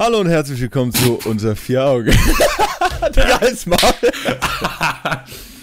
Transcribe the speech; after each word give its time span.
Hallo 0.00 0.20
und 0.20 0.28
herzlich 0.28 0.60
willkommen 0.60 0.92
zu 0.92 1.18
unser 1.24 1.56
Vier 1.56 1.84
Augen. 1.84 2.12
Digga, 3.16 3.40
halt's 3.40 3.66
Maul. 3.66 3.78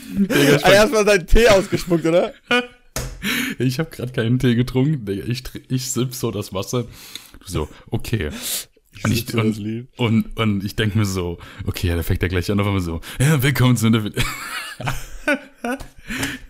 Digga, 0.10 0.56
ich, 0.58 0.66
Ey, 0.66 0.74
Erstmal 0.74 1.06
deinen 1.06 1.26
Tee 1.26 1.48
ausgespuckt, 1.48 2.06
oder? 2.06 2.34
ich 3.60 3.80
habe 3.80 3.90
gerade 3.92 4.12
keinen 4.12 4.38
Tee 4.38 4.56
getrunken. 4.56 5.06
Digga, 5.06 5.24
ich, 5.26 5.44
ich 5.70 5.90
sipp 5.90 6.14
so 6.14 6.32
das 6.32 6.54
Wasser. 6.54 6.84
So, 7.46 7.70
okay. 7.92 8.30
Und 9.06 9.14
ich, 9.14 9.24
das 9.24 9.36
und, 9.36 9.88
und, 9.96 10.38
und 10.38 10.66
ich 10.66 10.76
denke 10.76 10.98
mir 10.98 11.06
so, 11.06 11.38
okay, 11.66 11.88
ja, 11.88 11.96
da 11.96 12.04
fängt 12.04 12.22
er 12.22 12.28
gleich 12.28 12.52
an, 12.52 12.60
auf 12.60 12.68
einmal 12.68 12.82
so, 12.82 13.00
ja, 13.20 13.42
willkommen 13.42 13.78
zu 13.78 13.88
einer... 13.88 14.04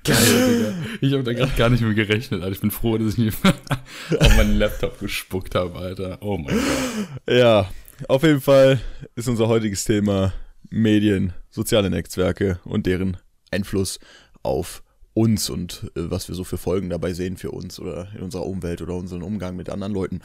Geil, 0.04 0.16
Digga. 0.18 0.74
Ich 1.02 1.14
habe 1.14 1.24
da 1.24 1.34
gerade 1.34 1.52
gar 1.58 1.70
nicht 1.70 1.82
mehr 1.82 1.94
gerechnet, 1.94 2.42
Alter. 2.42 2.54
Ich 2.54 2.62
bin 2.62 2.72
froh, 2.72 2.98
dass 2.98 3.14
ich 3.14 3.18
nicht 3.18 3.38
auf 4.20 4.38
meinen 4.38 4.58
Laptop 4.58 5.00
gespuckt 5.00 5.56
habe, 5.56 5.78
Alter. 5.80 6.18
Oh 6.22 6.38
mein 6.38 6.56
Gott. 6.56 7.36
Ja, 7.36 7.70
auf 8.08 8.24
jeden 8.24 8.42
Fall 8.42 8.80
ist 9.16 9.28
unser 9.28 9.48
heutiges 9.48 9.84
Thema 9.86 10.34
Medien, 10.70 11.34
soziale 11.50 11.90
Netzwerke 11.90 12.60
und 12.66 12.86
deren 12.86 13.18
Einfluss 13.52 14.00
auf 14.44 14.84
uns 15.14 15.50
und 15.50 15.90
äh, 15.96 16.02
was 16.12 16.28
wir 16.28 16.36
so 16.36 16.44
für 16.44 16.58
Folgen 16.58 16.90
dabei 16.90 17.14
sehen 17.14 17.38
für 17.38 17.52
uns 17.52 17.80
oder 17.80 18.10
in 18.16 18.22
unserer 18.22 18.46
Umwelt 18.46 18.82
oder 18.82 18.96
unseren 18.96 19.22
Umgang 19.24 19.56
mit 19.56 19.70
anderen 19.70 19.94
Leuten. 19.94 20.20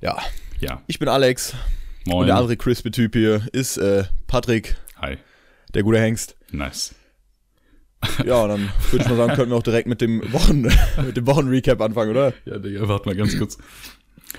Ja, 0.00 0.16
Ja, 0.60 0.82
ich 0.86 0.98
bin 1.00 1.08
Alex 1.08 1.54
und 2.06 2.12
moin. 2.12 2.26
der 2.28 2.36
andere 2.36 2.56
crispy 2.56 2.90
Typ 2.92 3.14
hier 3.14 3.42
ist 3.52 3.78
äh, 3.78 4.04
Patrick, 4.28 4.76
Hi. 5.00 5.16
der 5.74 5.82
gute 5.82 5.98
Hengst. 5.98 6.36
Nice. 6.52 6.94
Ja, 8.24 8.42
und 8.42 8.48
dann 8.48 8.70
würde 8.90 9.04
ich 9.04 9.08
mal 9.08 9.16
sagen, 9.16 9.34
könnten 9.34 9.50
wir 9.50 9.56
auch 9.56 9.62
direkt 9.62 9.88
mit 9.88 10.00
dem 10.00 10.32
Wochen 10.32 10.62
mit 11.06 11.16
dem 11.16 11.26
Wochenrecap 11.26 11.80
anfangen, 11.80 12.10
oder? 12.10 12.32
Ja, 12.44 12.58
Digga, 12.58 12.88
warte 12.88 13.08
mal 13.08 13.16
ganz 13.16 13.36
kurz. 13.38 13.58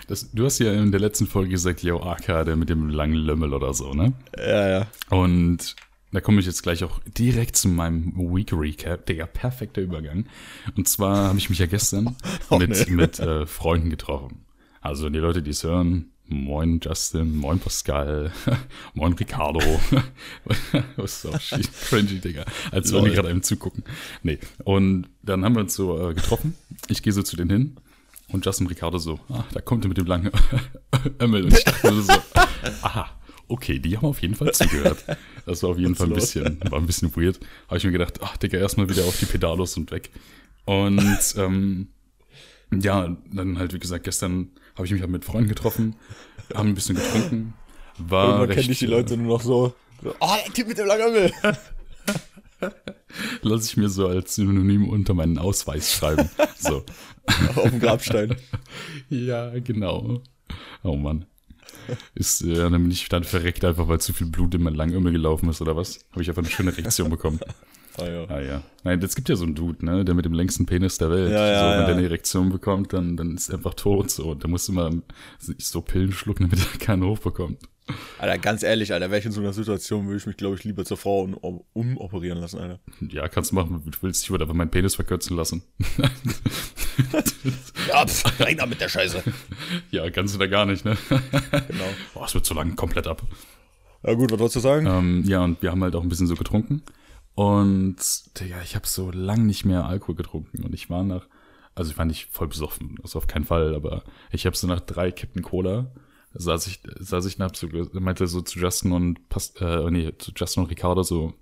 Das, 0.07 0.31
du 0.31 0.45
hast 0.45 0.59
ja 0.59 0.73
in 0.73 0.91
der 0.91 0.99
letzten 0.99 1.27
Folge 1.27 1.49
gesagt, 1.49 1.81
yo, 1.83 2.01
der 2.27 2.55
mit 2.55 2.69
dem 2.69 2.89
langen 2.89 3.15
Lümmel 3.15 3.53
oder 3.53 3.73
so, 3.73 3.93
ne? 3.93 4.13
Ja, 4.37 4.69
ja. 4.69 4.87
Und 5.09 5.75
da 6.11 6.21
komme 6.21 6.39
ich 6.39 6.45
jetzt 6.45 6.63
gleich 6.63 6.83
auch 6.83 6.99
direkt 7.17 7.57
zu 7.57 7.67
meinem 7.67 8.13
Week 8.15 8.51
Recap. 8.53 9.05
Digga, 9.05 9.25
perfekter 9.25 9.81
Übergang. 9.81 10.25
Und 10.75 10.87
zwar 10.87 11.27
habe 11.27 11.37
ich 11.37 11.49
mich 11.49 11.59
ja 11.59 11.65
gestern 11.65 12.15
Oh, 12.49 12.57
mit, 12.57 12.69
nee. 12.69 12.93
mit 12.93 13.19
äh, 13.19 13.45
Freunden 13.45 13.89
getroffen. 13.89 14.45
Also 14.81 15.09
die 15.09 15.19
Leute, 15.19 15.41
die 15.41 15.51
es 15.51 15.63
hören, 15.63 16.11
moin 16.27 16.79
Justin, 16.81 17.35
moin 17.35 17.59
Pascal, 17.59 18.31
moin 18.93 19.13
Ricardo. 19.13 19.59
Was 20.95 21.13
ist 21.13 21.21
so 21.21 21.31
cringy, 21.89 22.19
Digga. 22.19 22.45
Als 22.71 22.89
die 22.89 22.93
Lol. 22.95 23.11
gerade 23.11 23.29
einem 23.29 23.43
zugucken. 23.43 23.83
Nee. 24.23 24.39
Und 24.63 25.07
dann 25.23 25.43
haben 25.43 25.55
wir 25.55 25.61
uns 25.61 25.73
so 25.73 26.09
äh, 26.09 26.13
getroffen. 26.13 26.55
Ich 26.87 27.01
gehe 27.01 27.13
so 27.13 27.23
zu 27.23 27.35
denen 27.35 27.49
hin. 27.49 27.77
Und 28.29 28.45
Justin 28.45 28.67
und 28.67 28.71
Ricardo 28.71 28.97
so, 28.97 29.19
ah, 29.29 29.45
da 29.53 29.61
kommt 29.61 29.85
er 29.85 29.87
mit 29.87 29.97
dem 29.97 30.05
langen 30.05 30.31
Emmel. 31.19 31.45
Und 31.45 31.53
ich 31.53 31.63
dachte 31.63 32.01
so, 32.01 32.13
aha, 32.81 33.09
okay, 33.47 33.79
die 33.79 33.95
haben 33.95 34.05
auf 34.05 34.21
jeden 34.21 34.35
Fall 34.35 34.53
zugehört. 34.53 35.03
Das 35.45 35.63
war 35.63 35.69
auf 35.69 35.79
jeden 35.79 35.95
Fall 35.95 36.07
ein 36.07 36.13
bisschen, 36.13 36.59
war 36.69 36.79
ein 36.79 36.85
bisschen 36.85 37.15
weird. 37.15 37.39
Habe 37.67 37.77
ich 37.77 37.85
mir 37.85 37.93
gedacht, 37.93 38.19
ach, 38.21 38.35
Digga, 38.35 38.57
erstmal 38.57 38.89
wieder 38.89 39.05
auf 39.05 39.17
die 39.17 39.25
Pedalos 39.25 39.77
und 39.77 39.91
weg. 39.91 40.11
Und 40.65 41.35
ähm, 41.37 41.87
ja, 42.71 43.15
dann 43.31 43.57
halt, 43.57 43.73
wie 43.73 43.79
gesagt, 43.79 44.03
gestern 44.03 44.51
habe 44.77 44.85
ich 44.85 44.91
mich 44.91 45.01
halt 45.01 45.11
mit 45.11 45.25
Freunden 45.25 45.49
getroffen, 45.49 45.95
haben 46.53 46.69
ein 46.69 46.75
bisschen 46.75 46.95
getrunken. 46.95 47.53
War 47.97 48.25
Irgendwann 48.25 48.47
recht, 48.47 48.59
kenne 48.61 48.71
ich 48.73 48.79
die 48.79 48.85
Leute 48.85 49.17
nur 49.17 49.37
noch 49.37 49.41
so. 49.41 49.73
so 50.03 50.13
oh, 50.19 50.35
der 50.45 50.53
Typ 50.53 50.67
mit 50.67 50.77
dem 50.77 50.85
langen 50.85 51.01
Ärmel. 51.01 51.31
Lass 53.41 53.65
ich 53.65 53.77
mir 53.77 53.89
so 53.89 54.07
als 54.07 54.35
Synonym 54.35 54.87
unter 54.89 55.13
meinen 55.13 55.37
Ausweis 55.37 55.91
schreiben. 55.91 56.29
So. 56.57 56.83
Auf 57.55 57.69
dem 57.69 57.79
Grabstein. 57.79 58.35
Ja, 59.09 59.57
genau. 59.59 60.21
Oh 60.83 60.95
Mann. 60.95 61.25
Ist, 62.15 62.41
äh, 62.41 62.55
dann 62.55 62.71
bin 62.71 62.91
ich 62.91 63.09
dann 63.09 63.23
verreckt, 63.23 63.63
einfach 63.63 63.87
weil 63.87 64.01
zu 64.01 64.13
viel 64.13 64.27
Blut 64.27 64.53
in 64.55 64.63
mein 64.63 64.75
Langömmel 64.75 65.11
gelaufen 65.11 65.49
ist, 65.49 65.61
oder 65.61 65.75
was? 65.75 66.05
Habe 66.11 66.21
ich 66.21 66.29
einfach 66.29 66.43
eine 66.43 66.51
schöne 66.51 66.75
Reaktion 66.75 67.09
bekommen. 67.09 67.39
Ah, 67.97 68.07
ja. 68.07 68.25
Ah 68.29 68.41
ja. 68.41 68.61
Nein, 68.83 69.01
es 69.01 69.15
gibt 69.15 69.29
ja 69.29 69.35
so 69.35 69.43
einen 69.43 69.55
Dude, 69.55 69.85
ne, 69.85 70.05
der 70.05 70.15
mit 70.15 70.25
dem 70.25 70.33
längsten 70.33 70.65
Penis 70.65 70.97
der 70.97 71.09
Welt. 71.09 71.31
Ja, 71.31 71.47
ja, 71.47 71.59
so, 71.59 71.65
wenn 71.65 71.79
ja. 71.79 71.85
der 71.85 71.95
eine 71.95 72.05
Erektion 72.05 72.49
bekommt, 72.49 72.93
dann, 72.93 73.17
dann 73.17 73.35
ist 73.35 73.49
er 73.49 73.55
einfach 73.55 73.73
tot. 73.73 74.11
So. 74.11 74.31
Und 74.31 74.43
der 74.43 74.49
muss 74.49 74.69
immer 74.69 74.91
so 75.57 75.81
Pillen 75.81 76.11
schlucken, 76.11 76.49
damit 76.49 76.65
er 76.73 76.79
keinen 76.79 77.03
hochbekommt. 77.03 77.59
Alter, 78.19 78.37
ganz 78.37 78.63
ehrlich, 78.63 78.91
Alter, 78.91 79.09
wäre 79.09 79.19
ich 79.19 79.25
in 79.25 79.31
so 79.31 79.39
einer 79.39 79.53
Situation, 79.53 80.07
würde 80.07 80.17
ich 80.17 80.25
mich, 80.25 80.35
glaube 80.35 80.55
ich, 80.55 80.63
lieber 80.65 80.83
zur 80.83 80.97
Frau 80.97 81.21
um, 81.21 81.63
umoperieren 81.73 82.39
lassen, 82.39 82.59
Alter. 82.59 82.79
Ja, 82.99 83.27
kannst 83.29 83.51
du 83.51 83.55
machen, 83.55 83.81
wie 83.85 83.91
du 83.91 83.97
willst. 84.01 84.23
Ich 84.23 84.29
würde 84.29 84.43
einfach 84.43 84.55
meinen 84.55 84.71
Penis 84.71 84.95
verkürzen 84.95 85.35
lassen. 85.35 85.63
Ja, 87.87 88.05
pff, 88.05 88.39
rein 88.39 88.57
da 88.57 88.65
mit 88.65 88.81
der 88.81 88.89
Scheiße. 88.89 89.23
ja, 89.91 90.09
kannst 90.09 90.35
du 90.35 90.39
da 90.39 90.47
gar 90.47 90.65
nicht, 90.65 90.83
ne? 90.83 90.97
Genau. 91.09 91.85
Boah, 92.13 92.25
es 92.25 92.33
wird 92.33 92.45
zu 92.45 92.53
lang, 92.53 92.75
komplett 92.75 93.07
ab. 93.07 93.21
Ja 94.03 94.13
gut, 94.13 94.31
was 94.31 94.39
wolltest 94.39 94.55
du 94.57 94.59
sagen? 94.61 94.87
Ähm, 94.87 95.23
ja, 95.25 95.43
und 95.43 95.61
wir 95.61 95.71
haben 95.71 95.83
halt 95.83 95.95
auch 95.95 96.03
ein 96.03 96.09
bisschen 96.09 96.27
so 96.27 96.35
getrunken. 96.35 96.81
Und, 97.37 97.97
Digga, 98.39 98.63
ich 98.63 98.75
habe 98.75 98.87
so 98.87 99.11
lang 99.11 99.45
nicht 99.45 99.63
mehr 99.63 99.85
Alkohol 99.85 100.15
getrunken. 100.15 100.63
Und 100.63 100.73
ich 100.73 100.89
war 100.89 101.03
nach, 101.03 101.27
also 101.75 101.91
ich 101.91 101.97
war 101.99 102.05
nicht 102.05 102.31
voll 102.31 102.47
besoffen, 102.47 102.97
das 103.03 103.15
auf 103.15 103.27
keinen 103.27 103.45
Fall, 103.45 103.75
aber 103.75 104.01
ich 104.31 104.47
habe 104.47 104.57
so 104.57 104.65
nach 104.65 104.79
drei 104.79 105.11
Kippen 105.11 105.43
Cola, 105.43 105.91
saß 106.33 106.65
ich, 106.65 106.81
saß 106.97 107.27
ich 107.27 107.37
nach, 107.37 107.51
meinte 107.93 108.25
so 108.25 108.41
zu 108.41 108.57
Justin 108.57 108.91
und, 108.91 109.29
Past, 109.29 109.61
äh, 109.61 109.91
nee, 109.91 110.13
zu 110.17 110.31
Justin 110.35 110.63
und 110.63 110.71
Ricardo 110.71 111.03
so, 111.03 111.35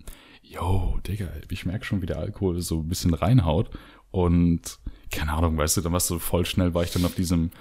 yo, 0.44 1.00
Digga, 1.07 1.29
ich 1.50 1.66
merke 1.66 1.85
schon, 1.85 2.01
wie 2.01 2.07
der 2.07 2.19
Alkohol 2.19 2.59
so 2.59 2.81
ein 2.81 2.89
bisschen 2.89 3.13
reinhaut. 3.13 3.69
Und, 4.12 4.79
keine 5.12 5.31
Ahnung, 5.31 5.57
weißt 5.57 5.77
du, 5.77 5.81
dann 5.81 5.94
warst 5.94 6.09
du 6.09 6.19
voll 6.19 6.45
schnell, 6.45 6.73
war 6.73 6.83
ich 6.83 6.91
dann 6.91 7.06
auf 7.06 7.16
diesem 7.16 7.51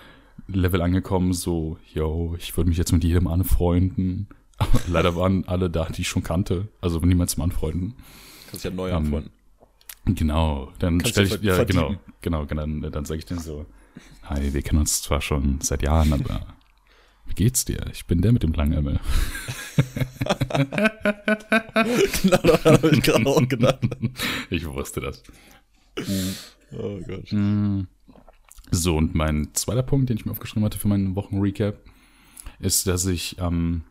Level 0.49 0.83
angekommen, 0.83 1.35
so, 1.35 1.79
yo, 1.93 2.35
ich 2.37 2.57
würde 2.57 2.69
mich 2.69 2.79
jetzt 2.79 2.91
mit 2.91 3.05
jedem 3.05 3.29
anfreunden. 3.29 4.27
Aber 4.59 4.81
leider 4.89 5.17
waren 5.17 5.47
alle 5.49 5.71
da, 5.71 5.87
die 5.87 6.03
ich 6.03 6.09
schon 6.09 6.23
kannte, 6.23 6.69
also 6.81 7.01
niemand 7.01 7.31
zum 7.31 7.43
Anfreunden. 7.43 7.95
Kannst 8.51 8.65
ja 8.65 8.71
neu 8.71 8.91
ähm, 8.91 8.97
anfangen. 8.97 9.31
Genau, 10.07 10.71
dann 10.79 10.99
Kannst 10.99 11.13
stelle 11.13 11.29
du 11.29 11.37
ich, 11.37 11.43
ja, 11.43 11.55
verdienen. 11.55 11.99
genau, 12.21 12.45
genau, 12.47 12.67
dann, 12.67 12.93
dann 12.93 13.05
sage 13.05 13.19
ich 13.19 13.25
denen 13.25 13.41
so, 13.41 13.67
hi, 14.25 14.53
wir 14.53 14.63
kennen 14.63 14.81
uns 14.81 15.03
zwar 15.03 15.21
schon 15.23 15.61
seit 15.63 15.83
Jahren, 15.83 16.13
aber 16.13 16.47
wie 17.27 17.35
geht's 17.35 17.65
dir? 17.65 17.87
Ich 17.93 18.07
bin 18.07 18.21
der 18.21 18.33
mit 18.33 18.43
dem 18.43 18.53
Langärmel. 18.53 19.01
genau, 22.23 22.39
das 22.43 22.65
habe 22.65 22.91
ich 22.91 23.03
gerade 23.03 23.27
auch 23.27 23.49
gedacht. 23.49 23.79
Ich 24.51 24.67
wusste 24.67 25.01
das. 25.01 25.23
Oh 26.73 27.01
Gott. 27.07 27.33
Mm. 27.33 27.83
So, 28.71 28.97
und 28.97 29.15
mein 29.15 29.55
zweiter 29.55 29.83
Punkt, 29.83 30.11
den 30.11 30.17
ich 30.17 30.27
mir 30.27 30.33
aufgeschrieben 30.33 30.65
hatte 30.65 30.79
für 30.79 30.89
meinen 30.89 31.17
Wochenrecap, 31.17 31.79
ist, 32.59 32.87
dass 32.87 33.07
ich 33.07 33.37
ähm, 33.39 33.85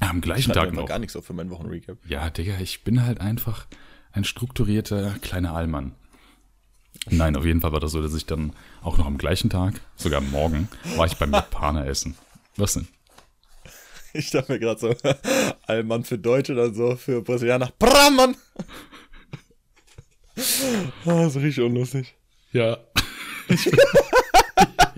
am 0.00 0.20
gleichen 0.20 0.50
Ich 0.50 0.56
Tag 0.56 0.72
noch. 0.72 0.86
gar 0.86 0.98
nichts 0.98 1.16
auf 1.16 1.26
für 1.26 1.32
meinen 1.32 1.50
Wochenrecap. 1.50 1.98
Ja, 2.06 2.30
Digga, 2.30 2.58
ich 2.60 2.84
bin 2.84 3.04
halt 3.04 3.20
einfach 3.20 3.66
ein 4.12 4.24
strukturierter 4.24 5.16
kleiner 5.20 5.54
Allmann. 5.54 5.94
Nein, 7.10 7.36
auf 7.36 7.44
jeden 7.44 7.60
Fall 7.60 7.72
war 7.72 7.80
das 7.80 7.92
so, 7.92 8.02
dass 8.02 8.14
ich 8.14 8.26
dann 8.26 8.52
auch 8.82 8.98
noch 8.98 9.06
am 9.06 9.18
gleichen 9.18 9.50
Tag, 9.50 9.80
sogar 9.96 10.20
morgen, 10.20 10.68
war 10.96 11.06
ich 11.06 11.16
beim 11.16 11.32
Japaner 11.32 11.86
essen. 11.86 12.16
Was 12.56 12.74
denn? 12.74 12.88
Ich 14.14 14.30
dachte 14.30 14.52
mir 14.52 14.58
gerade 14.58 14.80
so, 14.80 14.94
Allmann 15.66 16.04
für 16.04 16.18
Deutsche, 16.18 16.54
dann 16.54 16.74
so 16.74 16.96
für 16.96 17.22
Brasilianer, 17.22 17.72
Brammann! 17.78 18.36
Ah, 21.04 21.28
so 21.28 21.40
richtig 21.40 21.64
unlustig. 21.64 22.14
Ja. 22.52 22.78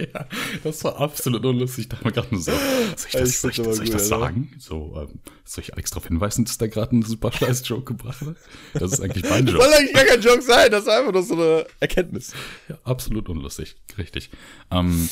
ja, 0.14 0.26
das 0.64 0.84
war 0.84 1.00
absolut 1.00 1.44
unlustig. 1.44 1.84
Ich 1.84 1.88
dachte 1.88 2.04
mir 2.04 2.12
gerade 2.12 2.28
nur 2.34 2.42
so, 2.42 2.52
soll 2.52 3.06
ich 3.06 3.12
das, 3.12 3.40
soll 3.40 3.50
ich, 3.50 3.56
soll 3.56 3.84
ich 3.84 3.90
das 3.90 4.08
sagen? 4.08 4.52
So, 4.58 4.96
ähm, 4.96 5.20
soll 5.44 5.64
ich 5.64 5.72
Alex 5.74 5.90
darauf 5.90 6.06
hinweisen, 6.06 6.44
dass 6.44 6.58
der 6.58 6.68
gerade 6.68 6.92
einen 6.92 7.02
super 7.02 7.32
scheiß 7.32 7.66
Joke 7.68 7.84
gebracht 7.84 8.20
hat? 8.22 8.36
Das 8.74 8.92
ist 8.92 9.00
eigentlich 9.00 9.28
mein 9.28 9.46
Das 9.46 9.54
Joke. 9.54 9.64
soll 9.64 9.74
eigentlich 9.74 9.94
gar 9.94 10.04
kein 10.04 10.20
Joke 10.20 10.42
sein, 10.42 10.70
das 10.70 10.82
ist 10.82 10.88
einfach 10.88 11.12
nur 11.12 11.22
so 11.22 11.34
eine 11.34 11.66
Erkenntnis. 11.80 12.32
Ja, 12.68 12.78
absolut 12.84 13.28
unlustig, 13.28 13.76
richtig. 13.98 14.30
Ähm, 14.70 15.08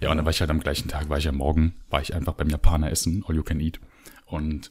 ja, 0.00 0.10
und 0.10 0.16
dann 0.16 0.26
war 0.26 0.30
ich 0.30 0.40
halt 0.40 0.50
am 0.50 0.60
gleichen 0.60 0.88
Tag, 0.88 1.08
war 1.08 1.18
ich 1.18 1.28
am 1.28 1.36
Morgen, 1.36 1.74
war 1.90 2.00
ich 2.02 2.14
einfach 2.14 2.34
beim 2.34 2.50
Japaner 2.50 2.90
essen, 2.90 3.24
all 3.26 3.36
you 3.36 3.42
can 3.42 3.60
eat. 3.60 3.80
Und 4.26 4.70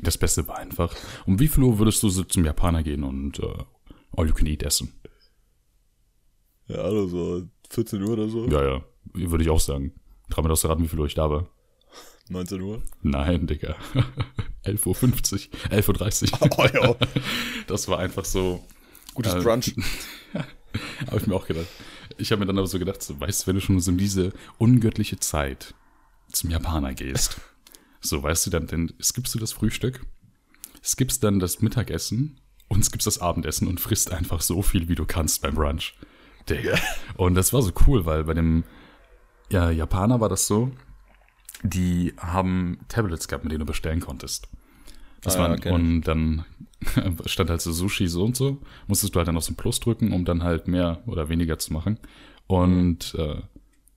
das 0.00 0.16
Beste 0.16 0.48
war 0.48 0.58
einfach, 0.58 0.94
um 1.26 1.38
wie 1.38 1.48
viel 1.48 1.62
Uhr 1.64 1.78
würdest 1.78 2.02
du 2.02 2.08
so 2.08 2.24
zum 2.24 2.44
Japaner 2.44 2.82
gehen 2.82 3.04
und 3.04 3.38
äh, 3.40 3.46
all 4.16 4.26
you 4.26 4.34
can 4.34 4.46
eat 4.46 4.62
essen? 4.62 4.94
Ja, 6.68 6.76
also 6.78 7.06
so 7.08 7.48
14 7.72 8.02
Uhr 8.02 8.10
oder 8.10 8.28
so. 8.28 8.46
Ja, 8.48 8.62
ja, 8.64 8.84
würde 9.14 9.42
ich 9.44 9.50
auch 9.50 9.60
sagen. 9.60 9.92
Trau 10.30 10.42
mir 10.42 10.48
das 10.48 10.64
raten, 10.64 10.82
wie 10.82 10.88
viel 10.88 10.98
Uhr 10.98 11.06
ich 11.06 11.14
da 11.14 11.30
war. 11.30 11.48
19 12.28 12.60
Uhr. 12.60 12.82
Nein, 13.02 13.46
Digga. 13.46 13.76
11.50 14.64 14.86
Uhr, 14.86 15.70
11.30 15.70 16.32
Uhr. 16.32 16.50
Oh 16.58 16.66
ja. 16.72 16.96
Das 17.66 17.88
war 17.88 17.98
einfach 17.98 18.24
so. 18.24 18.64
Gutes 19.14 19.34
Äh, 19.34 19.40
Brunch. 19.40 19.74
Habe 21.06 21.18
ich 21.18 21.26
mir 21.26 21.34
auch 21.34 21.46
gedacht. 21.46 21.66
Ich 22.18 22.30
habe 22.30 22.40
mir 22.40 22.46
dann 22.46 22.58
aber 22.58 22.66
so 22.66 22.78
gedacht, 22.78 23.02
so, 23.02 23.18
weißt 23.18 23.42
du, 23.42 23.46
wenn 23.48 23.54
du 23.56 23.60
schon 23.60 23.80
so 23.80 23.90
in 23.90 23.98
diese 23.98 24.32
ungöttliche 24.58 25.18
Zeit 25.18 25.74
zum 26.30 26.50
Japaner 26.50 26.94
gehst, 26.94 27.40
so, 28.00 28.22
weißt 28.22 28.46
du, 28.46 28.50
dann, 28.50 28.66
dann 28.66 28.92
skippst 29.02 29.34
du 29.34 29.38
das 29.38 29.52
Frühstück, 29.52 30.04
skippst 30.82 31.22
dann 31.24 31.40
das 31.40 31.60
Mittagessen 31.60 32.40
und 32.68 32.84
skippst 32.84 33.06
das 33.06 33.18
Abendessen 33.18 33.66
und 33.68 33.80
frisst 33.80 34.12
einfach 34.12 34.40
so 34.40 34.62
viel, 34.62 34.88
wie 34.88 34.94
du 34.94 35.04
kannst 35.04 35.42
beim 35.42 35.54
Brunch. 35.54 35.94
Digga. 36.48 36.78
Und 37.16 37.34
das 37.34 37.52
war 37.52 37.62
so 37.62 37.72
cool, 37.86 38.04
weil 38.06 38.24
bei 38.24 38.34
dem 38.34 38.64
ja, 39.50 39.70
Japaner 39.70 40.20
war 40.20 40.28
das 40.28 40.46
so, 40.46 40.70
die 41.62 42.14
haben 42.18 42.78
Tablets 42.88 43.28
gehabt, 43.28 43.44
mit 43.44 43.52
denen 43.52 43.60
du 43.60 43.66
bestellen 43.66 44.00
konntest. 44.00 44.48
Das 45.20 45.36
Ah, 45.36 45.40
waren, 45.40 45.58
ich. 45.58 45.66
und 45.66 46.02
dann 46.02 46.44
stand 47.26 47.50
halt 47.50 47.60
so 47.60 47.70
Sushi 47.70 48.08
so 48.08 48.24
und 48.24 48.36
so. 48.36 48.60
Musstest 48.88 49.14
du 49.14 49.18
halt 49.18 49.28
dann 49.28 49.36
auf 49.36 49.44
so 49.44 49.52
ein 49.52 49.56
Plus 49.56 49.78
drücken, 49.78 50.12
um 50.12 50.24
dann 50.24 50.42
halt 50.42 50.66
mehr 50.68 51.02
oder 51.06 51.28
weniger 51.28 51.58
zu 51.58 51.72
machen. 51.72 51.98
Und 52.48 53.14
äh, 53.16 53.40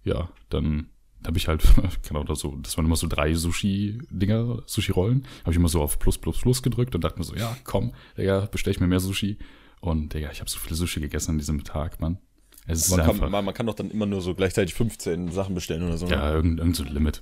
ja, 0.03 0.30
dann 0.50 0.89
habe 1.25 1.38
ich 1.38 1.48
halt, 1.48 1.63
genau, 2.07 2.24
das 2.24 2.39
so, 2.39 2.56
das 2.62 2.77
waren 2.77 2.86
immer 2.86 2.95
so 2.95 3.07
drei 3.07 3.33
Sushi-Dinger, 3.33 4.62
Sushi-Rollen. 4.68 5.25
Habe 5.41 5.51
ich 5.51 5.57
immer 5.57 5.69
so 5.69 5.81
auf 5.81 5.98
Plus, 5.98 6.19
Plus, 6.19 6.39
Plus 6.39 6.62
gedrückt 6.62 6.94
und 6.94 7.03
dachte 7.03 7.18
mir 7.18 7.24
so, 7.25 7.36
ja, 7.36 7.57
komm, 7.63 7.94
Digga, 8.18 8.41
bestell 8.51 8.71
ich 8.71 8.80
mir 8.80 8.88
mehr 8.88 9.00
Sushi. 9.00 9.39
Und 9.81 10.13
Digga, 10.13 10.30
ich 10.31 10.41
habe 10.41 10.50
so 10.50 10.59
viele 10.59 10.75
Sushi 10.75 11.00
gegessen 11.00 11.31
an 11.31 11.38
diesem 11.39 11.63
Tag, 11.63 12.00
Mann. 12.01 12.19
Man 12.67 13.00
einfach, 13.00 13.19
kann, 13.19 13.31
man, 13.31 13.45
man 13.45 13.53
kann 13.53 13.67
doch 13.67 13.75
dann 13.75 13.91
immer 13.91 14.06
nur 14.06 14.21
so 14.21 14.33
gleichzeitig 14.33 14.73
15 14.73 15.31
Sachen 15.31 15.53
bestellen 15.53 15.83
oder 15.83 15.97
so. 15.97 16.07
ne? 16.07 16.13
ja, 16.13 16.33
irgend, 16.33 16.59
irgend 16.59 16.75
so 16.75 16.83
Limit. 16.83 17.21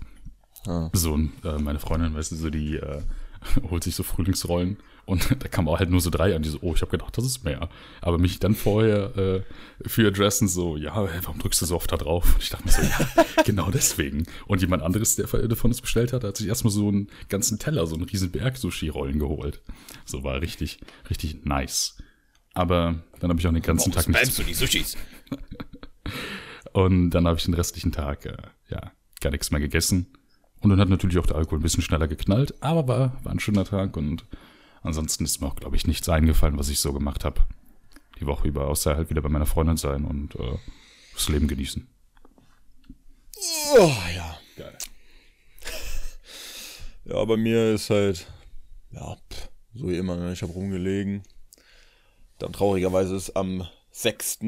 Ah. 0.65 0.89
So, 0.93 1.15
äh, 1.43 1.57
meine 1.59 1.79
Freundin, 1.79 2.13
weißt 2.13 2.31
du, 2.31 2.35
so 2.35 2.49
die 2.49 2.77
äh, 2.77 3.01
holt 3.69 3.83
sich 3.83 3.95
so 3.95 4.03
Frühlingsrollen 4.03 4.77
und 5.05 5.29
da 5.43 5.47
kam 5.47 5.67
auch 5.67 5.79
halt 5.79 5.89
nur 5.89 6.01
so 6.01 6.09
drei 6.09 6.35
an, 6.35 6.43
die 6.43 6.49
so, 6.49 6.59
oh, 6.61 6.73
ich 6.75 6.81
habe 6.81 6.91
gedacht, 6.91 7.17
das 7.17 7.25
ist 7.25 7.43
mehr. 7.43 7.69
Aber 8.01 8.17
mich 8.17 8.39
dann 8.39 8.55
vorher 8.55 9.15
äh, 9.17 9.41
für 9.85 10.07
adressen 10.07 10.47
so, 10.47 10.77
ja, 10.77 10.95
warum 11.23 11.39
drückst 11.39 11.61
du 11.61 11.65
so 11.65 11.75
oft 11.75 11.91
da 11.91 11.97
drauf? 11.97 12.35
Und 12.35 12.43
ich 12.43 12.49
dachte 12.49 12.65
mir 12.65 12.71
so, 12.71 12.81
ja, 12.81 13.25
genau 13.45 13.69
deswegen. 13.69 14.25
Und 14.47 14.61
jemand 14.61 14.83
anderes, 14.83 15.15
der 15.15 15.27
von 15.27 15.49
uns 15.49 15.81
bestellt 15.81 16.13
hat, 16.13 16.23
hat 16.23 16.37
sich 16.37 16.47
erstmal 16.47 16.71
so 16.71 16.87
einen 16.87 17.09
ganzen 17.29 17.59
Teller, 17.59 17.85
so 17.85 17.95
einen 17.95 18.05
riesen 18.05 18.31
Berg 18.31 18.57
Sushi-Rollen 18.57 19.19
geholt. 19.19 19.61
So 20.05 20.23
war 20.23 20.41
richtig, 20.41 20.79
richtig 21.09 21.45
nice. 21.45 21.97
Aber 22.53 22.95
dann 23.19 23.29
habe 23.29 23.39
ich 23.39 23.47
auch 23.47 23.51
den 23.51 23.61
ganzen 23.61 23.91
Tag 23.91 24.07
nichts 24.07 24.35
du 24.35 24.43
die 24.43 24.53
Sushis? 24.53 24.95
und 26.73 27.09
dann 27.11 27.27
habe 27.27 27.37
ich 27.37 27.45
den 27.45 27.53
restlichen 27.53 27.91
Tag 27.91 28.25
äh, 28.25 28.37
ja 28.69 28.91
gar 29.21 29.31
nichts 29.31 29.51
mehr 29.51 29.59
gegessen. 29.59 30.13
Und 30.61 30.69
dann 30.69 30.79
hat 30.79 30.89
natürlich 30.89 31.17
auch 31.17 31.25
der 31.25 31.35
Alkohol 31.35 31.59
ein 31.59 31.63
bisschen 31.63 31.83
schneller 31.83 32.07
geknallt, 32.07 32.53
aber 32.61 32.87
war, 32.87 33.23
war 33.23 33.31
ein 33.31 33.39
schöner 33.39 33.65
Tag 33.65 33.97
und 33.97 34.25
ansonsten 34.81 35.25
ist 35.25 35.41
mir 35.41 35.47
auch, 35.47 35.55
glaube 35.55 35.75
ich, 35.75 35.87
nichts 35.87 36.07
eingefallen, 36.07 36.57
was 36.57 36.69
ich 36.69 36.79
so 36.79 36.93
gemacht 36.93 37.25
habe. 37.25 37.41
Die 38.19 38.25
Woche 38.25 38.47
über, 38.47 38.67
außer 38.67 38.95
halt 38.95 39.09
wieder 39.09 39.21
bei 39.21 39.29
meiner 39.29 39.45
Freundin 39.45 39.77
sein 39.77 40.05
und 40.05 40.35
äh, 40.35 40.57
das 41.13 41.27
Leben 41.29 41.47
genießen. 41.47 41.87
Oh, 43.75 43.91
ja. 44.15 44.37
Geil. 44.55 44.77
Ja, 47.05 47.25
bei 47.25 47.35
mir 47.35 47.73
ist 47.73 47.89
halt, 47.89 48.27
ja, 48.91 49.17
so 49.73 49.89
wie 49.89 49.97
immer, 49.97 50.15
ne? 50.15 50.31
ich 50.31 50.41
habe 50.41 50.53
rumgelegen. 50.53 51.23
Dann 52.39 52.53
traurigerweise 52.53 53.15
ist 53.15 53.35
am 53.35 53.67
6. 53.91 54.39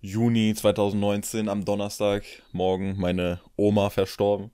Juni 0.00 0.54
2019, 0.54 1.48
am 1.48 1.64
Donnerstag, 1.64 2.24
morgen 2.52 2.96
meine 2.98 3.40
Oma 3.56 3.90
verstorben. 3.90 4.50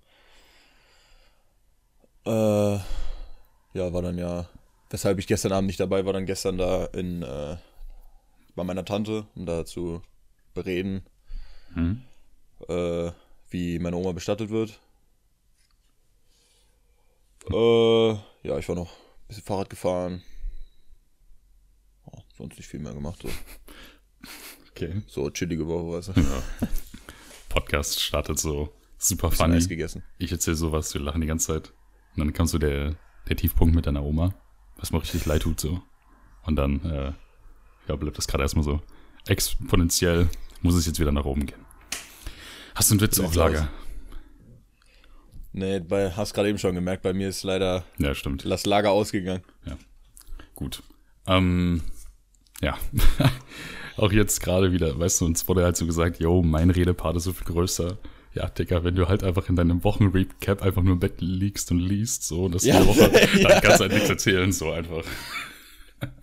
Äh, 2.25 2.31
ja, 2.31 3.93
war 3.93 4.03
dann 4.03 4.19
ja, 4.19 4.49
weshalb 4.91 5.19
ich 5.19 5.27
gestern 5.27 5.53
Abend 5.53 5.69
nicht 5.69 5.81
dabei 5.81 6.05
war, 6.05 6.13
dann 6.13 6.27
gestern 6.27 6.59
da 6.59 6.87
in, 6.87 7.23
äh, 7.23 7.57
bei 8.57 8.65
meiner 8.65 8.85
Tante, 8.85 9.27
um 9.37 9.47
da 9.47 9.65
zu 9.65 10.03
bereden, 10.55 11.05
Hm? 11.75 12.03
äh, 12.69 13.11
wie 13.51 13.79
meine 13.79 13.97
Oma 13.97 14.12
bestattet 14.12 14.51
wird. 14.51 14.81
Äh, 17.51 18.11
ja, 18.43 18.59
ich 18.59 18.69
war 18.69 18.75
noch 18.77 18.91
ein 18.91 19.29
bisschen 19.29 19.45
Fahrrad 19.45 19.71
gefahren. 19.71 20.23
Sonst 22.37 22.56
nicht 22.59 22.69
viel 22.69 22.81
mehr 22.81 22.93
gemacht. 22.94 23.21
So, 23.23 23.29
Okay. 24.71 25.03
so 25.06 25.31
chillige 25.31 25.67
Woche, 25.67 25.97
weißt 25.97 26.09
du. 26.09 26.23
Podcast 27.49 28.03
startet 28.03 28.38
so 28.38 28.73
super 28.99 29.31
funny. 29.31 29.56
Eis 29.56 29.69
gegessen. 29.69 30.03
Ich 30.19 30.31
erzähle 30.33 30.56
sowas, 30.56 30.93
wir 30.93 31.00
lachen 31.00 31.21
die 31.23 31.27
ganze 31.27 31.47
Zeit. 31.47 31.73
Und 32.15 32.19
dann 32.19 32.33
kam 32.35 32.47
so 32.47 32.59
der, 32.59 32.94
der 33.29 33.37
Tiefpunkt 33.37 33.75
mit 33.75 33.87
deiner 33.87 34.03
Oma, 34.03 34.35
was 34.77 34.93
mir 34.93 35.00
richtig 35.00 35.25
leid 35.25 35.43
tut 35.43 35.61
so. 35.61 35.81
Und 36.44 36.56
dann, 36.56 36.85
äh, 36.85 37.12
ja, 37.88 37.97
bleibt 37.97 38.19
das 38.19 38.29
gerade 38.29 38.43
erstmal 38.44 38.65
so. 38.65 38.83
Exponentiell 39.27 40.29
muss 40.61 40.75
es 40.75 40.87
jetzt 40.87 41.00
wieder 41.00 41.12
nach 41.12 41.25
oben 41.25 41.47
gehen. 41.47 41.65
Hast 42.75 42.91
du 42.91 42.94
einen 42.94 43.00
Witz 43.00 43.19
auf 43.19 43.35
Lager? 43.35 43.69
Nee, 45.53 45.81
bei, 45.81 46.11
hast 46.12 46.35
gerade 46.35 46.50
eben 46.50 46.59
schon 46.59 46.75
gemerkt, 46.75 47.03
bei 47.03 47.15
mir 47.15 47.29
ist 47.31 47.43
leider 47.43 47.85
Ja, 47.97 48.15
stimmt. 48.15 48.44
das 48.44 48.67
Lager 48.67 48.91
ausgegangen. 48.91 49.43
Gut. 50.55 50.83
Ähm, 51.27 51.81
ja. 52.62 52.76
Auch 53.97 54.12
jetzt 54.12 54.41
gerade 54.43 54.73
wieder, 54.73 54.99
weißt 54.99 55.20
du, 55.23 55.25
uns 55.25 55.47
wurde 55.49 55.64
halt 55.64 55.76
so 55.76 55.87
gesagt, 55.87 56.20
yo, 56.20 56.43
mein 56.43 56.69
Redepart 56.70 57.17
ist 57.17 57.25
so 57.25 57.32
viel 57.32 57.47
größer. 57.47 57.97
Ja, 58.35 58.47
Digga, 58.50 58.85
wenn 58.85 58.94
du 58.94 59.08
halt 59.08 59.25
einfach 59.25 59.49
in 59.49 59.56
deinem 59.56 59.82
Wochenrecap 59.85 60.61
einfach 60.61 60.82
nur 60.82 60.93
im 60.94 61.00
Bett 61.00 61.20
liegst 61.20 61.70
und 61.70 61.79
liest, 61.79 62.25
so, 62.25 62.50
das 62.50 62.64
Ja. 62.64 62.87
Woche, 62.87 63.11
Ja. 63.41 63.49
dann 63.49 63.62
kannst 63.62 63.79
du 63.81 63.85
halt 63.85 63.93
nichts 63.94 64.11
erzählen, 64.11 64.53
so 64.53 64.70
einfach. 64.73 65.03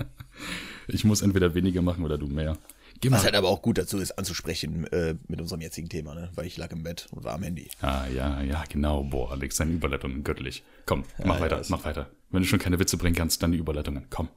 Ich 0.88 1.06
muss 1.06 1.21
entweder 1.21 1.56
weniger 1.56 1.81
machen 1.81 2.03
oder 2.03 2.18
du 2.18 2.27
mehr. 2.27 2.57
Geh 3.00 3.09
mal. 3.09 3.15
Was 3.18 3.24
halt 3.24 3.36
aber 3.36 3.47
auch 3.47 3.62
gut 3.62 3.77
dazu 3.77 3.97
ist, 4.00 4.12
anzusprechen 4.12 4.86
äh, 4.88 5.15
mit 5.29 5.39
unserem 5.39 5.62
jetzigen 5.62 5.88
Thema, 5.88 6.13
ne? 6.13 6.29
Weil 6.36 6.45
ich 6.45 6.57
lag 6.57 6.71
im 6.71 6.83
Bett 6.83 7.07
und 7.12 7.24
war 7.24 7.33
am 7.36 7.44
Handy. 7.44 7.69
Ah, 7.81 8.06
ja, 8.13 8.41
ja, 8.41 8.63
genau. 8.69 9.03
Boah, 9.03 9.31
Alex, 9.31 9.56
deine 9.57 9.71
Überleitungen 9.71 10.24
göttlich. 10.25 10.62
Komm, 10.86 11.06
mach 11.24 11.36
ja, 11.36 11.41
weiter, 11.41 11.57
das- 11.57 11.69
mach 11.69 11.86
weiter. 11.86 12.09
Wenn 12.31 12.41
du 12.44 12.47
schon 12.50 12.59
keine 12.59 12.79
Witze 12.79 12.97
bringen 12.97 13.15
kannst, 13.15 13.41
dann 13.41 13.53
die 13.53 13.57
Überleitungen. 13.59 14.07
Komm, 14.09 14.27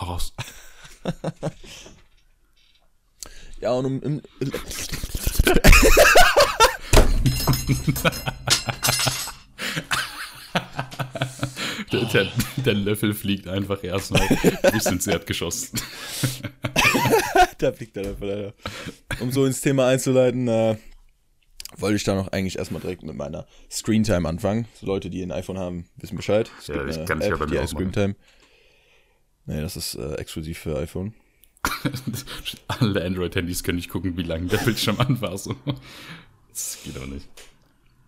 hau 0.00 0.06
raus. 0.06 0.32
Ja, 3.60 3.72
und 3.72 3.84
um, 3.86 4.02
im, 4.02 4.22
Der, 11.92 12.04
der, 12.04 12.26
der 12.64 12.74
Löffel 12.74 13.14
fliegt 13.14 13.48
einfach 13.48 13.82
erstmal 13.82 14.26
bis 14.72 14.86
ins 14.86 15.06
Erdgeschoss. 15.06 15.72
da 17.58 17.72
fliegt 17.72 17.96
der 17.96 18.04
Löffel, 18.04 18.30
Alter. 18.30 18.54
Um 19.20 19.32
so 19.32 19.44
ins 19.44 19.60
Thema 19.60 19.88
einzuleiten, 19.88 20.46
äh, 20.46 20.76
wollte 21.76 21.96
ich 21.96 22.04
da 22.04 22.14
noch 22.14 22.28
eigentlich 22.28 22.58
erstmal 22.58 22.80
direkt 22.80 23.02
mit 23.02 23.16
meiner 23.16 23.46
Screentime 23.70 24.28
anfangen. 24.28 24.66
So 24.74 24.86
Leute, 24.86 25.10
die 25.10 25.22
ein 25.22 25.32
iPhone 25.32 25.58
haben, 25.58 25.86
wissen 25.96 26.16
Bescheid. 26.16 26.50
Es 26.60 26.68
Ja, 26.68 26.74
gibt 26.74 26.90
ich 26.90 26.96
eine 26.96 27.04
kann's 27.06 27.24
ja 27.26 27.30
bei 27.30 27.34
App, 27.36 27.40
mir 27.40 27.46
die 27.54 27.58
auch 27.58 27.62
heißt 27.62 27.74
machen. 27.74 27.84
Nee, 29.50 29.60
das 29.60 29.76
ist 29.76 29.96
äh, 29.96 30.14
exklusiv 30.14 30.58
für 30.58 30.78
iPhone. 30.78 31.12
Alle 32.68 33.04
Android-Handys 33.04 33.64
können 33.64 33.76
nicht 33.76 33.90
gucken, 33.90 34.16
wie 34.16 34.22
lange 34.22 34.46
der 34.46 34.58
Bildschirm 34.58 34.98
an 35.00 35.20
war. 35.20 35.36
So. 35.36 35.56
Das 36.48 36.78
geht 36.84 36.96
aber 36.96 37.08
nicht. 37.08 37.26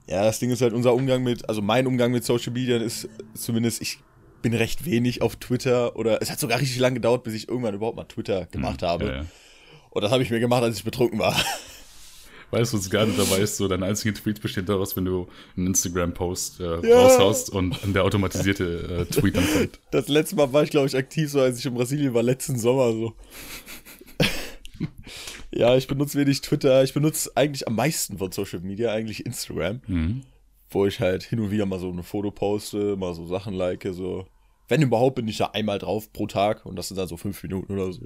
Ja, 0.06 0.23
das 0.25 0.39
Ding 0.39 0.50
ist 0.50 0.62
halt 0.62 0.73
unser 0.73 0.94
Umgang 0.94 1.23
mit, 1.25 1.49
also 1.49 1.61
mein 1.61 1.87
Umgang 1.89 2.12
mit 2.12 2.25
Social 2.25 2.53
Media 2.53 2.77
ist 2.77 3.09
zumindest, 3.35 3.83
ich 3.83 3.99
bin 4.40 4.55
recht 4.55 4.85
wenig 4.85 5.21
auf 5.21 5.35
Twitter 5.37 5.97
oder 5.97 6.23
es 6.23 6.31
hat 6.31 6.38
sogar 6.38 6.61
richtig 6.61 6.78
lange 6.78 6.95
gedauert, 6.95 7.25
bis 7.25 7.35
ich 7.35 7.49
irgendwann 7.49 7.75
überhaupt 7.75 7.97
mal 7.97 8.05
Twitter 8.05 8.47
gemacht 8.47 8.83
habe. 8.83 9.05
Hm, 9.05 9.11
Ja, 9.11 9.16
ja. 9.23 9.26
Und 9.90 10.02
das 10.02 10.12
habe 10.12 10.23
ich 10.23 10.31
mir 10.31 10.40
gemacht, 10.40 10.62
als 10.62 10.76
ich 10.78 10.85
betrunken 10.85 11.19
war. 11.19 11.37
Weißt 12.52 12.73
du, 12.75 12.76
was 12.78 12.90
gerade 12.90 13.11
dabei 13.12 13.38
ist? 13.38 13.56
So, 13.56 13.66
dein 13.66 13.82
einziger 13.82 14.14
Tweet 14.14 14.40
besteht 14.42 14.68
daraus, 14.68 14.94
wenn 14.94 15.06
du 15.06 15.26
einen 15.56 15.68
Instagram-Post 15.68 16.61
äh, 16.61 16.87
Ja. 16.87 16.99
raushaust 17.00 17.50
und 17.50 17.76
der 17.94 18.04
automatisierte 18.04 19.06
äh, 19.09 19.12
Tweet 19.12 19.37
dann 19.37 19.47
kommt. 19.52 19.80
Das 19.90 20.06
letzte 20.09 20.37
Mal 20.37 20.52
war 20.52 20.62
ich, 20.62 20.71
glaube 20.71 20.87
ich, 20.87 20.94
aktiv, 20.94 21.30
so 21.30 21.40
als 21.40 21.59
ich 21.59 21.66
in 21.66 21.75
Brasilien 21.75 22.12
war, 22.14 22.23
letzten 22.23 22.59
Sommer 22.59 22.92
so. 22.92 23.14
ja, 25.50 25.76
ich 25.76 25.87
benutze 25.87 26.18
wenig 26.18 26.40
Twitter. 26.40 26.82
Ich 26.85 26.92
benutze 26.94 27.30
eigentlich 27.35 27.66
am 27.66 27.75
meisten 27.76 28.18
von 28.18 28.32
Social 28.32 28.61
Media, 28.61 28.92
eigentlich 28.92 29.25
Instagram, 29.26 29.80
Mhm. 29.87 30.23
wo 30.71 30.87
ich 30.87 31.00
halt 31.00 31.23
hin 31.23 31.40
und 31.40 31.50
wieder 31.50 31.66
mal 31.66 31.78
so 31.78 31.90
ein 31.90 32.02
Foto 32.02 32.30
poste, 32.30 32.97
mal 32.97 33.14
so 33.14 33.26
Sachen 33.26 33.54
like, 33.54 33.87
so. 33.92 34.26
Wenn 34.68 34.80
überhaupt, 34.82 35.16
bin 35.16 35.28
ich 35.28 35.38
da 35.38 35.47
einmal 35.47 35.78
drauf 35.78 36.12
pro 36.12 36.26
Tag 36.26 36.64
und 36.64 36.76
das 36.76 36.88
sind 36.88 36.97
dann 36.97 37.09
so 37.09 37.16
fünf 37.16 37.42
Minuten 37.42 37.73
oder 37.73 37.92
so. 37.92 38.02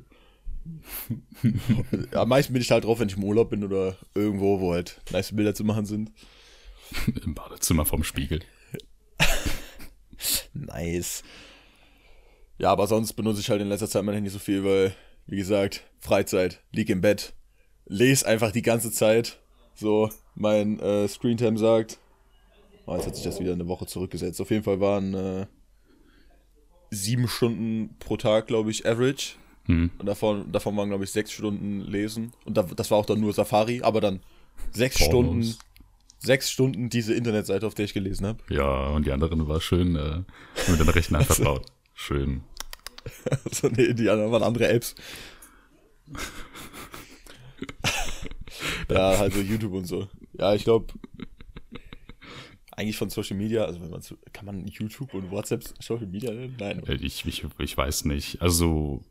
Am 2.12 2.28
meisten 2.28 2.52
bin 2.52 2.62
ich 2.62 2.70
halt 2.70 2.84
drauf, 2.84 3.00
wenn 3.00 3.08
ich 3.08 3.16
im 3.16 3.24
Urlaub 3.24 3.50
bin 3.50 3.64
oder 3.64 3.96
irgendwo, 4.14 4.60
wo 4.60 4.72
halt 4.72 5.00
nice 5.10 5.34
Bilder 5.34 5.54
zu 5.54 5.64
machen 5.64 5.86
sind. 5.86 6.12
Im 7.24 7.34
Badezimmer 7.34 7.84
vorm 7.84 8.04
Spiegel. 8.04 8.40
Nice. 10.54 11.22
Ja, 12.58 12.70
aber 12.72 12.86
sonst 12.86 13.12
benutze 13.12 13.40
ich 13.40 13.50
halt 13.50 13.60
in 13.60 13.68
letzter 13.68 13.88
Zeit 13.88 14.02
mein 14.02 14.14
Handy 14.14 14.30
so 14.30 14.38
viel, 14.38 14.64
weil, 14.64 14.94
wie 15.26 15.36
gesagt, 15.36 15.84
Freizeit, 15.98 16.62
lieg 16.72 16.88
im 16.88 17.02
Bett, 17.02 17.34
lese 17.84 18.26
einfach 18.26 18.50
die 18.50 18.62
ganze 18.62 18.90
Zeit. 18.90 19.38
So, 19.74 20.08
mein 20.34 20.80
äh, 20.80 21.06
Screentime 21.06 21.58
sagt. 21.58 21.98
Oh, 22.86 22.94
jetzt 22.94 23.06
hat 23.06 23.14
sich 23.14 23.24
das 23.24 23.40
wieder 23.40 23.52
eine 23.52 23.68
Woche 23.68 23.86
zurückgesetzt. 23.86 24.40
Auf 24.40 24.50
jeden 24.50 24.62
Fall 24.62 24.80
waren 24.80 25.12
äh, 25.12 25.46
sieben 26.90 27.28
Stunden 27.28 27.96
pro 27.98 28.16
Tag, 28.16 28.46
glaube 28.46 28.70
ich, 28.70 28.86
average. 28.86 29.34
Mhm. 29.66 29.90
Und 29.98 30.06
davon, 30.06 30.50
davon 30.52 30.76
waren, 30.76 30.88
glaube 30.88 31.04
ich, 31.04 31.10
sechs 31.10 31.32
Stunden 31.32 31.80
lesen. 31.80 32.32
Und 32.44 32.56
da, 32.56 32.62
das 32.62 32.90
war 32.90 32.98
auch 32.98 33.06
dann 33.06 33.20
nur 33.20 33.32
Safari, 33.32 33.80
aber 33.82 34.00
dann 34.00 34.20
sechs 34.72 34.98
Pornos. 34.98 35.10
Stunden, 35.48 35.56
sechs 36.18 36.50
Stunden 36.50 36.88
diese 36.88 37.14
Internetseite, 37.14 37.66
auf 37.66 37.74
der 37.74 37.84
ich 37.84 37.94
gelesen 37.94 38.26
habe. 38.26 38.38
Ja, 38.50 38.88
und 38.88 39.06
die 39.06 39.12
anderen 39.12 39.46
war 39.48 39.60
schön 39.60 39.96
äh, 39.96 40.22
mit 40.70 40.80
den 40.80 40.88
Rechner 40.88 41.22
verbaut. 41.22 41.66
Schön. 41.94 42.42
So, 43.52 43.68
nee, 43.68 43.94
die 43.94 44.10
anderen 44.10 44.32
waren 44.32 44.42
andere 44.42 44.66
Apps. 44.66 44.96
ja, 48.90 49.18
halt 49.18 49.32
so 49.32 49.40
YouTube 49.40 49.72
und 49.74 49.84
so. 49.86 50.08
Ja, 50.32 50.54
ich 50.54 50.64
glaube. 50.64 50.92
eigentlich 52.72 52.96
von 52.96 53.08
Social 53.10 53.36
Media, 53.36 53.64
also 53.64 53.80
wenn 53.80 53.90
man 53.90 54.02
kann 54.32 54.44
man 54.44 54.66
YouTube 54.66 55.14
und 55.14 55.30
WhatsApp 55.30 55.62
Social 55.80 56.06
Media 56.06 56.32
nennen? 56.32 56.56
Nein. 56.58 56.82
Äh, 56.86 56.94
Ich, 56.96 57.24
ich, 57.26 57.44
ich 57.58 57.76
weiß 57.76 58.04
nicht. 58.06 58.42
Also, 58.42 59.02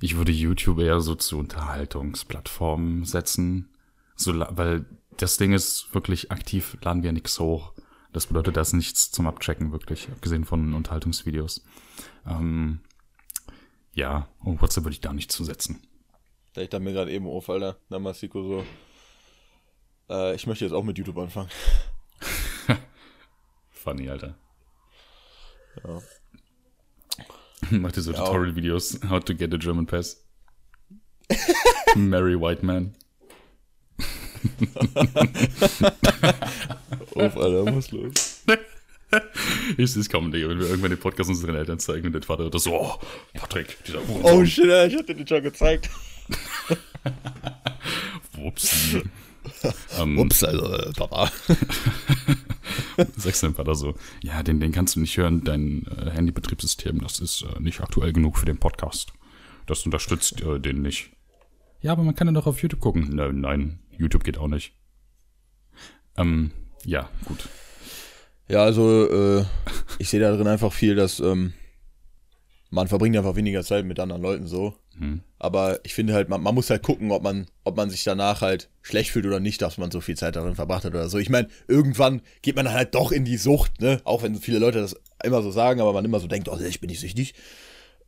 ich 0.00 0.16
würde 0.16 0.32
YouTube 0.32 0.78
eher 0.80 1.00
so 1.00 1.14
zu 1.14 1.38
Unterhaltungsplattformen 1.38 3.04
setzen. 3.04 3.68
So, 4.14 4.32
weil 4.34 4.86
das 5.16 5.36
Ding 5.36 5.52
ist 5.52 5.94
wirklich 5.94 6.30
aktiv, 6.30 6.76
laden 6.82 7.02
wir 7.02 7.12
nichts 7.12 7.38
hoch. 7.38 7.72
Das 8.12 8.26
bedeutet, 8.26 8.56
da 8.56 8.62
ist 8.62 8.72
nichts 8.72 9.10
zum 9.10 9.26
Abchecken, 9.26 9.72
wirklich, 9.72 10.08
abgesehen 10.10 10.44
von 10.44 10.74
Unterhaltungsvideos. 10.74 11.64
Ähm, 12.26 12.80
ja, 13.92 14.28
und 14.40 14.62
WhatsApp 14.62 14.84
würde 14.84 14.94
ich 14.94 15.00
da 15.00 15.12
nicht 15.12 15.32
zusetzen. 15.32 15.82
Da 16.54 16.62
ich 16.62 16.70
da 16.70 16.78
mir 16.78 16.92
gerade 16.92 17.12
eben 17.12 17.26
auf, 17.26 17.50
Alter, 17.50 17.78
Namasiko 17.88 18.42
so. 18.42 18.66
Äh, 20.08 20.34
ich 20.34 20.46
möchte 20.46 20.64
jetzt 20.64 20.72
auch 20.72 20.84
mit 20.84 20.96
YouTube 20.96 21.18
anfangen. 21.18 21.50
Funny, 23.70 24.08
Alter. 24.08 24.38
Ja. 25.84 26.00
Macht 27.80 27.96
ihr 27.96 28.02
so. 28.02 28.12
Tutorial-Videos, 28.12 29.00
how 29.08 29.20
to 29.22 29.34
get 29.34 29.52
a 29.54 29.58
German 29.58 29.86
Pass? 29.86 30.22
Marry 31.96 32.38
White 32.40 32.62
Man. 32.64 32.94
Auf, 37.14 37.36
Alter, 37.36 37.74
was 37.74 37.90
los? 37.90 38.42
Ich 39.76 39.92
sehe 39.92 40.00
es 40.02 40.08
kommen, 40.08 40.30
Digga, 40.30 40.48
wenn 40.48 40.58
wir 40.58 40.66
irgendwann 40.66 40.90
den 40.90 41.00
Podcast 41.00 41.30
unseren 41.30 41.54
Eltern 41.54 41.78
zeigen 41.78 42.06
und 42.06 42.12
der 42.12 42.22
Vater 42.22 42.50
das 42.50 42.64
so, 42.64 42.74
oh, 42.74 42.98
Patrick, 43.34 43.76
dieser 43.84 44.00
Oh 44.00 44.08
Hurensohn. 44.22 44.46
shit, 44.46 44.64
Alter, 44.70 44.86
ich 44.92 44.96
hab 44.98 45.06
dir 45.06 45.14
den 45.14 45.26
schon 45.26 45.42
gezeigt. 45.42 45.90
Wupsi. 48.34 49.02
ähm, 49.98 50.18
Ups, 50.18 50.44
also, 50.44 50.72
äh, 50.72 50.92
Papa. 50.92 51.30
sagst 53.16 53.42
du 53.42 53.48
dem 53.48 53.54
Vater 53.54 53.74
so, 53.74 53.94
ja, 54.22 54.42
den, 54.42 54.60
den 54.60 54.72
kannst 54.72 54.96
du 54.96 55.00
nicht 55.00 55.16
hören, 55.16 55.44
dein 55.44 55.86
äh, 55.86 56.10
Handybetriebssystem, 56.10 57.00
das 57.00 57.20
ist 57.20 57.42
äh, 57.42 57.60
nicht 57.60 57.80
aktuell 57.80 58.12
genug 58.12 58.38
für 58.38 58.46
den 58.46 58.58
Podcast. 58.58 59.12
Das 59.66 59.84
unterstützt 59.84 60.40
äh, 60.42 60.60
den 60.60 60.82
nicht. 60.82 61.10
Ja, 61.80 61.92
aber 61.92 62.02
man 62.02 62.14
kann 62.14 62.28
ja 62.28 62.32
doch 62.32 62.46
auf 62.46 62.62
YouTube 62.62 62.80
gucken. 62.80 63.10
Nein, 63.14 63.40
nein, 63.40 63.78
YouTube 63.98 64.24
geht 64.24 64.38
auch 64.38 64.48
nicht. 64.48 64.72
Ähm, 66.16 66.50
ja, 66.84 67.08
gut. 67.24 67.48
Ja, 68.48 68.62
also, 68.62 69.40
äh, 69.40 69.44
ich 69.98 70.08
sehe 70.08 70.20
da 70.20 70.34
drin 70.34 70.46
einfach 70.46 70.72
viel, 70.72 70.94
dass, 70.94 71.20
ähm, 71.20 71.52
man 72.70 72.88
verbringt 72.88 73.16
einfach 73.16 73.36
weniger 73.36 73.62
Zeit 73.62 73.84
mit 73.84 74.00
anderen 74.00 74.22
Leuten 74.22 74.46
so. 74.46 74.74
Hm. 74.98 75.20
Aber 75.38 75.80
ich 75.84 75.94
finde 75.94 76.14
halt, 76.14 76.28
man, 76.28 76.42
man 76.42 76.54
muss 76.54 76.70
halt 76.70 76.82
gucken, 76.82 77.10
ob 77.10 77.22
man, 77.22 77.46
ob 77.64 77.76
man 77.76 77.90
sich 77.90 78.02
danach 78.04 78.40
halt 78.40 78.68
schlecht 78.82 79.10
fühlt 79.10 79.26
oder 79.26 79.40
nicht, 79.40 79.62
dass 79.62 79.78
man 79.78 79.90
so 79.90 80.00
viel 80.00 80.16
Zeit 80.16 80.36
darin 80.36 80.54
verbracht 80.54 80.84
hat 80.84 80.92
oder 80.92 81.08
so. 81.08 81.18
Ich 81.18 81.30
meine, 81.30 81.48
irgendwann 81.68 82.22
geht 82.42 82.56
man 82.56 82.72
halt 82.72 82.94
doch 82.94 83.12
in 83.12 83.24
die 83.24 83.36
Sucht, 83.36 83.80
ne? 83.80 84.00
Auch 84.04 84.22
wenn 84.22 84.34
viele 84.36 84.58
Leute 84.58 84.80
das 84.80 84.96
immer 85.22 85.42
so 85.42 85.50
sagen, 85.50 85.80
aber 85.80 85.92
man 85.92 86.04
immer 86.04 86.20
so 86.20 86.26
denkt, 86.26 86.48
oh, 86.48 86.58
ich 86.58 86.80
bin 86.80 86.88
nicht 86.88 87.00
süchtig. 87.00 87.34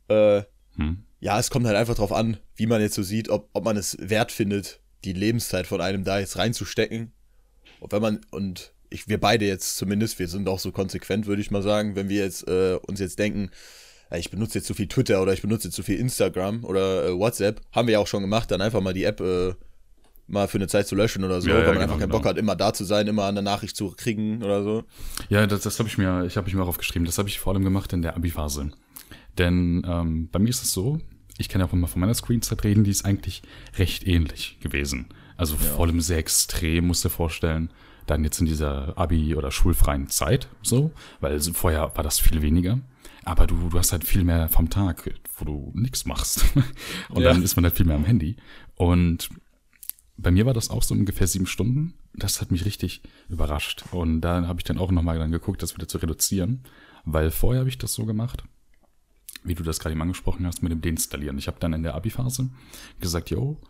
Äh, 0.07 0.43
Hm. 0.75 1.03
ja, 1.19 1.37
es 1.39 1.49
kommt 1.49 1.65
halt 1.65 1.75
einfach 1.75 1.95
drauf 1.95 2.13
an, 2.13 2.37
wie 2.55 2.65
man 2.65 2.81
jetzt 2.81 2.95
so 2.95 3.03
sieht, 3.03 3.29
ob, 3.29 3.49
ob 3.53 3.65
man 3.65 3.75
es 3.75 3.97
wert 3.99 4.31
findet, 4.31 4.79
die 5.03 5.13
Lebenszeit 5.13 5.67
von 5.67 5.81
einem 5.81 6.03
da 6.03 6.19
jetzt 6.19 6.37
reinzustecken. 6.37 7.11
Und 7.79 7.91
wenn 7.91 8.01
man, 8.01 8.21
und 8.31 8.73
ich, 8.89 9.07
wir 9.07 9.19
beide 9.19 9.45
jetzt 9.45 9.77
zumindest, 9.77 10.19
wir 10.19 10.27
sind 10.27 10.47
auch 10.47 10.59
so 10.59 10.71
konsequent, 10.71 11.27
würde 11.27 11.41
ich 11.41 11.51
mal 11.51 11.61
sagen, 11.61 11.95
wenn 11.95 12.09
wir 12.09 12.23
jetzt 12.23 12.47
äh, 12.47 12.77
uns 12.87 12.99
jetzt 12.99 13.19
denken, 13.19 13.51
ich 14.17 14.31
benutze 14.31 14.59
jetzt 14.59 14.67
zu 14.67 14.73
viel 14.73 14.87
Twitter 14.87 15.21
oder 15.21 15.33
ich 15.33 15.41
benutze 15.41 15.67
jetzt 15.67 15.75
zu 15.75 15.83
viel 15.83 15.99
Instagram 15.99 16.63
oder 16.63 17.07
äh, 17.07 17.17
WhatsApp, 17.17 17.61
haben 17.71 17.87
wir 17.87 17.93
ja 17.93 17.99
auch 17.99 18.07
schon 18.07 18.21
gemacht, 18.21 18.49
dann 18.51 18.61
einfach 18.61 18.81
mal 18.81 18.93
die 18.93 19.03
App 19.03 19.21
äh, 19.21 19.53
mal 20.27 20.47
für 20.47 20.57
eine 20.57 20.67
Zeit 20.67 20.87
zu 20.87 20.95
löschen 20.95 21.23
oder 21.23 21.41
so, 21.41 21.49
Ja, 21.49 21.55
ja, 21.55 21.59
weil 21.61 21.67
man 21.67 21.73
genau, 21.73 21.83
einfach 21.83 21.99
keinen 21.99 22.09
genau. 22.09 22.19
Bock 22.19 22.25
hat, 22.27 22.37
immer 22.37 22.55
da 22.55 22.73
zu 22.73 22.85
sein, 22.85 23.07
immer 23.07 23.25
eine 23.25 23.41
Nachricht 23.41 23.75
zu 23.75 23.91
kriegen 23.91 24.43
oder 24.43 24.63
so. 24.63 24.83
Ja, 25.29 25.45
das, 25.47 25.61
das 25.61 25.79
habe 25.79 25.89
ich 25.89 25.97
mir, 25.97 26.25
ich 26.25 26.37
habe 26.37 26.47
ich 26.47 26.55
mir 26.55 26.63
auch 26.63 26.67
aufgeschrieben. 26.67 27.05
Das 27.05 27.17
habe 27.17 27.29
ich 27.29 27.39
vor 27.39 27.53
allem 27.53 27.63
gemacht 27.63 27.93
in 27.93 28.01
der 28.01 28.15
Abi-Phase. 28.15 28.71
Denn 29.37 29.83
ähm, 29.87 30.29
bei 30.31 30.39
mir 30.39 30.49
ist 30.49 30.63
es 30.63 30.71
so, 30.71 30.99
ich 31.37 31.49
kann 31.49 31.61
ja 31.61 31.67
auch 31.67 31.73
immer 31.73 31.87
von 31.87 32.01
meiner 32.01 32.13
Screenzeit 32.13 32.63
reden, 32.63 32.83
die 32.83 32.91
ist 32.91 33.05
eigentlich 33.05 33.41
recht 33.77 34.05
ähnlich 34.05 34.59
gewesen. 34.59 35.07
Also 35.37 35.55
vor 35.55 35.85
allem 35.85 36.01
sehr 36.01 36.17
extrem, 36.17 36.87
musst 36.87 37.05
du 37.05 37.07
dir 37.07 37.15
vorstellen. 37.15 37.71
Dann 38.05 38.23
jetzt 38.23 38.39
in 38.39 38.45
dieser 38.45 38.97
Abi- 38.97 39.35
oder 39.35 39.51
schulfreien 39.51 40.09
Zeit, 40.09 40.49
so, 40.61 40.91
weil 41.21 41.39
vorher 41.39 41.95
war 41.95 42.03
das 42.03 42.19
viel 42.19 42.41
weniger. 42.41 42.79
Aber 43.29 43.45
du, 43.45 43.69
du 43.69 43.77
hast 43.77 43.91
halt 43.91 44.03
viel 44.03 44.23
mehr 44.23 44.49
vom 44.49 44.71
Tag, 44.71 45.13
wo 45.37 45.45
du 45.45 45.71
nichts 45.75 46.05
machst. 46.05 46.43
Und 47.09 47.21
Ja. 47.21 47.31
dann 47.31 47.43
ist 47.43 47.55
man 47.55 47.63
halt 47.63 47.75
viel 47.75 47.85
mehr 47.85 47.95
am 47.95 48.03
Handy. 48.05 48.37
Und 48.75 49.29
bei 50.17 50.31
mir 50.31 50.47
war 50.47 50.55
das 50.55 50.71
auch 50.71 50.81
so 50.81 50.95
ungefähr 50.95 51.27
sieben 51.27 51.45
Stunden. 51.45 51.93
Das 52.15 52.41
hat 52.41 52.49
mich 52.49 52.65
richtig 52.65 53.03
überrascht. 53.29 53.83
Und 53.91 54.21
da 54.21 54.47
habe 54.47 54.59
ich 54.59 54.63
dann 54.63 54.79
auch 54.79 54.89
nochmal 54.89 55.19
dann 55.19 55.29
geguckt, 55.31 55.61
das 55.61 55.75
wieder 55.75 55.87
zu 55.87 55.99
reduzieren. 55.99 56.63
Weil 57.05 57.29
vorher 57.29 57.59
habe 57.59 57.69
ich 57.69 57.77
das 57.77 57.93
so 57.93 58.07
gemacht, 58.07 58.43
wie 59.43 59.53
du 59.53 59.61
das 59.61 59.79
gerade 59.79 59.93
eben 59.93 60.01
angesprochen 60.01 60.47
hast, 60.47 60.63
mit 60.63 60.71
dem 60.71 60.81
Deinstallieren. 60.81 61.37
Ich 61.37 61.45
habe 61.47 61.59
dann 61.59 61.73
in 61.73 61.83
der 61.83 61.93
Abi-Phase 61.93 62.49
gesagt, 62.99 63.29
yo, 63.29 63.61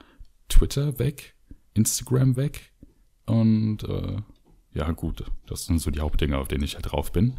Twitter 0.48 1.00
weg, 1.00 1.36
Instagram 1.74 2.38
weg 2.38 2.72
und 3.26 3.84
äh, 3.84 4.22
ja 4.74 4.90
gut, 4.94 5.26
das 5.48 5.66
sind 5.66 5.80
so 5.80 5.92
die 5.92 6.00
Hauptdinge, 6.00 6.38
auf 6.38 6.48
denen 6.48 6.64
ich 6.64 6.76
halt 6.76 6.92
drauf 6.92 7.12
bin. 7.12 7.36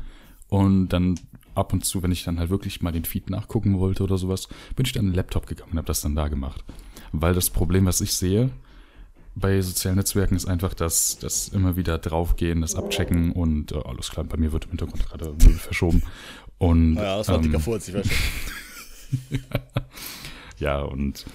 Und 0.50 0.88
dann 0.88 1.18
ab 1.54 1.72
und 1.72 1.84
zu, 1.84 2.02
wenn 2.02 2.12
ich 2.12 2.24
dann 2.24 2.38
halt 2.38 2.50
wirklich 2.50 2.82
mal 2.82 2.92
den 2.92 3.04
Feed 3.04 3.30
nachgucken 3.30 3.78
wollte 3.78 4.02
oder 4.02 4.18
sowas, 4.18 4.48
bin 4.76 4.84
ich 4.84 4.92
dann 4.92 5.04
in 5.04 5.10
den 5.10 5.16
Laptop 5.16 5.46
gegangen 5.46 5.72
und 5.72 5.78
habe 5.78 5.86
das 5.86 6.00
dann 6.00 6.14
da 6.14 6.28
gemacht. 6.28 6.64
Weil 7.12 7.34
das 7.34 7.50
Problem, 7.50 7.86
was 7.86 8.00
ich 8.00 8.12
sehe 8.12 8.50
bei 9.34 9.60
sozialen 9.62 9.96
Netzwerken, 9.96 10.34
ist 10.34 10.46
einfach, 10.46 10.74
dass 10.74 11.18
das 11.18 11.48
immer 11.48 11.76
wieder 11.76 11.98
draufgehen, 11.98 12.60
das 12.60 12.74
abchecken 12.74 13.32
und 13.32 13.72
äh, 13.72 13.80
alles 13.84 14.10
klar, 14.10 14.24
bei 14.24 14.36
mir 14.36 14.52
wird 14.52 14.64
im 14.64 14.70
Hintergrund 14.70 15.08
gerade 15.08 15.32
Müll 15.44 15.54
verschoben. 15.54 16.02
Und 16.58 16.96
Ja, 16.96 17.18
das 17.18 17.28
war 17.28 17.36
ähm, 17.36 17.42
dicker 17.42 17.60
Furz, 17.60 17.88
ich 17.88 17.94
weiß 17.94 18.06
schon. 18.06 19.40
ja, 20.58 20.80
und 20.82 21.26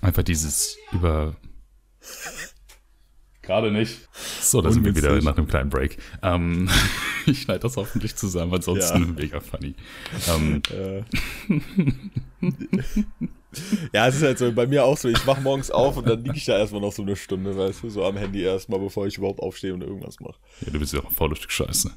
einfach 0.00 0.22
dieses 0.22 0.76
über. 0.92 1.36
Gerade 3.42 3.70
nicht. 3.70 4.08
So, 4.40 4.60
da 4.60 4.72
sind 4.72 4.84
wir 4.84 4.96
wieder 4.96 5.20
nach 5.22 5.36
einem 5.36 5.46
kleinen 5.46 5.70
Break. 5.70 5.98
Ähm, 6.22 6.68
ich 7.32 7.42
schneide 7.42 7.60
das 7.60 7.76
hoffentlich 7.76 8.16
zusammen, 8.16 8.54
ansonsten 8.54 9.00
Ja. 9.02 9.06
mega 9.12 9.40
funny. 9.40 9.74
Ähm, 10.28 10.62
Ja, 13.92 14.06
es 14.06 14.16
ist 14.16 14.22
halt 14.22 14.38
so, 14.38 14.52
bei 14.52 14.66
mir 14.66 14.84
auch 14.84 14.98
so, 14.98 15.08
ich 15.08 15.26
wach 15.26 15.40
morgens 15.40 15.70
auf 15.70 15.96
und 15.96 16.06
dann 16.06 16.22
liege 16.22 16.36
ich 16.36 16.44
da 16.44 16.58
erstmal 16.58 16.82
noch 16.82 16.92
so 16.92 17.00
eine 17.02 17.16
Stunde, 17.16 17.56
weißt 17.56 17.82
du, 17.82 17.88
so 17.90 18.04
am 18.04 18.16
Handy 18.18 18.42
erstmal, 18.42 18.78
bevor 18.78 19.06
ich 19.06 19.16
überhaupt 19.16 19.40
aufstehe 19.40 19.72
und 19.72 19.80
irgendwas 19.82 20.20
mache. 20.20 20.34
ja, 20.60 20.70
du 20.72 20.78
bist 20.78 20.92
ja 20.92 21.00
auch 21.00 21.06
ein 21.06 21.12
faules 21.14 21.38
Stück 21.38 21.52
Scheiße. 21.52 21.90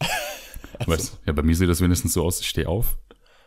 Weißt, 0.86 1.18
ja, 1.26 1.32
bei 1.34 1.42
mir 1.42 1.54
sieht 1.54 1.68
das 1.68 1.80
wenigstens 1.82 2.14
so 2.14 2.24
aus, 2.24 2.40
ich 2.40 2.48
stehe 2.48 2.68
auf 2.68 2.98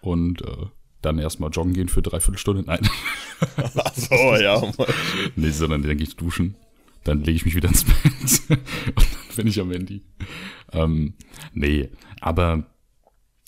und 0.02 0.42
äh, 0.44 0.68
dann 1.02 1.18
erstmal 1.20 1.50
joggen 1.50 1.74
gehen 1.74 1.90
für 1.90 2.02
dreiviertel 2.02 2.38
Stunde. 2.38 2.64
Nein, 2.66 2.88
Ach 3.58 3.94
so, 3.96 4.16
ja. 4.36 4.62
Mann. 4.62 4.88
nee, 5.36 5.50
sondern 5.50 5.82
dann 5.82 5.98
gehe 5.98 6.08
ich 6.08 6.16
duschen. 6.16 6.56
Dann 7.08 7.24
lege 7.24 7.38
ich 7.38 7.46
mich 7.46 7.56
wieder 7.56 7.70
ins 7.70 7.84
Bett 8.50 8.50
und 8.50 8.60
dann 8.98 9.36
bin 9.36 9.48
ich 9.48 9.60
am 9.62 9.72
Handy. 9.72 10.04
Ähm, 10.74 11.14
nee, 11.54 11.90
aber 12.20 12.70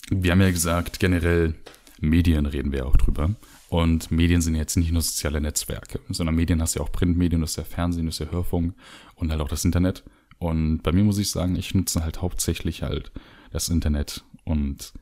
wir 0.09 0.31
haben 0.31 0.39
ja 0.41 0.49
gesagt, 0.49 0.99
generell 0.99 1.55
Medien 1.99 2.45
reden 2.45 2.71
wir 2.71 2.85
auch 2.85 2.95
drüber. 2.95 3.35
Und 3.67 4.11
Medien 4.11 4.41
sind 4.41 4.55
jetzt 4.55 4.77
nicht 4.77 4.91
nur 4.91 5.01
soziale 5.01 5.41
Netzwerke, 5.41 5.99
sondern 6.09 6.35
Medien 6.35 6.61
hast 6.61 6.75
ja 6.75 6.81
auch 6.81 6.91
Printmedien, 6.91 7.41
das 7.41 7.51
ist 7.51 7.57
ja 7.57 7.63
Fernsehen, 7.65 8.05
das 8.05 8.15
ist 8.19 8.25
ja 8.25 8.31
Hörfunk 8.31 8.73
und 9.15 9.29
halt 9.29 9.41
auch 9.41 9.49
das 9.49 9.65
Internet. 9.65 10.03
Und 10.39 10.81
bei 10.81 10.93
mir 10.93 11.03
muss 11.03 11.19
ich 11.19 11.29
sagen, 11.29 11.55
ich 11.57 11.75
nutze 11.75 12.01
halt 12.01 12.21
hauptsächlich 12.21 12.81
halt 12.81 13.11
das 13.51 13.67
Internet 13.67 14.23
und 14.45 14.93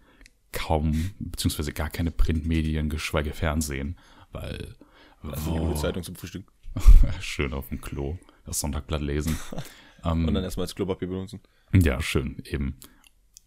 kaum, 0.51 1.11
beziehungsweise 1.19 1.71
gar 1.71 1.89
keine 1.89 2.11
Printmedien, 2.11 2.89
geschweige 2.89 3.33
Fernsehen, 3.33 3.97
weil 4.31 4.75
Also 5.21 5.53
die 5.53 5.59
gute 5.59 5.79
Zeitung 5.79 6.03
zum 6.03 6.15
Frühstück. 6.15 6.51
schön 7.21 7.53
auf 7.53 7.69
dem 7.69 7.79
Klo 7.79 8.17
das 8.47 8.59
Sonntagblatt 8.59 9.01
lesen. 9.01 9.37
Und 10.03 10.33
dann 10.33 10.43
erstmal 10.43 10.65
als 10.65 10.75
Klopapier 10.75 11.07
benutzen. 11.07 11.41
Ja, 11.73 12.01
schön, 12.01 12.41
eben. 12.45 12.77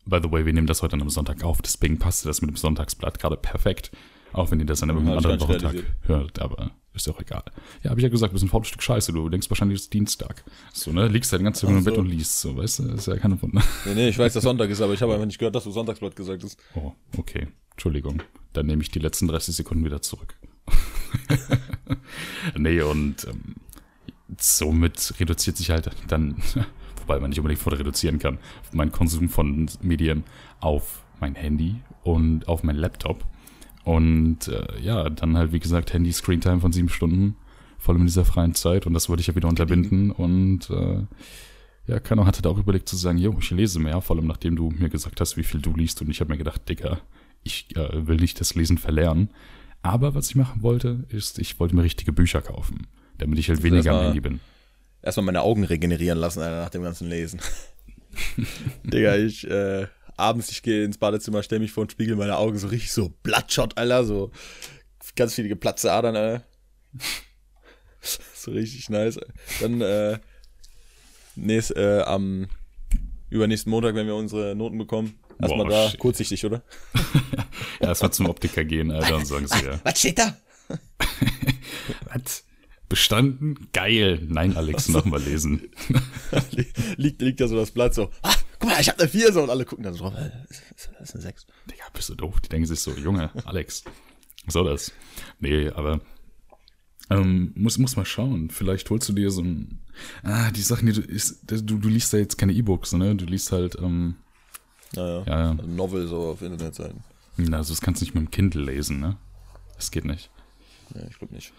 By 0.05 0.19
the 0.23 0.31
way, 0.31 0.45
wir 0.45 0.53
nehmen 0.53 0.67
das 0.67 0.83
heute 0.83 0.95
an 0.95 1.01
einem 1.01 1.11
Sonntag 1.11 1.43
auf, 1.43 1.63
deswegen 1.63 1.99
passte 1.99 2.29
das 2.29 2.43
mit 2.43 2.51
dem 2.51 2.57
Sonntagsblatt 2.57 3.19
gerade 3.19 3.37
perfekt. 3.37 3.91
Auch 4.33 4.51
wenn 4.51 4.61
ihr 4.61 4.67
das 4.67 4.83
an 4.83 4.91
einem 4.91 5.07
ich 5.07 5.17
anderen 5.17 5.41
Wochentag 5.41 5.75
hört, 6.03 6.39
aber 6.41 6.73
ist 6.93 7.07
ja 7.07 7.13
auch 7.13 7.21
egal. 7.21 7.45
Ja, 7.83 7.91
habe 7.91 8.01
ich 8.01 8.05
ja 8.05 8.09
gesagt, 8.09 8.33
du 8.33 8.35
bist 8.35 8.45
ein 8.45 8.49
faules 8.49 8.69
Stück 8.69 8.83
Scheiße, 8.83 9.13
du 9.13 9.29
denkst 9.29 9.49
wahrscheinlich, 9.49 9.79
es 9.79 9.83
ist 9.85 9.93
Dienstag. 9.93 10.45
So, 10.73 10.93
ne, 10.93 11.09
liegst 11.09 11.33
halt 11.33 11.41
den 11.41 11.45
ganzen 11.45 11.67
Tag 11.67 11.77
im 11.77 11.83
so. 11.83 11.91
Bett 11.91 11.99
und 11.99 12.07
liest, 12.07 12.41
so, 12.41 12.57
weißt 12.57 12.81
du, 12.81 12.89
ist 12.91 13.07
ja 13.07 13.17
keine 13.17 13.41
Wunder. 13.41 13.63
Nee, 13.87 13.95
nee, 13.95 14.09
ich 14.09 14.19
weiß, 14.19 14.33
dass 14.33 14.43
Sonntag 14.43 14.71
ist, 14.71 14.81
aber 14.81 14.93
ich 14.93 15.03
habe 15.03 15.13
einfach 15.15 15.27
nicht 15.27 15.39
gehört, 15.39 15.55
dass 15.55 15.65
du 15.65 15.71
Sonntagsblatt 15.71 16.17
gesagt 16.17 16.43
hast. 16.43 16.59
Oh, 16.75 16.93
okay, 17.17 17.49
Entschuldigung. 17.73 18.23
Dann 18.53 18.67
nehme 18.67 18.83
ich 18.83 18.91
die 18.91 18.99
letzten 18.99 19.29
30 19.29 19.55
Sekunden 19.55 19.85
wieder 19.85 20.03
zurück. 20.03 20.37
nee, 22.57 22.81
und 22.83 23.27
ähm, 23.29 23.57
somit 24.39 25.15
reduziert 25.19 25.57
sich 25.57 25.71
halt 25.71 25.91
dann, 26.09 26.37
wobei 27.01 27.21
man 27.21 27.31
nicht 27.31 27.39
unbedingt 27.39 27.61
von 27.61 27.73
reduzieren 27.73 28.19
kann, 28.19 28.39
mein 28.73 28.93
Konsum 28.93 29.29
von 29.29 29.69
Medien 29.83 30.25
auf 30.61 31.03
mein 31.21 31.35
Handy 31.35 31.77
und 32.03 32.49
auf 32.49 32.63
mein 32.63 32.77
Laptop. 32.77 33.25
Und 33.85 34.49
äh, 34.49 34.81
ja, 34.81 35.09
dann 35.09 35.37
halt, 35.37 35.53
wie 35.53 35.61
gesagt, 35.61 35.93
Handy 35.93 36.13
Screentime 36.13 36.61
von 36.61 36.73
sieben 36.73 36.89
Stunden, 36.89 37.37
vor 37.79 37.95
allem 37.95 38.03
in 38.03 38.07
dieser 38.07 38.25
freien 38.25 38.55
Zeit. 38.55 38.87
Und 38.87 38.95
das 38.95 39.09
wollte 39.09 39.21
ich 39.21 39.27
ja 39.27 39.35
wieder 39.35 39.49
unterbinden. 39.49 40.11
Und 40.11 40.71
äh, 40.71 41.07
ja, 41.87 41.99
Kano 41.99 42.27
hatte 42.27 42.43
da 42.43 42.51
auch 42.51 42.59
überlegt 42.59 42.89
zu 42.89 42.97
sagen, 42.97 43.19
jo, 43.19 43.35
ich 43.39 43.51
lese 43.51 43.81
mehr, 43.81 44.01
vor 44.01 44.17
allem 44.17 44.27
nachdem 44.27 44.55
du 44.55 44.71
mir 44.71 44.91
gesagt 44.91 45.21
hast, 45.21 45.37
wie 45.37 45.45
viel 45.45 45.61
du 45.61 45.75
liest. 45.75 46.03
Und 46.03 46.11
ich 46.11 46.21
habe 46.21 46.31
mir 46.31 46.39
gedacht, 46.39 46.69
Digga, 46.69 47.01
ich 47.43 47.75
äh, 47.77 48.07
will 48.07 48.17
nicht 48.17 48.41
das 48.41 48.55
Lesen 48.55 48.79
verlernen. 48.79 49.31
Aber 49.83 50.15
was 50.15 50.29
ich 50.29 50.37
machen 50.37 50.63
wollte, 50.63 51.05
ist, 51.09 51.39
ich 51.39 51.59
wollte 51.59 51.75
mir 51.75 51.83
richtige 51.83 52.13
Bücher 52.13 52.43
kaufen, 52.43 52.87
damit 53.21 53.39
ich 53.39 53.49
halt 53.49 53.63
weniger 53.63 53.93
am 53.93 54.05
Handy 54.05 54.21
bin. 54.21 54.41
Erstmal 55.03 55.27
meine 55.27 55.43
Augen 55.43 55.65
regenerieren 55.65 56.19
lassen, 56.19 56.41
Alter, 56.41 56.61
nach 56.63 56.71
dem 56.71 56.83
ganzen 56.83 57.09
Lesen. 57.09 57.41
Digga, 58.85 59.17
ich, 59.17 59.49
äh, 59.49 59.87
abends, 60.17 60.51
ich 60.51 60.63
gehe 60.63 60.85
ins 60.85 60.99
Badezimmer, 60.99 61.43
stelle 61.43 61.61
mich 61.61 61.73
vor 61.73 61.87
den 61.87 61.91
Spiegel, 61.91 62.17
meine 62.17 62.37
Augen 62.37 62.59
so 62.59 62.69
richtig 62.69 62.93
so 62.93 63.13
Bloodshot, 63.23 63.79
Alter, 63.79 64.05
so 64.05 64.31
ganz 65.17 65.35
viele 65.35 65.49
geplatzte 65.49 65.93
Adern, 65.93 66.17
Alter. 66.17 66.45
so 68.35 68.51
richtig 68.51 68.91
nice. 68.91 69.19
Dann, 69.61 69.81
äh, 69.81 70.19
nächst, 71.37 71.77
äh, 71.77 72.03
am 72.03 72.49
übernächsten 73.31 73.71
Montag, 73.71 73.95
wenn 73.95 74.07
wir 74.07 74.17
unsere 74.17 74.55
Noten 74.55 74.79
bekommen, 74.79 75.19
erstmal 75.41 75.69
da, 75.69 75.89
shit. 75.89 76.01
kurzsichtig, 76.01 76.45
oder? 76.45 76.63
ja, 77.81 77.89
erstmal 77.89 78.13
zum 78.13 78.29
Optiker 78.29 78.65
gehen, 78.65 78.91
Alter, 78.91 79.17
und 79.17 79.27
sagen 79.27 79.47
sie 79.47 79.65
ja. 79.65 79.81
Was 79.85 79.99
steht 79.99 80.19
da? 80.19 80.37
Was? 82.13 82.45
Bestanden? 82.91 83.69
Geil. 83.73 84.21
Nein, 84.29 84.57
Alex, 84.57 84.89
nochmal 84.89 85.23
lesen. 85.23 85.71
liegt, 86.97 87.23
liegt 87.23 87.41
da 87.41 87.47
so 87.47 87.57
das 87.57 87.71
Blatt 87.71 87.95
so, 87.95 88.11
ah, 88.23 88.35
guck 88.59 88.69
mal, 88.69 88.81
ich 88.81 88.89
hab 88.89 88.99
eine 88.99 89.09
4 89.09 89.33
so 89.33 89.43
und 89.45 89.49
alle 89.49 89.65
gucken 89.65 89.85
da 89.85 89.93
so 89.93 90.01
drauf, 90.01 90.15
das 90.99 91.09
ist 91.09 91.15
eine 91.15 91.23
6. 91.23 91.47
Digga, 91.71 91.85
bist 91.95 92.09
du 92.09 92.17
doof? 92.17 92.41
Die 92.41 92.49
denken 92.49 92.67
sich 92.67 92.81
so, 92.81 92.91
Junge, 92.93 93.31
Alex, 93.45 93.85
was 94.45 94.55
soll 94.55 94.69
das? 94.69 94.93
Nee, 95.39 95.71
aber 95.71 96.01
ähm, 97.11 97.53
muss, 97.55 97.79
muss 97.79 97.95
mal 97.95 98.05
schauen. 98.05 98.51
Vielleicht 98.51 98.91
holst 98.91 99.09
du 99.09 99.13
dir 99.13 99.31
so 99.31 99.43
ein. 99.43 99.79
Ah, 100.25 100.51
die 100.51 100.63
Sachen, 100.63 100.87
die 100.87 100.93
du 100.93 101.01
ist, 101.01 101.45
du, 101.47 101.61
du 101.79 101.89
liest 101.89 102.13
da 102.13 102.19
jetzt 102.19 102.39
keine 102.39 102.53
E-Books, 102.53 102.93
ne? 102.95 103.15
Du 103.15 103.25
liest 103.25 103.53
halt, 103.53 103.77
ähm, 103.81 104.17
Naja, 104.97 105.23
ja, 105.27 105.41
ja. 105.41 105.51
Also 105.51 105.63
Novel 105.71 106.09
so 106.09 106.31
auf 106.31 106.43
Internetseiten. 106.43 107.05
Na, 107.37 107.59
Also 107.59 107.73
das 107.73 107.81
kannst 107.81 108.01
du 108.01 108.05
nicht 108.05 108.15
mit 108.15 108.25
dem 108.25 108.31
Kindle 108.33 108.65
lesen, 108.65 108.99
ne? 108.99 109.17
Das 109.77 109.93
geht 109.93 110.05
nicht. 110.05 110.29
Ja, 110.93 111.03
ich 111.09 111.19
glaube 111.19 111.35
nicht. 111.35 111.53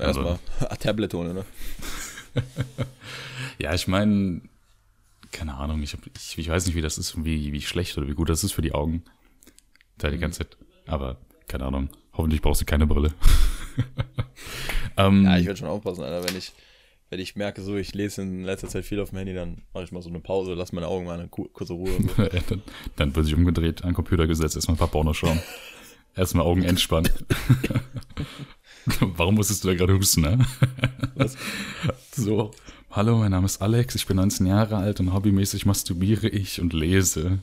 Ja, 0.00 0.06
Also- 0.06 0.20
Erstmal 0.24 0.76
Tablet 0.80 1.14
holen, 1.14 1.34
ne? 1.34 1.44
Ja, 3.58 3.74
ich 3.74 3.86
meine, 3.88 4.40
keine 5.32 5.54
Ahnung, 5.54 5.82
ich, 5.82 5.92
hab, 5.92 6.00
ich, 6.16 6.38
ich 6.38 6.48
weiß 6.48 6.66
nicht, 6.66 6.74
wie 6.74 6.80
das 6.82 6.96
ist, 6.98 7.24
wie, 7.24 7.52
wie 7.52 7.60
schlecht 7.60 7.96
oder 7.98 8.08
wie 8.08 8.14
gut 8.14 8.28
das 8.28 8.42
ist 8.44 8.52
für 8.52 8.62
die 8.62 8.72
Augen. 8.72 9.02
Da 9.98 10.10
die 10.10 10.18
ganze 10.18 10.38
Zeit. 10.40 10.56
Aber, 10.86 11.18
keine 11.46 11.64
Ahnung, 11.66 11.90
hoffentlich 12.14 12.40
brauchst 12.42 12.60
du 12.62 12.64
keine 12.64 12.86
Brille. 12.86 13.12
ähm, 14.96 15.24
Ja, 15.24 15.36
ich 15.38 15.46
werde 15.46 15.58
schon 15.58 15.68
aufpassen, 15.68 16.02
Alter. 16.04 16.26
Wenn 16.28 16.36
ich, 16.38 16.52
wenn 17.10 17.20
ich 17.20 17.36
merke, 17.36 17.60
so, 17.62 17.76
ich 17.76 17.92
lese 17.94 18.22
in 18.22 18.44
letzter 18.44 18.68
Zeit 18.68 18.84
viel 18.86 19.00
auf 19.00 19.10
dem 19.10 19.18
Handy, 19.18 19.34
dann 19.34 19.62
mache 19.74 19.84
ich 19.84 19.92
mal 19.92 20.02
so 20.02 20.08
eine 20.08 20.20
Pause, 20.20 20.54
lass 20.54 20.72
meine 20.72 20.86
Augen 20.88 21.04
mal 21.06 21.18
eine 21.18 21.28
ku- 21.28 21.48
kurze 21.52 21.74
Ruhe. 21.74 21.90
Und 21.94 22.10
so. 22.10 22.22
dann, 22.48 22.62
dann 22.96 23.14
wird 23.16 23.26
sich 23.26 23.34
umgedreht, 23.34 23.82
an 23.82 23.90
den 23.90 23.94
Computer 23.94 24.26
gesetzt, 24.26 24.56
erstmal 24.56 24.76
ein 24.76 24.78
paar 24.78 24.88
Pornos 24.88 25.16
schauen. 25.16 25.40
Erstmal 26.16 26.44
Augen 26.46 26.62
entspannen. 26.64 27.10
Warum 29.00 29.34
musstest 29.36 29.64
du 29.64 29.68
da 29.68 29.74
gerade 29.74 29.94
husten, 29.94 30.22
ne? 30.22 30.46
Was? 31.14 31.36
So, 32.14 32.50
hallo, 32.90 33.16
mein 33.18 33.30
Name 33.30 33.46
ist 33.46 33.62
Alex, 33.62 33.94
ich 33.94 34.06
bin 34.06 34.16
19 34.16 34.44
Jahre 34.46 34.76
alt 34.76 35.00
und 35.00 35.12
hobbymäßig 35.14 35.64
masturbiere 35.64 36.28
ich 36.28 36.60
und 36.60 36.72
lese. 36.74 37.38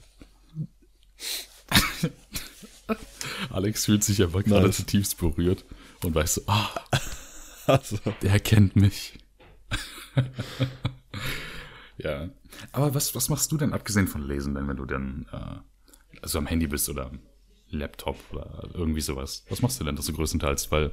Alex 3.49 3.85
fühlt 3.85 4.03
sich 4.03 4.21
einfach 4.21 4.43
gerade 4.43 4.67
Nice. 4.67 4.77
zutiefst 4.77 5.17
berührt 5.17 5.65
und 6.03 6.13
weiß 6.13 6.35
so, 6.35 6.41
ah, 6.47 6.69
Also, 7.65 7.97
der 8.21 8.39
kennt 8.39 8.75
mich. 8.75 9.17
ja. 11.97 12.29
Aber 12.71 12.93
was, 12.93 13.15
was 13.15 13.29
machst 13.29 13.51
du 13.51 13.57
denn, 13.57 13.73
abgesehen 13.73 14.07
von 14.07 14.21
Lesen, 14.27 14.53
denn, 14.55 14.67
wenn 14.67 14.77
du 14.77 14.85
dann 14.85 15.25
äh, 15.31 16.19
also 16.21 16.37
am 16.37 16.45
Handy 16.47 16.67
bist 16.67 16.87
oder 16.89 17.07
am 17.07 17.19
Laptop 17.69 18.17
oder 18.31 18.69
irgendwie 18.73 19.01
sowas? 19.01 19.43
Was 19.49 19.61
machst 19.61 19.79
du 19.79 19.83
denn 19.83 19.95
das 19.95 20.05
so 20.05 20.13
größtenteils? 20.13 20.71
Weil 20.71 20.91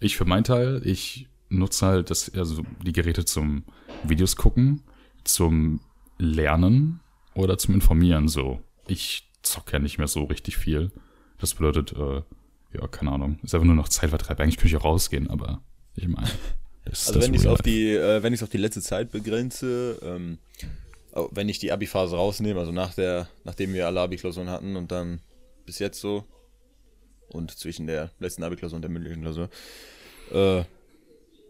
ich 0.00 0.16
für 0.16 0.24
meinen 0.24 0.44
Teil, 0.44 0.82
ich 0.84 1.28
nutze 1.48 1.86
halt 1.86 2.10
das, 2.10 2.32
also 2.34 2.62
die 2.84 2.92
Geräte 2.92 3.24
zum 3.24 3.64
Videos 4.04 4.36
gucken, 4.36 4.82
zum 5.24 5.80
Lernen 6.18 7.00
oder 7.34 7.58
zum 7.58 7.74
Informieren 7.74 8.28
so. 8.28 8.60
Ich 8.86 9.30
zock 9.42 9.72
ja 9.72 9.78
nicht 9.78 9.98
mehr 9.98 10.08
so 10.08 10.24
richtig 10.24 10.56
viel. 10.56 10.90
Das 11.38 11.54
bedeutet, 11.54 11.92
äh, 11.92 12.22
ja, 12.76 12.88
keine 12.88 13.12
Ahnung, 13.12 13.38
ist 13.42 13.54
einfach 13.54 13.66
nur 13.66 13.76
noch 13.76 13.88
Zeitvertreib. 13.88 14.40
Eigentlich 14.40 14.56
könnte 14.56 14.68
ich 14.68 14.76
auch 14.76 14.84
rausgehen, 14.84 15.28
aber 15.30 15.62
ich 15.94 16.08
meine, 16.08 16.28
also 16.84 17.20
wenn 17.20 17.34
ich 17.34 17.40
es 17.40 17.46
auf 17.46 17.62
die, 17.62 17.90
äh, 17.92 18.22
wenn 18.22 18.32
ich 18.32 18.42
auf 18.42 18.48
die 18.48 18.58
letzte 18.58 18.80
Zeit 18.80 19.10
begrenze, 19.10 19.98
ähm, 20.02 20.38
wenn 21.30 21.48
ich 21.48 21.58
die 21.58 21.72
Abi-Phase 21.72 22.16
rausnehme, 22.16 22.60
also 22.60 22.72
nach 22.72 22.94
der, 22.94 23.28
nachdem 23.44 23.72
wir 23.72 23.86
alle 23.86 24.00
Abi-Klausuren 24.00 24.50
hatten 24.50 24.76
und 24.76 24.92
dann 24.92 25.20
bis 25.64 25.78
jetzt 25.78 26.00
so 26.00 26.24
und 27.36 27.50
zwischen 27.52 27.86
der 27.86 28.10
letzten 28.18 28.42
Abi-Klausur 28.42 28.76
und 28.76 28.82
der 28.82 28.90
mündlichen 28.90 29.22
Klausur, 29.22 29.48
äh, 30.32 30.64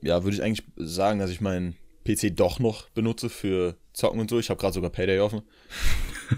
ja, 0.02 0.22
würde 0.22 0.36
ich 0.36 0.42
eigentlich 0.42 0.66
sagen, 0.76 1.18
dass 1.18 1.30
ich 1.30 1.40
meinen 1.40 1.76
PC 2.04 2.36
doch 2.36 2.58
noch 2.58 2.88
benutze 2.90 3.28
für 3.28 3.76
Zocken 3.92 4.20
und 4.20 4.30
so. 4.30 4.38
Ich 4.38 4.50
habe 4.50 4.60
gerade 4.60 4.74
sogar 4.74 4.90
Payday 4.90 5.20
offen. 5.20 5.42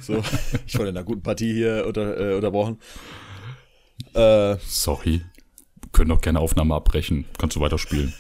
So, 0.02 0.22
ich 0.66 0.74
wurde 0.78 0.90
in 0.90 0.96
einer 0.98 1.04
guten 1.06 1.22
Partie 1.22 1.50
hier 1.50 1.87
unter, 1.87 2.20
äh, 2.20 2.34
unterbrochen. 2.34 2.78
Äh, 4.12 4.58
Sorry. 4.66 5.22
Wir 5.80 5.92
können 5.92 6.12
auch 6.12 6.20
gerne 6.20 6.40
Aufnahme 6.40 6.74
abbrechen. 6.74 7.24
Kannst 7.38 7.56
du 7.56 7.61
weiterspielen. 7.61 8.12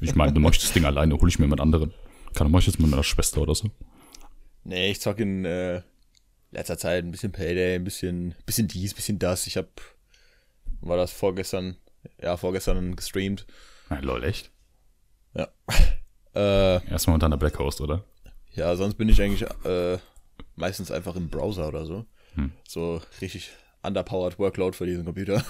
Ich 0.00 0.14
meine, 0.14 0.34
du 0.34 0.40
möchtest 0.40 0.66
das 0.66 0.74
Ding 0.74 0.84
alleine, 0.84 1.18
hol 1.18 1.26
ich 1.26 1.38
mir 1.38 1.46
mit 1.46 1.60
anderen. 1.60 1.94
Kann 2.34 2.52
du 2.52 2.58
jetzt 2.58 2.78
mit 2.78 2.90
meiner 2.90 3.04
Schwester 3.04 3.40
oder 3.40 3.54
so. 3.54 3.70
Nee, 4.64 4.90
ich 4.90 5.00
zock 5.00 5.18
in 5.18 5.46
äh, 5.46 5.80
letzter 6.50 6.76
Zeit 6.76 7.04
ein 7.04 7.10
bisschen 7.10 7.32
Payday, 7.32 7.76
ein 7.76 7.84
bisschen, 7.84 8.34
bisschen 8.44 8.68
dies, 8.68 8.92
bisschen 8.92 9.18
das. 9.18 9.46
Ich 9.46 9.56
hab, 9.56 9.68
war 10.86 10.96
das 10.96 11.12
vorgestern, 11.12 11.76
ja, 12.20 12.36
vorgestern 12.36 12.96
gestreamt. 12.96 13.46
Nein, 13.90 14.02
lol, 14.04 14.24
echt? 14.24 14.50
Ja. 15.34 15.48
Äh, 16.36 16.84
Erstmal 16.90 17.14
unter 17.14 17.26
einer 17.26 17.36
Black 17.36 17.60
Host, 17.60 17.80
oder? 17.80 18.02
ja, 18.54 18.74
sonst 18.74 18.94
bin 18.96 19.08
ich 19.08 19.22
eigentlich 19.22 19.48
äh, 19.64 19.98
meistens 20.56 20.90
einfach 20.90 21.14
im 21.16 21.28
Browser 21.28 21.68
oder 21.68 21.86
so. 21.86 22.06
Hm. 22.34 22.50
So 22.66 23.00
richtig 23.20 23.50
underpowered 23.84 24.38
Workload 24.38 24.76
für 24.76 24.86
diesen 24.86 25.04
Computer. 25.04 25.44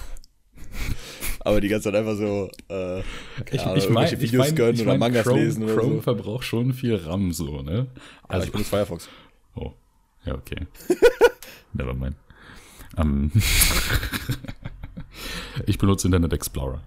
Aber 1.41 1.61
die 1.61 1.69
ganze 1.69 1.85
Zeit 1.91 1.95
einfach 1.95 2.17
so, 2.17 2.51
äh, 2.69 3.03
keine 3.45 3.63
Ahnung, 3.63 3.77
irgendwelche 3.77 4.21
Videos 4.21 4.55
gönnen 4.55 4.81
oder 4.81 4.97
Mangas 4.97 5.25
Chrome, 5.25 5.43
lesen 5.43 5.65
oder 5.65 5.75
Chrome 5.75 5.95
so. 5.97 6.01
verbraucht 6.03 6.45
schon 6.45 6.73
viel 6.73 6.97
RAM, 6.97 7.33
so, 7.33 7.63
ne? 7.63 7.87
Aber 8.29 8.45
ich 8.45 8.51
benutze 8.51 8.71
Firefox. 8.71 9.09
Oh, 9.55 9.73
ja, 10.25 10.35
okay. 10.35 10.67
Never 11.73 11.95
mind. 11.95 12.17
Ich 15.67 15.79
benutze 15.79 16.07
Internet 16.07 16.33
Explorer. 16.33 16.81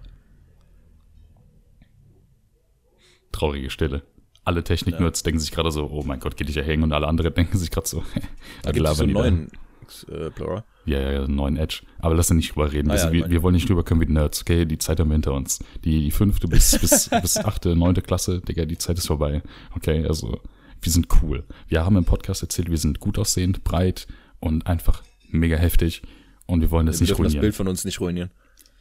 Traurige 3.32 3.70
Stille. 3.70 4.02
Alle 4.44 4.64
Technik-Nerds 4.64 5.22
denken 5.22 5.40
sich 5.40 5.50
gerade 5.50 5.70
so, 5.70 5.90
oh 5.90 6.02
mein 6.04 6.20
Gott, 6.20 6.36
geht 6.36 6.48
dich 6.48 6.56
ja 6.56 6.62
hängen 6.62 6.82
und 6.82 6.92
alle 6.92 7.06
anderen 7.06 7.34
denken 7.34 7.58
sich 7.58 7.70
gerade 7.70 7.86
so, 7.86 8.02
Da 8.62 8.72
gibt 8.72 8.86
es 8.86 8.96
so 8.96 9.04
einen 9.04 9.12
neuen 9.12 9.50
Explorer. 9.82 10.64
Ja, 10.86 11.00
ja, 11.00 11.12
ja, 11.12 11.24
einen 11.24 11.34
neuen 11.34 11.56
Edge. 11.56 11.82
Aber 11.98 12.14
lass 12.14 12.30
uns 12.30 12.38
nicht 12.38 12.54
drüber 12.54 12.72
reden. 12.72 12.90
Ah, 12.90 12.96
ja, 12.96 13.12
wir, 13.12 13.28
wir 13.28 13.42
wollen 13.42 13.54
nicht 13.54 13.68
drüber 13.68 13.84
können 13.84 14.00
wie 14.00 14.06
die 14.06 14.12
Nerds, 14.12 14.40
okay? 14.40 14.64
Die 14.64 14.78
Zeit 14.78 15.00
haben 15.00 15.08
wir 15.08 15.14
hinter 15.14 15.34
uns. 15.34 15.58
Die, 15.84 16.00
die 16.00 16.10
fünfte 16.10 16.48
bis, 16.48 16.78
bis, 16.80 17.10
bis 17.10 17.36
achte, 17.36 17.76
neunte 17.76 18.00
Klasse, 18.00 18.40
Digga, 18.40 18.64
die 18.64 18.78
Zeit 18.78 18.96
ist 18.96 19.06
vorbei. 19.06 19.42
Okay, 19.76 20.06
also 20.06 20.40
wir 20.80 20.92
sind 20.92 21.08
cool. 21.22 21.44
Wir 21.68 21.84
haben 21.84 21.96
im 21.96 22.04
Podcast 22.04 22.42
erzählt, 22.42 22.70
wir 22.70 22.78
sind 22.78 23.00
gut 23.00 23.18
aussehend, 23.18 23.64
breit 23.64 24.06
und 24.40 24.66
einfach 24.66 25.02
mega 25.28 25.56
heftig. 25.56 26.02
Und 26.48 26.62
wir 26.62 26.70
wollen 26.70 26.86
das 26.86 26.96
Wir 26.96 27.02
nicht 27.02 27.10
dürfen 27.10 27.24
das 27.24 27.32
ruinieren. 27.32 27.40
Bild 27.42 27.54
von 27.54 27.68
uns 27.68 27.84
nicht 27.84 28.00
ruinieren. 28.00 28.30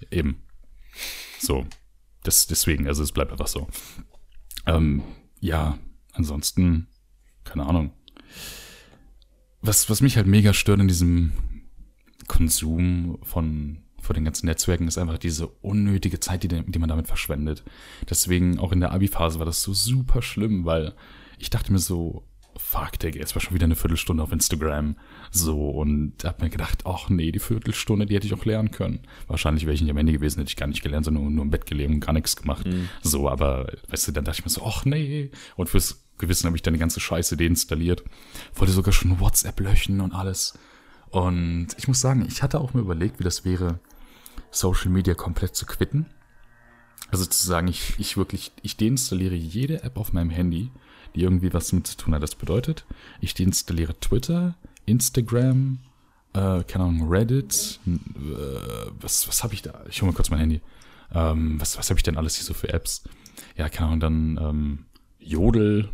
Eben. 0.09 0.41
So. 1.39 1.67
Das, 2.23 2.47
deswegen, 2.47 2.87
also 2.87 3.03
es 3.03 3.11
bleibt 3.11 3.31
einfach 3.31 3.47
so. 3.47 3.67
Ähm, 4.65 5.03
ja, 5.39 5.77
ansonsten, 6.13 6.87
keine 7.43 7.65
Ahnung. 7.65 7.91
Was, 9.61 9.89
was 9.89 10.01
mich 10.01 10.15
halt 10.15 10.27
mega 10.27 10.53
stört 10.53 10.79
in 10.79 10.87
diesem 10.87 11.33
Konsum 12.27 13.19
von, 13.23 13.83
von 14.01 14.13
den 14.13 14.23
ganzen 14.23 14.45
Netzwerken, 14.45 14.87
ist 14.87 14.97
einfach 14.97 15.17
diese 15.17 15.47
unnötige 15.47 16.21
Zeit, 16.21 16.43
die, 16.43 16.47
die 16.47 16.79
man 16.79 16.89
damit 16.89 17.07
verschwendet. 17.07 17.63
Deswegen, 18.09 18.59
auch 18.59 18.71
in 18.71 18.79
der 18.79 18.93
Abi-Phase 18.93 19.39
war 19.39 19.45
das 19.45 19.61
so 19.61 19.73
super 19.73 20.21
schlimm, 20.21 20.63
weil 20.63 20.95
ich 21.37 21.49
dachte 21.49 21.71
mir 21.71 21.79
so, 21.79 22.25
fuck, 22.59 22.99
Digga, 22.99 23.19
jetzt 23.19 23.35
war 23.35 23.41
schon 23.41 23.53
wieder 23.53 23.65
eine 23.65 23.75
Viertelstunde 23.75 24.23
auf 24.23 24.31
Instagram. 24.31 24.95
So, 25.31 25.69
und 25.69 26.23
hab 26.23 26.41
mir 26.41 26.49
gedacht, 26.49 26.83
ach 26.85 27.09
nee, 27.09 27.31
die 27.31 27.39
Viertelstunde, 27.39 28.05
die 28.05 28.15
hätte 28.15 28.27
ich 28.27 28.33
auch 28.33 28.45
lernen 28.45 28.71
können. 28.71 28.99
Wahrscheinlich 29.27 29.65
wäre 29.65 29.73
ich 29.73 29.81
nicht 29.81 29.91
am 29.91 29.97
Ende 29.97 30.13
gewesen, 30.13 30.39
hätte 30.39 30.49
ich 30.49 30.55
gar 30.55 30.67
nicht 30.67 30.81
gelernt, 30.81 31.05
sondern 31.05 31.33
nur, 31.33 31.43
im 31.43 31.49
Bett 31.49 31.65
gelegen 31.65 31.95
und 31.95 31.99
gar 31.99 32.13
nichts 32.13 32.35
gemacht. 32.35 32.65
So, 33.01 33.29
aber, 33.29 33.71
weißt 33.89 34.07
du, 34.07 34.11
dann 34.11 34.25
dachte 34.25 34.39
ich 34.39 34.45
mir 34.45 34.51
so, 34.51 34.63
ach 34.65 34.85
nee. 34.85 35.31
Und 35.55 35.69
fürs 35.69 36.03
Gewissen 36.17 36.47
habe 36.47 36.55
ich 36.55 36.63
dann 36.63 36.73
die 36.73 36.79
ganze 36.79 36.99
Scheiße 36.99 37.37
deinstalliert. 37.37 38.03
Wollte 38.55 38.73
sogar 38.73 38.93
schon 38.93 39.19
WhatsApp 39.19 39.59
löschen 39.59 40.01
und 40.01 40.13
alles. 40.13 40.57
Und 41.09 41.67
ich 41.77 41.87
muss 41.87 42.01
sagen, 42.01 42.25
ich 42.27 42.43
hatte 42.43 42.59
auch 42.59 42.73
mir 42.73 42.81
überlegt, 42.81 43.19
wie 43.19 43.23
das 43.23 43.45
wäre, 43.45 43.79
Social 44.51 44.89
Media 44.89 45.13
komplett 45.13 45.55
zu 45.55 45.65
quitten. 45.65 46.07
Also 47.09 47.25
zu 47.25 47.45
sagen, 47.45 47.67
ich, 47.67 47.93
ich 47.97 48.17
wirklich, 48.17 48.51
ich 48.61 48.75
deinstalliere 48.75 49.35
jede 49.35 49.83
App 49.83 49.97
auf 49.97 50.11
meinem 50.11 50.29
Handy, 50.29 50.71
die 51.17 51.23
irgendwie 51.23 51.53
was 51.53 51.69
damit 51.69 51.87
zu 51.87 51.97
tun 51.97 52.13
hat. 52.13 52.21
Das 52.21 52.35
bedeutet, 52.35 52.85
ich 53.19 53.33
deinstalliere 53.33 53.99
Twitter, 53.99 54.55
Instagram, 54.85 55.79
äh, 56.33 56.63
keine 56.63 56.85
Ahnung, 56.85 57.09
Reddit, 57.09 57.79
äh, 57.87 57.89
was, 59.01 59.27
was 59.27 59.43
habe 59.43 59.55
ich 59.55 59.63
da? 59.63 59.81
Ich 59.89 60.01
hole 60.01 60.11
mal 60.11 60.15
kurz 60.15 60.29
mein 60.29 60.39
Handy. 60.39 60.61
Ähm, 61.13 61.59
was 61.59 61.77
was 61.77 61.89
habe 61.89 61.97
ich 61.97 62.03
denn 62.03 62.17
alles 62.17 62.35
hier 62.35 62.45
so 62.45 62.53
für 62.53 62.69
Apps? 62.69 63.03
Ja, 63.57 63.67
keine 63.69 63.87
Ahnung, 63.87 63.99
dann 63.99 64.39
ähm, 64.41 64.85
Jodel 65.19 65.89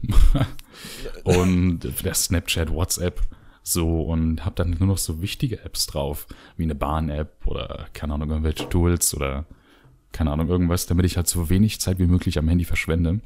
und 1.23 1.79
der 2.03 2.13
Snapchat, 2.13 2.69
WhatsApp 2.69 3.21
so 3.63 4.01
und 4.01 4.43
habe 4.43 4.55
dann 4.55 4.71
nur 4.71 4.89
noch 4.89 4.97
so 4.97 5.21
wichtige 5.21 5.63
Apps 5.63 5.85
drauf, 5.85 6.27
wie 6.57 6.63
eine 6.63 6.75
Bahn-App 6.75 7.47
oder 7.47 7.87
keine 7.93 8.15
Ahnung, 8.15 8.29
irgendwelche 8.29 8.67
Tools 8.67 9.15
oder 9.15 9.45
keine 10.11 10.31
Ahnung, 10.31 10.49
irgendwas, 10.49 10.85
damit 10.85 11.05
ich 11.05 11.15
halt 11.15 11.27
so 11.29 11.49
wenig 11.49 11.79
Zeit 11.79 11.97
wie 11.97 12.07
möglich 12.07 12.37
am 12.37 12.49
Handy 12.49 12.65
verschwende 12.65 13.21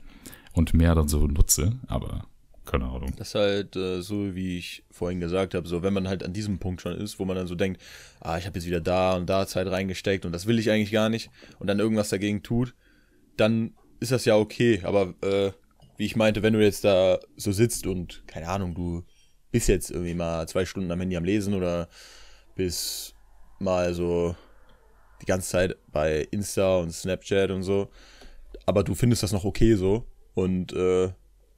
und 0.57 0.73
mehr 0.73 0.95
dann 0.95 1.07
so 1.07 1.27
nutze, 1.27 1.79
aber 1.87 2.27
keine 2.65 2.85
Ahnung. 2.85 3.13
Das 3.15 3.29
ist 3.29 3.35
halt 3.35 3.75
äh, 3.75 4.01
so, 4.01 4.35
wie 4.35 4.57
ich 4.57 4.83
vorhin 4.91 5.19
gesagt 5.21 5.53
habe, 5.53 5.67
so 5.67 5.83
wenn 5.83 5.93
man 5.93 6.07
halt 6.07 6.23
an 6.23 6.33
diesem 6.33 6.59
Punkt 6.59 6.81
schon 6.81 6.93
ist, 6.93 7.19
wo 7.19 7.25
man 7.25 7.37
dann 7.37 7.47
so 7.47 7.55
denkt, 7.55 7.81
ah, 8.19 8.37
ich 8.37 8.45
habe 8.45 8.57
jetzt 8.57 8.67
wieder 8.67 8.81
da 8.81 9.15
und 9.15 9.27
da 9.29 9.47
Zeit 9.47 9.67
reingesteckt 9.67 10.25
und 10.25 10.33
das 10.33 10.47
will 10.47 10.59
ich 10.59 10.69
eigentlich 10.69 10.91
gar 10.91 11.09
nicht 11.09 11.29
und 11.59 11.67
dann 11.67 11.79
irgendwas 11.79 12.09
dagegen 12.09 12.43
tut, 12.43 12.73
dann 13.37 13.73
ist 13.99 14.11
das 14.11 14.25
ja 14.25 14.35
okay, 14.35 14.81
aber 14.83 15.13
äh, 15.21 15.51
wie 15.95 16.05
ich 16.05 16.15
meinte, 16.15 16.43
wenn 16.43 16.53
du 16.53 16.61
jetzt 16.61 16.83
da 16.83 17.19
so 17.37 17.51
sitzt 17.51 17.87
und 17.87 18.23
keine 18.27 18.49
Ahnung, 18.49 18.75
du 18.75 19.03
bist 19.51 19.69
jetzt 19.69 19.91
irgendwie 19.91 20.13
mal 20.13 20.47
zwei 20.47 20.65
Stunden 20.65 20.91
am 20.91 20.99
Handy 20.99 21.15
am 21.15 21.23
Lesen 21.23 21.53
oder 21.53 21.87
bist 22.55 23.15
mal 23.59 23.93
so 23.93 24.35
die 25.21 25.25
ganze 25.25 25.49
Zeit 25.49 25.77
bei 25.91 26.27
Insta 26.31 26.77
und 26.77 26.91
Snapchat 26.91 27.51
und 27.51 27.63
so, 27.63 27.89
aber 28.65 28.83
du 28.83 28.93
findest 28.93 29.23
das 29.23 29.31
noch 29.31 29.45
okay 29.45 29.75
so 29.75 30.05
und 30.37 30.71
äh, 30.71 31.11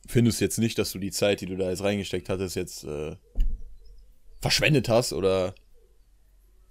findest 0.07 0.39
jetzt 0.39 0.57
nicht, 0.57 0.79
dass 0.79 0.93
du 0.93 0.99
die 0.99 1.11
Zeit, 1.11 1.41
die 1.41 1.47
du 1.47 1.57
da 1.57 1.69
jetzt 1.69 1.83
reingesteckt 1.83 2.29
hattest, 2.29 2.55
jetzt 2.55 2.85
äh, 2.85 3.17
verschwendet 4.39 4.87
hast 4.87 5.11
oder 5.11 5.53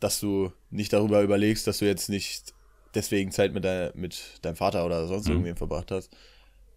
dass 0.00 0.18
du 0.18 0.50
nicht 0.70 0.94
darüber 0.94 1.20
überlegst, 1.20 1.66
dass 1.66 1.80
du 1.80 1.84
jetzt 1.84 2.08
nicht 2.08 2.54
deswegen 2.94 3.30
Zeit 3.30 3.52
mit, 3.52 3.66
dein, 3.66 3.90
mit 3.94 4.38
deinem 4.40 4.56
Vater 4.56 4.86
oder 4.86 5.06
sonst 5.06 5.26
mhm. 5.26 5.32
irgendwem 5.32 5.56
verbracht 5.56 5.90
hast, 5.90 6.10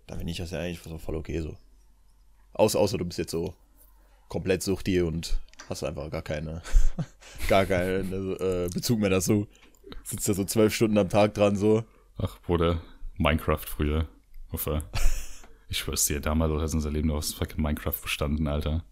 dann 0.06 0.18
finde 0.18 0.32
ich 0.32 0.38
das 0.38 0.52
ja 0.52 0.60
eigentlich 0.60 0.80
voll 0.80 1.16
okay 1.16 1.40
so. 1.40 1.56
Außer, 2.52 2.78
außer 2.78 2.98
du 2.98 3.06
bist 3.06 3.18
jetzt 3.18 3.32
so 3.32 3.54
komplett 4.28 4.64
suchti 4.64 5.02
und 5.02 5.40
hast 5.70 5.86
einfach 5.86 6.10
gar 6.12 6.24
keine, 6.24 6.62
gar 7.48 7.66
keinen 7.66 8.36
äh, 8.36 8.68
Bezug 8.74 9.00
mehr 9.00 9.12
dazu. 9.12 9.48
Sitzt 10.04 10.28
da 10.28 10.34
so 10.34 10.44
zwölf 10.44 10.76
Stunden 10.76 10.98
am 10.98 11.08
Tag 11.08 11.36
dran 11.36 11.56
so. 11.56 11.86
Ach, 12.18 12.38
Bruder, 12.42 12.82
Minecraft 13.18 13.66
früher. 13.66 14.10
Hoffe. 14.52 14.84
Ich 15.72 15.78
schwör's 15.78 16.04
dir, 16.04 16.20
damals 16.20 16.52
hat 16.62 16.74
unser 16.74 16.92
Leben 16.92 17.10
aus 17.12 17.34
fucking 17.34 17.64
Minecraft 17.64 17.96
bestanden, 18.04 18.50
Alter. 18.50 18.84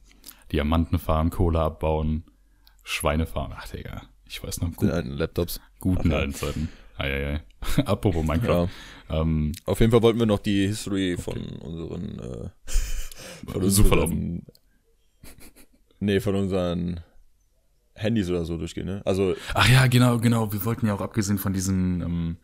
Diamanten 0.53 0.97
fahren, 0.97 1.29
Kohle 1.29 1.59
abbauen, 1.59 2.23
Schweine 2.85 3.25
fahren. 3.25 3.53
Ach, 3.53 3.67
Digga. 3.67 4.03
Ich 4.25 4.41
weiß 4.41 4.61
noch. 4.61 4.73
Gut, 4.77 4.89
alten 4.89 5.11
Laptops. 5.11 5.59
Guten 5.81 6.13
alten 6.13 6.33
Zeiten. 6.33 6.69
Eieiei. 6.97 7.41
Apropos 7.85 8.25
Minecraft. 8.25 8.69
Ja. 9.09 9.21
Ähm, 9.21 9.51
Auf 9.65 9.81
jeden 9.81 9.91
Fall 9.91 10.01
wollten 10.01 10.19
wir 10.19 10.25
noch 10.25 10.39
die 10.39 10.67
History 10.67 11.17
von 11.17 11.37
unseren 11.59 12.19
äh, 12.19 12.49
von 13.51 13.61
unseren, 13.61 14.45
Nee, 15.99 16.21
von 16.21 16.35
unseren 16.35 17.01
Handys 17.93 18.29
oder 18.29 18.45
so 18.45 18.57
durchgehen, 18.57 18.85
ne? 18.85 19.01
Also. 19.03 19.35
Ach 19.53 19.67
ja, 19.67 19.87
genau, 19.87 20.17
genau. 20.19 20.53
Wir 20.53 20.63
wollten 20.63 20.87
ja 20.87 20.93
auch 20.93 21.01
abgesehen 21.01 21.39
von 21.39 21.51
diesen, 21.51 21.99
ähm, 22.01 22.37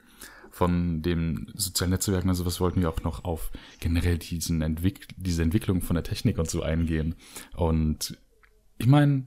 von 0.55 1.01
den 1.01 1.51
sozialen 1.53 1.91
Netzwerken, 1.91 2.29
also 2.29 2.45
was 2.45 2.61
wollten 2.61 2.79
wir 2.79 2.87
auch 2.87 3.03
noch 3.03 3.25
auf 3.25 3.51
generell 3.81 4.17
diesen 4.17 4.61
Entwick 4.61 5.09
diese 5.17 5.43
Entwicklung 5.43 5.81
von 5.81 5.95
der 5.95 6.05
Technik 6.05 6.37
und 6.37 6.49
so 6.49 6.61
eingehen. 6.61 7.15
Und 7.57 8.17
ich 8.77 8.87
meine, 8.87 9.25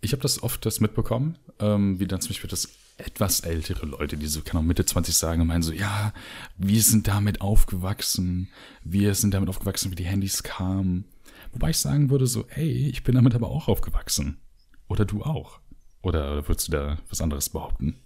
ich 0.00 0.10
habe 0.10 0.20
das 0.20 0.42
oft 0.42 0.66
das 0.66 0.80
mitbekommen, 0.80 1.38
ähm, 1.60 2.00
wie 2.00 2.08
dann 2.08 2.20
zum 2.20 2.30
Beispiel 2.30 2.50
das 2.50 2.70
etwas 2.96 3.38
ältere 3.38 3.86
Leute, 3.86 4.16
die 4.16 4.26
so, 4.26 4.42
kann 4.42 4.58
auch 4.58 4.64
Mitte 4.64 4.84
20 4.84 5.14
sagen, 5.14 5.46
meinen 5.46 5.62
so, 5.62 5.72
ja, 5.72 6.12
wir 6.56 6.82
sind 6.82 7.06
damit 7.06 7.40
aufgewachsen, 7.40 8.48
wir 8.82 9.14
sind 9.14 9.34
damit 9.34 9.48
aufgewachsen, 9.50 9.92
wie 9.92 9.96
die 9.96 10.06
Handys 10.06 10.42
kamen. 10.42 11.04
Wobei 11.52 11.70
ich 11.70 11.78
sagen 11.78 12.10
würde 12.10 12.26
so, 12.26 12.48
ey, 12.48 12.88
ich 12.88 13.04
bin 13.04 13.14
damit 13.14 13.36
aber 13.36 13.48
auch 13.48 13.68
aufgewachsen. 13.68 14.40
Oder 14.88 15.04
du 15.04 15.22
auch. 15.22 15.60
Oder 16.02 16.48
würdest 16.48 16.66
du 16.66 16.72
da 16.72 16.98
was 17.08 17.20
anderes 17.20 17.48
behaupten? 17.48 18.00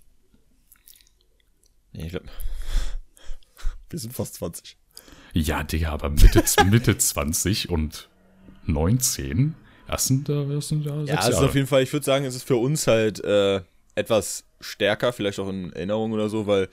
Nee, 1.93 2.05
ich 2.05 2.11
glaube, 2.11 2.27
wir 3.91 3.99
sind 3.99 4.13
fast 4.13 4.35
20. 4.35 4.77
Ja, 5.35 5.63
Digga, 5.63 5.91
aber 5.91 6.11
Mitte, 6.11 6.43
Mitte 6.71 6.97
20 6.97 7.69
und 7.71 8.09
19, 8.67 9.55
das 9.89 10.07
sind, 10.07 10.29
das 10.29 10.69
sind 10.69 10.87
da 10.87 11.03
Ja, 11.03 11.17
also 11.17 11.45
auf 11.47 11.55
jeden 11.55 11.67
Fall, 11.67 11.83
ich 11.83 11.93
würde 11.93 12.05
sagen, 12.05 12.25
es 12.25 12.35
ist 12.35 12.45
für 12.45 12.57
uns 12.57 12.87
halt 12.87 13.23
äh, 13.25 13.61
etwas 13.95 14.45
stärker, 14.61 15.13
vielleicht 15.13 15.39
auch 15.39 15.49
in 15.49 15.73
Erinnerung 15.73 16.13
oder 16.13 16.29
so, 16.29 16.47
weil 16.47 16.69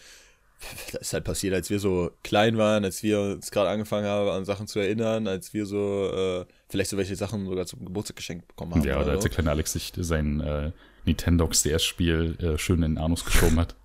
das 0.91 1.01
ist 1.01 1.13
halt 1.13 1.23
passiert, 1.23 1.53
als 1.53 1.69
wir 1.69 1.79
so 1.79 2.11
klein 2.23 2.57
waren, 2.57 2.83
als 2.83 3.01
wir 3.03 3.19
uns 3.19 3.51
gerade 3.51 3.69
angefangen 3.69 4.05
haben, 4.05 4.29
an 4.29 4.45
Sachen 4.45 4.67
zu 4.67 4.79
erinnern, 4.79 5.27
als 5.27 5.53
wir 5.53 5.65
so 5.65 6.11
äh, 6.13 6.45
vielleicht 6.69 6.89
so 6.89 6.97
welche 6.97 7.15
Sachen 7.15 7.45
sogar 7.45 7.65
zum 7.65 7.85
Geburtstag 7.85 8.17
geschenkt 8.17 8.47
bekommen 8.47 8.73
haben. 8.73 8.83
Ja, 8.83 8.95
oder, 8.95 9.05
oder 9.05 9.11
als 9.13 9.23
der 9.23 9.31
kleine 9.31 9.51
Alex 9.51 9.73
sich 9.73 9.91
sein 9.97 10.41
äh, 10.41 10.71
Nintendox 11.05 11.63
DS-Spiel 11.63 12.37
äh, 12.39 12.57
schön 12.57 12.83
in 12.83 12.95
den 12.95 12.97
Anus 12.97 13.25
geschoben 13.25 13.59
hat. 13.59 13.75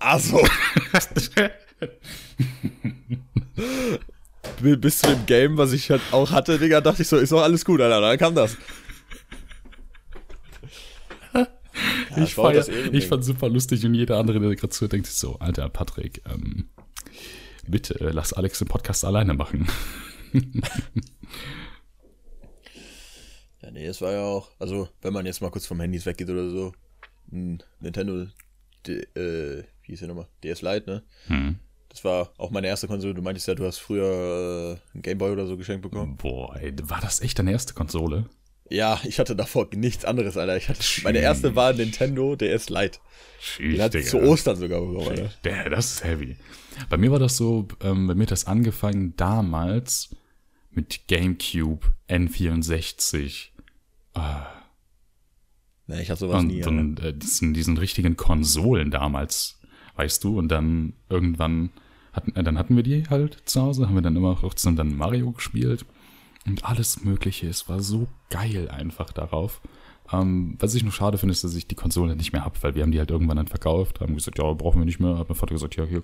Ach 0.00 0.20
so. 0.20 0.40
Bis 4.60 4.98
zu 4.98 5.08
dem 5.08 5.26
Game, 5.26 5.56
was 5.58 5.72
ich 5.72 5.90
halt 5.90 6.02
auch 6.12 6.30
hatte, 6.30 6.58
Digga, 6.58 6.80
dachte 6.80 7.02
ich 7.02 7.08
so, 7.08 7.16
ist 7.16 7.32
doch 7.32 7.42
alles 7.42 7.64
gut, 7.64 7.80
Alter. 7.80 8.00
Dann 8.00 8.18
kam 8.18 8.34
das. 8.34 8.56
Ja, 12.16 12.22
ich, 12.22 12.34
feier, 12.34 12.66
ich 12.92 13.06
fand 13.08 13.24
super 13.24 13.48
lustig 13.48 13.84
und 13.84 13.94
jeder 13.94 14.18
andere, 14.18 14.38
der 14.38 14.54
gerade 14.54 14.70
zuhört, 14.70 14.92
denkt 14.92 15.06
sich 15.06 15.16
so, 15.16 15.36
Alter, 15.38 15.68
Patrick, 15.68 16.22
ähm, 16.32 16.68
bitte 17.66 18.00
äh, 18.00 18.10
lass 18.10 18.32
Alex 18.32 18.60
den 18.60 18.68
Podcast 18.68 19.04
alleine 19.04 19.34
machen. 19.34 19.66
ja, 23.62 23.70
nee, 23.72 23.86
es 23.86 24.00
war 24.00 24.12
ja 24.12 24.22
auch, 24.22 24.50
also 24.58 24.88
wenn 25.02 25.12
man 25.12 25.26
jetzt 25.26 25.40
mal 25.40 25.50
kurz 25.50 25.66
vom 25.66 25.80
Handys 25.80 26.06
weggeht 26.06 26.30
oder 26.30 26.48
so, 26.50 26.72
ein 27.32 27.62
Nintendo, 27.80 28.26
D, 28.86 29.06
äh, 29.14 29.64
wie 29.82 29.92
hieß 29.92 30.00
der 30.00 30.08
nochmal, 30.08 30.28
DS 30.42 30.62
Lite, 30.62 30.90
ne? 30.90 31.02
Hm. 31.26 31.56
Das 31.88 32.04
war 32.04 32.32
auch 32.38 32.50
meine 32.50 32.66
erste 32.66 32.88
Konsole. 32.88 33.14
Du 33.14 33.22
meintest 33.22 33.46
ja, 33.46 33.54
du 33.54 33.64
hast 33.64 33.78
früher 33.78 34.78
äh, 34.82 34.94
einen 34.94 35.02
Gameboy 35.02 35.30
oder 35.30 35.46
so 35.46 35.56
geschenkt 35.56 35.82
bekommen. 35.82 36.16
Boah, 36.16 36.56
ey, 36.56 36.74
war 36.82 37.00
das 37.00 37.20
echt 37.20 37.38
deine 37.38 37.52
erste 37.52 37.74
Konsole? 37.74 38.28
Ja, 38.68 39.00
ich 39.04 39.18
hatte 39.18 39.36
davor 39.36 39.68
nichts 39.74 40.04
anderes, 40.04 40.36
Alter. 40.36 40.56
Ich 40.56 40.68
hatte, 40.68 40.82
meine 41.02 41.18
erste 41.18 41.54
war 41.54 41.72
Nintendo 41.72 42.34
DS 42.34 42.70
Lite. 42.70 42.98
Den 43.58 43.80
hatte 43.80 43.98
ich 43.98 44.06
zu 44.06 44.20
Ostern 44.22 44.56
sogar 44.56 44.80
bekommen, 44.80 45.08
Alter. 45.08 45.30
Der, 45.44 45.70
das 45.70 45.92
ist 45.92 46.04
heavy. 46.04 46.36
Bei 46.88 46.96
mir 46.96 47.12
war 47.12 47.18
das 47.18 47.36
so, 47.36 47.68
ähm, 47.82 48.06
bei 48.08 48.14
mir 48.14 48.22
hat 48.22 48.32
das 48.32 48.46
angefangen 48.46 49.14
damals 49.16 50.16
mit 50.70 51.06
GameCube, 51.06 51.86
N64. 52.08 53.50
Ah. 54.14 54.46
Nee, 55.86 56.02
ich 56.02 56.10
hatte 56.10 56.20
sowas 56.20 56.40
und, 56.40 56.48
nie. 56.48 56.64
Und 56.64 57.00
äh, 57.00 57.12
diesen, 57.12 57.54
diesen 57.54 57.76
richtigen 57.76 58.16
Konsolen 58.16 58.90
damals, 58.90 59.60
weißt 59.96 60.24
du, 60.24 60.38
und 60.38 60.48
dann 60.48 60.94
irgendwann 61.08 61.70
hatten, 62.12 62.34
äh, 62.36 62.42
dann 62.42 62.58
hatten 62.58 62.76
wir 62.76 62.82
die 62.82 63.04
halt 63.08 63.42
zu 63.44 63.62
Hause, 63.62 63.86
haben 63.86 63.94
wir 63.94 64.02
dann 64.02 64.16
immer 64.16 64.42
auch 64.42 64.54
zusammen 64.54 64.76
dann 64.76 64.96
Mario 64.96 65.32
gespielt 65.32 65.84
und 66.46 66.64
alles 66.64 67.04
Mögliche. 67.04 67.48
Es 67.48 67.68
war 67.68 67.80
so 67.80 68.08
geil 68.30 68.68
einfach 68.70 69.12
darauf. 69.12 69.60
Ähm, 70.12 70.56
was 70.58 70.74
ich 70.74 70.82
nur 70.82 70.92
schade 70.92 71.16
finde, 71.16 71.32
ist, 71.32 71.44
dass 71.44 71.54
ich 71.54 71.66
die 71.66 71.74
Konsole 71.74 72.14
nicht 72.14 72.32
mehr 72.32 72.44
habe, 72.44 72.58
weil 72.60 72.74
wir 72.74 72.82
haben 72.82 72.92
die 72.92 72.98
halt 72.98 73.10
irgendwann 73.10 73.38
dann 73.38 73.46
verkauft, 73.46 74.00
haben 74.00 74.14
gesagt, 74.14 74.38
ja, 74.38 74.52
brauchen 74.52 74.80
wir 74.80 74.84
nicht 74.84 75.00
mehr. 75.00 75.16
Hat 75.16 75.28
mein 75.28 75.36
Vater 75.36 75.54
gesagt, 75.54 75.76
ja, 75.76 75.84
hier 75.84 76.02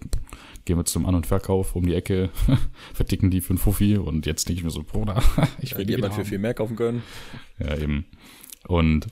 gehen 0.65 0.79
wir 0.79 0.87
zum 0.87 1.05
An- 1.05 1.15
und 1.15 1.27
Verkauf 1.27 1.77
um 1.77 1.85
die 1.85 1.95
Ecke, 1.95 2.31
verticken 2.95 3.31
die 3.31 3.43
für 3.43 3.51
einen 3.51 3.59
Fuffi 3.59 3.99
und 3.99 4.25
jetzt 4.25 4.49
denke 4.49 4.61
ich 4.61 4.65
mir 4.65 4.71
so, 4.71 4.83
Bruder, 4.83 5.23
ich 5.61 5.73
will 5.73 5.81
ja, 5.81 5.87
die 5.87 5.93
jemand 5.95 6.15
für 6.15 6.25
viel 6.25 6.39
mehr 6.39 6.55
kaufen 6.55 6.77
können. 6.77 7.03
Ja, 7.59 7.77
eben. 7.77 8.07
Und 8.67 9.07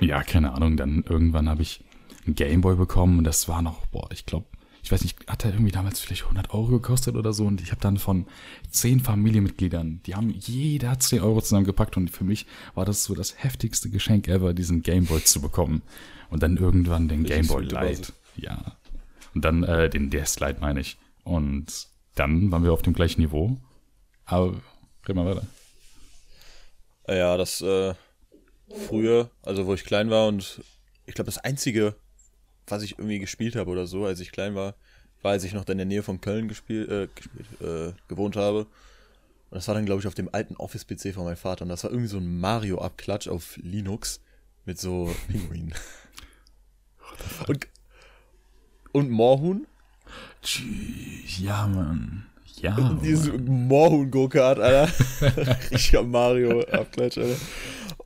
ja, 0.00 0.22
keine 0.22 0.52
Ahnung, 0.52 0.76
dann 0.76 1.04
irgendwann 1.08 1.48
habe 1.48 1.62
ich 1.62 1.84
einen 2.26 2.34
Gameboy 2.34 2.76
bekommen 2.76 3.18
und 3.18 3.24
das 3.24 3.48
war 3.48 3.62
noch, 3.62 3.86
boah, 3.86 4.08
ich 4.12 4.26
glaube, 4.26 4.46
ich 4.82 4.92
weiß 4.92 5.02
nicht, 5.02 5.18
hat 5.26 5.44
er 5.44 5.52
irgendwie 5.52 5.72
damals 5.72 6.00
vielleicht 6.00 6.22
100 6.22 6.54
Euro 6.54 6.68
gekostet 6.68 7.16
oder 7.16 7.32
so? 7.32 7.44
Und 7.46 7.60
ich 7.60 7.72
habe 7.72 7.80
dann 7.80 7.98
von 7.98 8.26
zehn 8.70 9.00
Familienmitgliedern, 9.00 10.00
die 10.06 10.14
haben 10.14 10.30
jeder 10.30 10.98
10 10.98 11.20
Euro 11.20 11.42
zusammengepackt 11.42 11.96
und 11.96 12.10
für 12.10 12.24
mich 12.24 12.46
war 12.74 12.84
das 12.84 13.04
so 13.04 13.14
das 13.14 13.42
heftigste 13.42 13.90
Geschenk 13.90 14.28
ever, 14.28 14.54
diesen 14.54 14.82
Gameboy 14.82 15.22
zu 15.24 15.40
bekommen. 15.40 15.82
Und 16.30 16.42
dann 16.42 16.56
irgendwann 16.56 17.08
den 17.08 17.24
Gameboy 17.24 17.64
Lite, 17.64 18.12
ja, 18.36 18.76
und 19.34 19.44
dann 19.44 19.62
äh, 19.62 19.90
den 19.90 20.10
DS 20.10 20.40
Lite 20.40 20.60
meine 20.60 20.80
ich. 20.80 20.96
Und 21.24 21.88
dann 22.14 22.50
waren 22.50 22.64
wir 22.64 22.72
auf 22.72 22.82
dem 22.82 22.92
gleichen 22.92 23.20
Niveau, 23.20 23.56
aber 24.24 24.60
red 25.06 25.16
mal 25.16 25.26
weiter. 25.26 25.46
Ja, 27.08 27.36
das 27.36 27.60
äh, 27.60 27.94
früher, 28.86 29.30
also 29.42 29.66
wo 29.66 29.74
ich 29.74 29.84
klein 29.84 30.10
war 30.10 30.28
und 30.28 30.60
ich 31.06 31.14
glaube 31.14 31.30
das 31.30 31.38
einzige 31.38 31.94
was 32.70 32.82
ich 32.82 32.98
irgendwie 32.98 33.18
gespielt 33.18 33.56
habe 33.56 33.70
oder 33.70 33.86
so, 33.86 34.04
als 34.04 34.20
ich 34.20 34.32
klein 34.32 34.54
war, 34.54 34.74
war, 35.22 35.32
als 35.32 35.44
ich 35.44 35.52
noch 35.52 35.66
in 35.68 35.78
der 35.78 35.86
Nähe 35.86 36.02
von 36.02 36.20
Köln 36.20 36.48
gespielt, 36.48 36.88
äh, 36.90 37.08
gespielt 37.14 37.46
äh, 37.60 37.92
gewohnt 38.08 38.36
habe. 38.36 38.60
Und 38.60 39.56
das 39.56 39.66
war 39.68 39.74
dann, 39.74 39.86
glaube 39.86 40.00
ich, 40.00 40.06
auf 40.06 40.14
dem 40.14 40.32
alten 40.32 40.56
Office-PC 40.56 41.14
von 41.14 41.24
meinem 41.24 41.36
Vater. 41.36 41.62
Und 41.62 41.70
das 41.70 41.84
war 41.84 41.90
irgendwie 41.90 42.08
so 42.08 42.18
ein 42.18 42.38
Mario-Abklatsch 42.40 43.28
auf 43.28 43.56
Linux 43.56 44.20
mit 44.64 44.78
so 44.78 45.14
Pinguinen. 45.28 45.74
und, 47.46 47.66
und 48.92 49.10
Moorhuhn. 49.10 49.66
Ja, 51.38 51.66
Mann. 51.66 52.26
Ja. 52.60 52.98
Dieses 53.02 53.32
Moorhuhn-Go-Kart, 53.38 54.58
Alter. 54.58 54.92
Richtiger 55.70 56.02
Mario-Abklatsch, 56.02 57.18
Alter. 57.18 57.36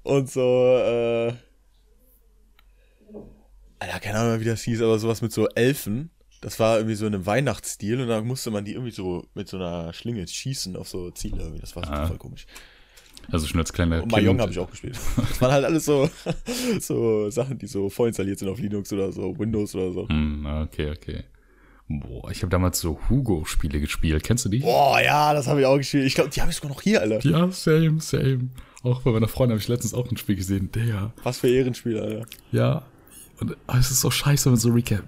Und 0.03 0.31
so, 0.31 0.77
äh. 0.79 1.33
Alter, 3.79 4.01
keine 4.01 4.19
Ahnung, 4.19 4.41
wie 4.41 4.45
das 4.45 4.63
hieß, 4.63 4.81
aber 4.83 4.99
sowas 4.99 5.23
mit 5.23 5.33
so 5.33 5.49
Elfen. 5.49 6.11
Das 6.41 6.59
war 6.59 6.77
irgendwie 6.77 6.95
so 6.97 7.07
in 7.07 7.15
einem 7.15 7.27
Weihnachtsstil 7.27 8.01
und 8.01 8.09
da 8.09 8.21
musste 8.21 8.51
man 8.51 8.65
die 8.65 8.73
irgendwie 8.73 8.91
so 8.93 9.25
mit 9.35 9.49
so 9.49 9.57
einer 9.59 9.93
Schlinge 9.93 10.27
schießen 10.27 10.77
auf 10.77 10.89
so 10.89 11.11
Ziele. 11.13 11.41
Irgendwie. 11.43 11.61
Das 11.61 11.75
war 11.77 11.89
Ah. 11.89 12.07
voll 12.07 12.19
komisch. 12.19 12.47
Also 13.31 13.47
schon 13.47 13.61
als 13.61 13.73
kleiner 13.73 14.03
Und 14.03 14.11
Mahjong 14.11 14.41
habe 14.41 14.51
ich 14.51 14.59
auch 14.59 14.69
gespielt. 14.71 14.99
Das 15.17 15.41
waren 15.41 15.53
halt 15.53 15.65
alles 15.65 15.85
so, 15.85 16.11
so 16.81 17.31
Sachen, 17.31 17.59
die 17.59 17.69
so 17.69 17.89
vorinstalliert 17.89 18.41
sind 18.41 18.49
auf 18.49 18.59
Linux 18.59 18.93
oder 18.93 19.13
so, 19.13 19.39
Windows 19.39 19.75
oder 19.77 19.93
so. 19.93 20.09
Hm, 20.09 20.45
okay, 20.65 20.91
okay. 20.91 21.23
Boah, 21.89 22.31
ich 22.31 22.43
habe 22.43 22.51
damals 22.51 22.81
so 22.81 22.99
Hugo-Spiele 23.09 23.79
gespielt. 23.79 24.25
Kennst 24.25 24.45
du 24.45 24.49
die? 24.49 24.59
Boah, 24.61 25.01
ja, 25.01 25.35
das 25.35 25.47
habe 25.47 25.61
ich 25.61 25.67
auch 25.67 25.77
gespielt. 25.77 26.07
Ich 26.07 26.15
glaube, 26.15 26.31
die 26.31 26.41
habe 26.41 26.51
ich 26.51 26.57
sogar 26.57 26.71
noch 26.71 26.83
hier, 26.83 27.01
Alter. 27.01 27.21
Ja, 27.29 27.51
same, 27.53 28.01
same. 28.01 28.49
Auch 28.83 29.03
bei 29.03 29.11
meiner 29.13 29.29
Freundin 29.29 29.55
habe 29.55 29.61
ich 29.63 29.69
letztens 29.69 29.95
auch 29.95 30.11
ein 30.11 30.17
Spiel 30.17 30.37
gesehen. 30.37 30.71
Der. 30.73 31.13
Was 31.23 31.39
für 31.39 31.49
Ehrenspiel, 31.49 31.99
Alter. 32.01 32.27
Ja. 32.51 32.83
Und 33.41 33.57
ah, 33.67 33.79
es 33.79 33.91
ist 33.91 34.01
so 34.01 34.11
scheiße, 34.11 34.47
wenn 34.47 34.53
man 34.53 34.61
so 34.61 34.71
recapt. 34.71 35.05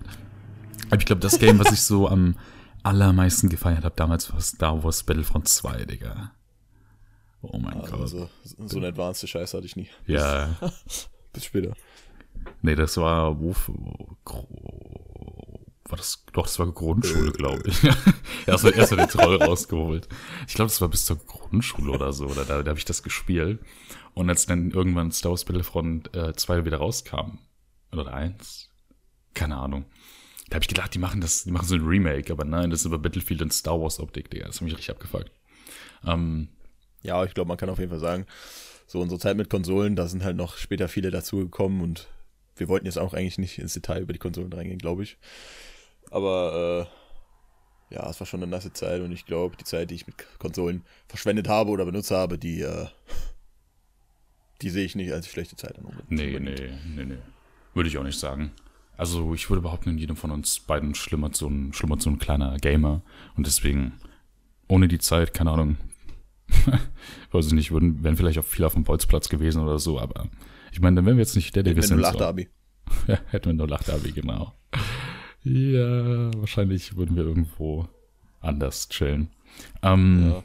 Aber 0.86 0.98
ich 0.98 1.06
glaube, 1.06 1.20
das 1.20 1.38
Game, 1.38 1.58
was 1.58 1.72
ich 1.72 1.80
so 1.82 2.08
am 2.08 2.36
allermeisten 2.82 3.48
gefeiert 3.48 3.84
habe 3.84 3.94
damals, 3.96 4.32
war 4.32 4.40
Star 4.40 4.82
Wars 4.84 5.02
Battlefront 5.02 5.48
2, 5.48 5.84
Digga. 5.86 6.32
Oh 7.42 7.58
mein 7.58 7.78
Gott. 7.80 7.92
Also, 8.00 8.28
so 8.44 8.76
eine 8.78 8.88
advanced 8.88 9.28
Scheiße 9.28 9.56
hatte 9.56 9.66
ich 9.66 9.76
nie. 9.76 9.88
Ja. 10.06 10.56
Bis 11.32 11.44
später. 11.44 11.74
Nee, 12.62 12.74
das 12.74 12.96
war 12.96 13.38
wo, 13.40 13.54
Gro- 14.24 14.48
war 15.94 15.98
das 15.98 16.24
doch 16.32 16.46
das 16.46 16.58
war 16.58 16.70
Grundschule, 16.72 17.30
glaube 17.32 17.62
ich. 17.66 17.84
erst 18.46 18.64
erst 18.64 18.90
mal 18.90 18.96
den 18.96 19.08
Troll 19.08 19.36
rausgeholt. 19.36 20.08
Ich 20.48 20.54
glaube, 20.54 20.68
das 20.68 20.80
war 20.80 20.88
bis 20.88 21.04
zur 21.04 21.16
Grundschule 21.16 21.92
oder 21.92 22.12
so, 22.12 22.26
oder 22.26 22.44
da, 22.44 22.62
da 22.62 22.70
habe 22.70 22.78
ich 22.78 22.84
das 22.84 23.02
gespielt. 23.02 23.60
Und 24.12 24.28
als 24.28 24.46
dann 24.46 24.70
irgendwann 24.70 25.12
Star 25.12 25.30
Wars 25.30 25.44
Battlefront 25.44 26.14
äh, 26.14 26.34
2 26.34 26.64
wieder 26.64 26.78
rauskam 26.78 27.38
oder 27.92 28.12
1, 28.12 28.70
keine 29.34 29.56
Ahnung. 29.56 29.84
Da 30.48 30.56
habe 30.56 30.64
ich 30.64 30.68
gedacht, 30.68 30.94
die 30.94 30.98
machen 30.98 31.20
das, 31.20 31.44
die 31.44 31.52
machen 31.52 31.66
so 31.66 31.74
ein 31.76 31.86
Remake, 31.86 32.32
aber 32.32 32.44
nein, 32.44 32.70
das 32.70 32.80
ist 32.80 32.86
über 32.86 32.98
Battlefield 32.98 33.42
und 33.42 33.52
Star 33.52 33.80
Wars 33.80 34.00
Optik, 34.00 34.30
Digga. 34.30 34.46
Das 34.46 34.56
hat 34.56 34.62
mich 34.62 34.74
richtig 34.74 34.90
abgefuckt. 34.90 35.30
Ähm, 36.06 36.48
Ja, 37.02 37.24
ich 37.24 37.34
glaube, 37.34 37.48
man 37.48 37.56
kann 37.56 37.70
auf 37.70 37.78
jeden 37.78 37.90
Fall 37.90 38.00
sagen, 38.00 38.26
so 38.86 39.00
unsere 39.00 39.20
Zeit 39.20 39.36
mit 39.36 39.48
Konsolen, 39.48 39.96
da 39.96 40.08
sind 40.08 40.24
halt 40.24 40.36
noch 40.36 40.56
später 40.56 40.88
viele 40.88 41.10
dazugekommen 41.10 41.80
und 41.80 42.08
wir 42.56 42.68
wollten 42.68 42.86
jetzt 42.86 42.98
auch 42.98 43.14
eigentlich 43.14 43.38
nicht 43.38 43.58
ins 43.58 43.74
Detail 43.74 44.02
über 44.02 44.12
die 44.12 44.18
Konsolen 44.18 44.52
reingehen, 44.52 44.78
glaube 44.78 45.02
ich. 45.04 45.18
Aber 46.14 46.86
äh, 47.90 47.94
ja, 47.94 48.08
es 48.08 48.20
war 48.20 48.26
schon 48.26 48.40
eine 48.40 48.48
nasse 48.48 48.72
Zeit 48.72 49.00
und 49.00 49.10
ich 49.10 49.26
glaube, 49.26 49.56
die 49.56 49.64
Zeit, 49.64 49.90
die 49.90 49.96
ich 49.96 50.06
mit 50.06 50.14
Konsolen 50.38 50.84
verschwendet 51.08 51.48
habe 51.48 51.72
oder 51.72 51.84
benutzt 51.84 52.12
habe, 52.12 52.38
die, 52.38 52.60
äh, 52.60 52.86
die 54.62 54.70
sehe 54.70 54.84
ich 54.84 54.94
nicht 54.94 55.12
als 55.12 55.26
schlechte 55.26 55.56
Zeit. 55.56 55.76
Nee, 56.08 56.38
nee, 56.38 56.70
nee, 56.86 57.04
nee. 57.04 57.18
Würde 57.74 57.88
ich 57.88 57.98
auch 57.98 58.04
nicht 58.04 58.16
sagen. 58.16 58.52
Also 58.96 59.34
ich 59.34 59.50
würde 59.50 59.60
behaupten, 59.62 59.90
in 59.90 59.98
jedem 59.98 60.14
von 60.14 60.30
uns 60.30 60.60
beiden 60.60 60.94
schlummert 60.94 61.34
so 61.34 61.48
ein, 61.48 61.72
schlummert 61.72 62.00
so 62.00 62.10
ein 62.10 62.20
kleiner 62.20 62.58
Gamer. 62.58 63.02
Und 63.36 63.48
deswegen, 63.48 63.94
ohne 64.68 64.86
die 64.86 65.00
Zeit, 65.00 65.34
keine 65.34 65.50
Ahnung, 65.50 65.78
weiß 67.32 67.48
ich 67.48 67.54
nicht, 67.54 67.72
würden, 67.72 68.04
wären 68.04 68.16
vielleicht 68.16 68.38
auch 68.38 68.44
viele 68.44 68.68
auf 68.68 68.74
dem 68.74 68.84
Bolzplatz 68.84 69.28
gewesen 69.28 69.60
oder 69.60 69.80
so, 69.80 69.98
aber 69.98 70.28
ich 70.70 70.80
meine, 70.80 70.94
dann 70.94 71.06
wären 71.06 71.16
wir 71.16 71.24
jetzt 71.24 71.34
nicht 71.34 71.56
der, 71.56 71.64
der 71.64 71.74
wir 71.74 71.82
sind. 71.82 71.98
lachte, 71.98 72.18
So. 72.18 72.24
Abi. 72.24 72.48
Ja, 73.08 73.18
hätten 73.30 73.46
wir 73.46 73.54
nur 73.54 73.66
Lachtabi, 73.68 74.12
genau. 74.12 74.52
Ja, 75.44 76.30
wahrscheinlich 76.40 76.96
würden 76.96 77.16
wir 77.16 77.24
irgendwo 77.24 77.86
anders 78.40 78.88
chillen. 78.88 79.28
Ähm, 79.82 80.42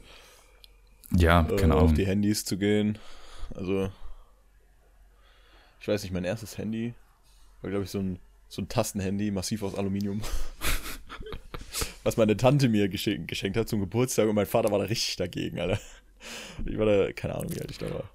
ja, 1.16 1.48
äh, 1.50 1.56
keine 1.56 1.76
auf 1.76 1.84
Ahnung. 1.84 1.96
die 1.96 2.06
Handys 2.06 2.44
zu 2.44 2.58
gehen. 2.58 2.98
Also, 3.56 3.90
ich 5.80 5.88
weiß 5.88 6.04
nicht, 6.04 6.12
mein 6.12 6.26
erstes 6.26 6.58
Handy 6.58 6.94
war, 7.62 7.70
glaube 7.70 7.86
ich, 7.86 7.90
so 7.92 8.00
ein, 8.00 8.20
so 8.50 8.62
ein 8.62 8.68
Tastenhandy, 8.68 9.32
massiv 9.32 9.64
aus 9.64 9.76
Aluminium. 9.76 10.22
Was 12.04 12.18
meine 12.18 12.38
Tante 12.38 12.70
mir 12.70 12.90
geschenkt, 12.90 13.28
geschenkt 13.28 13.58
hat 13.58 13.70
zum 13.70 13.80
Geburtstag 13.80 14.28
und 14.28 14.36
mein 14.36 14.46
Vater 14.46 14.72
war 14.72 14.80
da 14.80 14.86
richtig 14.86 15.16
dagegen, 15.16 15.60
Alter. 15.60 15.80
Ich 16.66 16.78
war 16.78 16.86
da, 16.86 17.12
keine 17.14 17.36
Ahnung, 17.36 17.56
wie 17.56 17.62
alt 17.62 17.72
ich 17.72 17.78
da 17.78 17.90
war. 17.94 18.10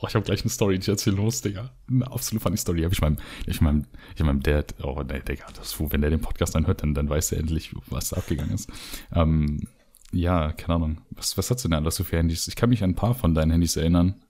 Oh, 0.00 0.06
ich 0.06 0.14
habe 0.14 0.24
gleich 0.24 0.42
eine 0.42 0.50
Story, 0.50 0.74
die 0.74 0.82
ich 0.82 0.88
erzählen 0.88 1.16
muss, 1.16 1.40
Digga. 1.40 1.70
Eine 1.88 2.10
absolut 2.10 2.42
funny 2.42 2.56
Story. 2.56 2.82
Hab 2.82 2.92
ich 2.92 3.00
meinem, 3.00 3.16
ich 3.46 3.60
meinem, 3.60 3.86
ich 4.14 4.22
meinem 4.22 4.42
Dad, 4.42 4.74
oh, 4.82 5.02
nee, 5.02 5.20
Digga, 5.20 5.46
das, 5.56 5.76
wenn 5.78 6.00
der 6.00 6.10
den 6.10 6.20
Podcast 6.20 6.54
dann 6.54 6.66
hört, 6.66 6.82
dann, 6.82 6.94
dann 6.94 7.08
weiß 7.08 7.32
er 7.32 7.38
endlich, 7.38 7.74
was 7.88 8.10
da 8.10 8.18
abgegangen 8.18 8.54
ist. 8.54 8.70
Ähm, 9.14 9.68
ja, 10.12 10.52
keine 10.52 10.74
Ahnung. 10.74 11.00
Was, 11.10 11.38
was 11.38 11.50
hast 11.50 11.64
du 11.64 11.68
denn 11.68 11.78
alles 11.78 11.96
so 11.96 12.04
für 12.04 12.18
Handys? 12.18 12.48
Ich 12.48 12.56
kann 12.56 12.68
mich 12.68 12.82
an 12.82 12.90
ein 12.90 12.96
paar 12.96 13.14
von 13.14 13.34
deinen 13.34 13.52
Handys 13.52 13.76
erinnern. 13.76 14.22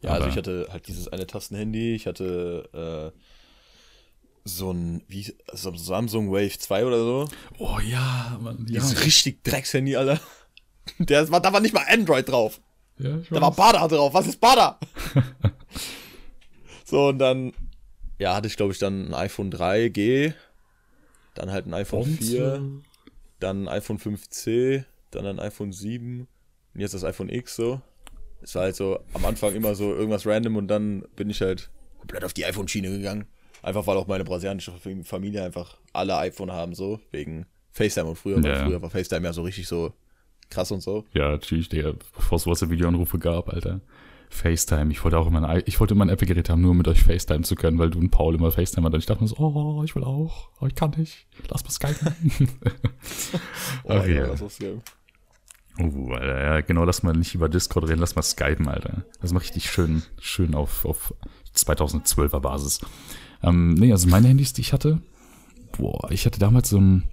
Ja, 0.00 0.10
also 0.10 0.28
ich 0.28 0.36
hatte 0.36 0.68
halt 0.70 0.86
dieses 0.86 1.08
eine 1.08 1.26
Tastenhandy, 1.26 1.94
ich 1.94 2.06
hatte 2.06 3.12
äh, 3.14 3.18
so 4.44 4.72
ein 4.72 5.02
wie, 5.08 5.34
so 5.52 5.74
Samsung 5.74 6.30
Wave 6.30 6.56
2 6.58 6.84
oder 6.84 6.98
so. 6.98 7.28
Oh 7.58 7.78
ja, 7.80 8.38
Mann, 8.40 8.66
ja. 8.68 8.80
Dieses 8.80 9.04
richtig 9.04 9.42
Dreckshandy, 9.42 9.96
Alter. 9.96 10.20
Der 10.98 11.28
war, 11.30 11.40
da 11.40 11.52
war 11.52 11.60
nicht 11.60 11.74
mal 11.74 11.84
Android 11.88 12.28
drauf. 12.28 12.60
Ja 12.98 13.18
Da 13.30 13.40
war. 13.40 13.52
Bada 13.52 13.86
drauf. 13.88 14.12
Was 14.14 14.26
ist 14.26 14.40
Bada? 14.40 14.78
so, 16.84 17.08
und 17.08 17.18
dann, 17.18 17.52
ja, 18.18 18.34
hatte 18.34 18.46
ich, 18.48 18.56
glaube 18.56 18.72
ich, 18.72 18.78
dann 18.78 19.08
ein 19.08 19.14
iPhone 19.14 19.50
3G, 19.52 20.34
dann 21.34 21.50
halt 21.50 21.66
ein 21.66 21.74
iPhone 21.74 22.04
4, 22.04 22.62
dann 23.40 23.64
ein 23.64 23.68
iPhone 23.68 23.98
5C, 23.98 24.84
dann 25.10 25.26
ein 25.26 25.38
iPhone 25.38 25.72
7 25.72 26.26
und 26.74 26.80
jetzt 26.80 26.94
das 26.94 27.04
iPhone 27.04 27.28
X 27.28 27.56
so. 27.56 27.80
Es 28.40 28.54
war 28.54 28.62
halt 28.62 28.76
so 28.76 29.00
am 29.14 29.24
Anfang 29.24 29.54
immer 29.54 29.74
so 29.74 29.92
irgendwas 29.94 30.24
random 30.26 30.56
und 30.56 30.68
dann 30.68 31.02
bin 31.16 31.28
ich 31.30 31.40
halt 31.40 31.70
komplett 31.98 32.24
auf 32.24 32.32
die 32.32 32.44
iPhone-Schiene 32.44 32.88
gegangen. 32.90 33.26
Einfach 33.62 33.86
weil 33.88 33.96
auch 33.96 34.06
meine 34.06 34.22
brasilianische 34.24 34.72
Familie 35.02 35.42
einfach 35.42 35.76
alle 35.92 36.16
iPhone 36.18 36.52
haben, 36.52 36.74
so, 36.74 37.00
wegen 37.10 37.46
FaceTime 37.72 38.06
und 38.10 38.16
früher, 38.16 38.38
Ja. 38.38 38.64
früher 38.64 38.80
war 38.80 38.90
FaceTime 38.90 39.26
ja 39.26 39.32
so 39.32 39.42
richtig 39.42 39.66
so 39.66 39.92
krass 40.50 40.70
und 40.70 40.80
so. 40.80 41.04
Ja, 41.12 41.30
natürlich, 41.30 41.68
Digga, 41.68 41.92
bevor 42.14 42.36
es 42.36 42.46
WhatsApp-Videoanrufe 42.46 43.18
gab, 43.18 43.48
Alter. 43.48 43.80
FaceTime. 44.30 44.92
Ich 44.92 45.02
wollte 45.04 45.18
auch 45.18 45.26
immer 45.26 45.48
ein, 45.48 45.62
ich 45.66 45.80
wollte 45.80 45.94
immer 45.94 46.04
ein 46.04 46.10
Apple-Gerät 46.10 46.50
haben, 46.50 46.60
nur 46.60 46.72
um 46.72 46.78
mit 46.78 46.88
euch 46.88 47.02
FaceTime 47.02 47.42
zu 47.42 47.54
können, 47.54 47.78
weil 47.78 47.90
du 47.90 47.98
und 47.98 48.10
Paul 48.10 48.34
immer 48.34 48.50
FaceTime 48.50 48.84
hatten. 48.84 48.94
Und 48.94 49.00
ich 49.00 49.06
dachte 49.06 49.22
mir 49.22 49.28
so, 49.28 49.36
oh, 49.38 49.82
ich 49.84 49.94
will 49.96 50.04
auch. 50.04 50.50
Oh, 50.60 50.66
ich 50.66 50.74
kann 50.74 50.92
nicht. 50.96 51.26
Lass 51.48 51.64
mal 51.64 51.70
Skype. 51.70 51.96
Oh, 53.84 53.94
Ach 53.94 54.06
ja, 54.06 54.26
das 54.26 54.42
ist 54.42 54.60
geil. 54.60 54.82
Oh, 55.80 56.12
Alter, 56.12 56.42
ja, 56.42 56.60
genau, 56.60 56.84
lass 56.84 57.02
mal 57.02 57.14
nicht 57.14 57.34
über 57.34 57.48
Discord 57.48 57.88
reden, 57.88 58.00
lass 58.00 58.16
mal 58.16 58.22
Skypen, 58.22 58.68
Alter. 58.68 59.04
Das 59.20 59.32
mache 59.32 59.44
ich 59.44 59.52
dich 59.52 59.70
schön, 59.70 60.02
schön 60.18 60.54
auf, 60.54 60.84
auf 60.84 61.14
2012er 61.54 62.40
Basis. 62.40 62.80
Ähm, 63.42 63.74
nee, 63.74 63.92
also 63.92 64.08
meine 64.08 64.28
Handys, 64.28 64.52
die 64.52 64.62
ich 64.62 64.72
hatte, 64.72 65.00
boah, 65.76 66.10
ich 66.10 66.26
hatte 66.26 66.40
damals 66.40 66.70
so 66.70 66.80
ein 66.80 67.04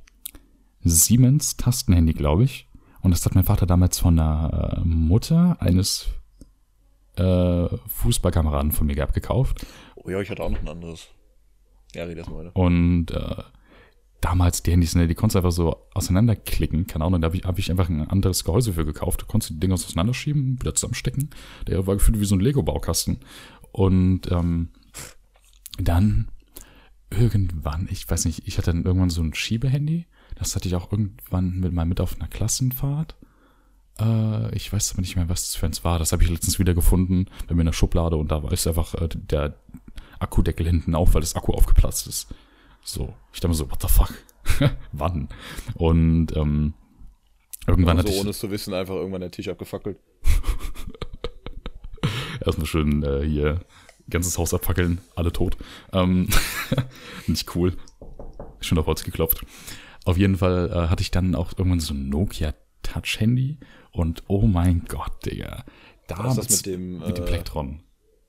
Siemens 0.83 1.57
Tastenhandy, 1.57 2.13
glaube 2.13 2.43
ich. 2.43 2.64
Und 3.05 3.11
das 3.11 3.23
hat 3.23 3.35
mein 3.35 3.43
Vater 3.43 3.67
damals 3.67 3.99
von 3.99 4.15
der 4.15 4.77
äh, 4.77 4.79
Mutter 4.83 5.57
eines 5.59 6.07
äh, 7.17 7.67
Fußballkameraden 7.85 8.71
von 8.71 8.87
mir 8.87 8.95
gehabt 8.95 9.13
gekauft. 9.13 9.63
Oh 9.93 10.09
ja, 10.09 10.19
ich 10.21 10.31
hatte 10.31 10.41
auch 10.41 10.49
noch 10.49 10.59
ein 10.59 10.67
anderes. 10.67 11.09
Ja, 11.93 12.05
red 12.05 12.17
erst 12.17 12.31
mal 12.31 12.45
weiter. 12.45 12.55
Und 12.55 13.11
äh, 13.11 13.43
damals 14.21 14.63
die 14.63 14.71
Handys, 14.71 14.95
ne, 14.95 15.07
die 15.07 15.13
konntest 15.13 15.35
du 15.35 15.37
einfach 15.37 15.51
so 15.51 15.85
auseinanderklicken. 15.93 16.87
Keine 16.87 17.05
Ahnung, 17.05 17.21
da 17.21 17.27
habe 17.27 17.37
ich, 17.37 17.43
hab 17.43 17.59
ich 17.59 17.69
einfach 17.69 17.89
ein 17.89 18.09
anderes 18.09 18.43
Gehäuse 18.43 18.73
für 18.73 18.85
gekauft. 18.85 19.21
Du 19.21 19.27
konntest 19.27 19.51
die 19.51 19.59
Dinger 19.59 19.75
auseinanderschieben, 19.75 20.59
wieder 20.59 20.73
zusammenstecken. 20.73 21.29
Der 21.67 21.85
war 21.85 21.93
gefühlt 21.93 22.19
wie 22.19 22.25
so 22.25 22.35
ein 22.35 22.41
Lego-Baukasten. 22.41 23.19
Und 23.71 24.31
ähm, 24.31 24.69
dann 25.77 26.29
irgendwann, 27.11 27.87
ich 27.91 28.09
weiß 28.09 28.25
nicht, 28.25 28.47
ich 28.47 28.57
hatte 28.57 28.71
dann 28.71 28.83
irgendwann 28.83 29.11
so 29.11 29.21
ein 29.21 29.35
Schiebehandy. 29.35 30.07
Das 30.35 30.55
hatte 30.55 30.67
ich 30.67 30.75
auch 30.75 30.91
irgendwann 30.91 31.59
mit 31.59 31.73
mal 31.73 31.85
mit 31.85 32.01
auf 32.01 32.15
einer 32.15 32.27
Klassenfahrt. 32.27 33.15
Äh, 33.99 34.55
ich 34.55 34.71
weiß 34.71 34.93
aber 34.93 35.01
nicht 35.01 35.15
mehr, 35.15 35.29
was 35.29 35.43
das 35.43 35.55
für 35.55 35.65
eins 35.65 35.83
war. 35.83 35.99
Das 35.99 36.11
habe 36.11 36.23
ich 36.23 36.29
letztens 36.29 36.59
wieder 36.59 36.73
gefunden 36.73 37.27
bei 37.47 37.55
mir 37.55 37.61
in 37.61 37.67
der 37.67 37.73
Schublade 37.73 38.17
und 38.17 38.31
da 38.31 38.43
war 38.43 38.51
ist 38.51 38.67
einfach 38.67 38.93
äh, 38.95 39.09
der 39.11 39.55
Akkudeckel 40.19 40.65
hinten 40.65 40.95
auf, 40.95 41.13
weil 41.13 41.21
das 41.21 41.35
Akku 41.35 41.53
aufgeplatzt 41.53 42.07
ist. 42.07 42.27
So, 42.83 43.13
ich 43.33 43.39
dachte 43.39 43.49
mir 43.49 43.55
so, 43.55 43.71
what 43.71 43.81
the 43.81 43.87
fuck? 43.87 44.13
Wann? 44.91 45.29
Und 45.73 46.35
ähm, 46.35 46.73
irgendwann 47.67 47.97
Also 47.97 48.09
hatte 48.09 48.19
ohne 48.19 48.29
ich 48.29 48.35
es 48.35 48.39
zu 48.39 48.51
wissen, 48.51 48.73
einfach 48.73 48.95
irgendwann 48.95 49.21
der 49.21 49.31
Tisch 49.31 49.47
abgefackelt. 49.47 49.97
erstmal 52.45 52.67
schön 52.67 53.03
äh, 53.03 53.25
hier 53.25 53.61
ganzes 54.09 54.37
Haus 54.37 54.53
abfackeln, 54.53 55.01
alle 55.15 55.31
tot. 55.31 55.57
Ähm, 55.91 56.29
nicht 57.27 57.55
cool. 57.55 57.75
Schön 58.59 58.77
auf 58.77 58.85
Holz 58.85 59.03
geklopft. 59.03 59.43
Auf 60.05 60.17
jeden 60.17 60.37
Fall 60.37 60.71
äh, 60.71 60.87
hatte 60.87 61.01
ich 61.01 61.11
dann 61.11 61.35
auch 61.35 61.53
irgendwann 61.57 61.79
so 61.79 61.93
ein 61.93 62.09
Nokia 62.09 62.53
Touch-Handy 62.83 63.57
Und 63.91 64.23
oh 64.27 64.47
mein 64.47 64.85
Gott, 64.87 65.25
Digga. 65.25 65.65
Damals, 66.07 66.35
das 66.35 66.49
mit 66.49 66.65
dem, 66.67 66.99
mit 66.99 67.17
dem 67.17 67.23
äh, 67.25 67.27
Plektron. 67.27 67.81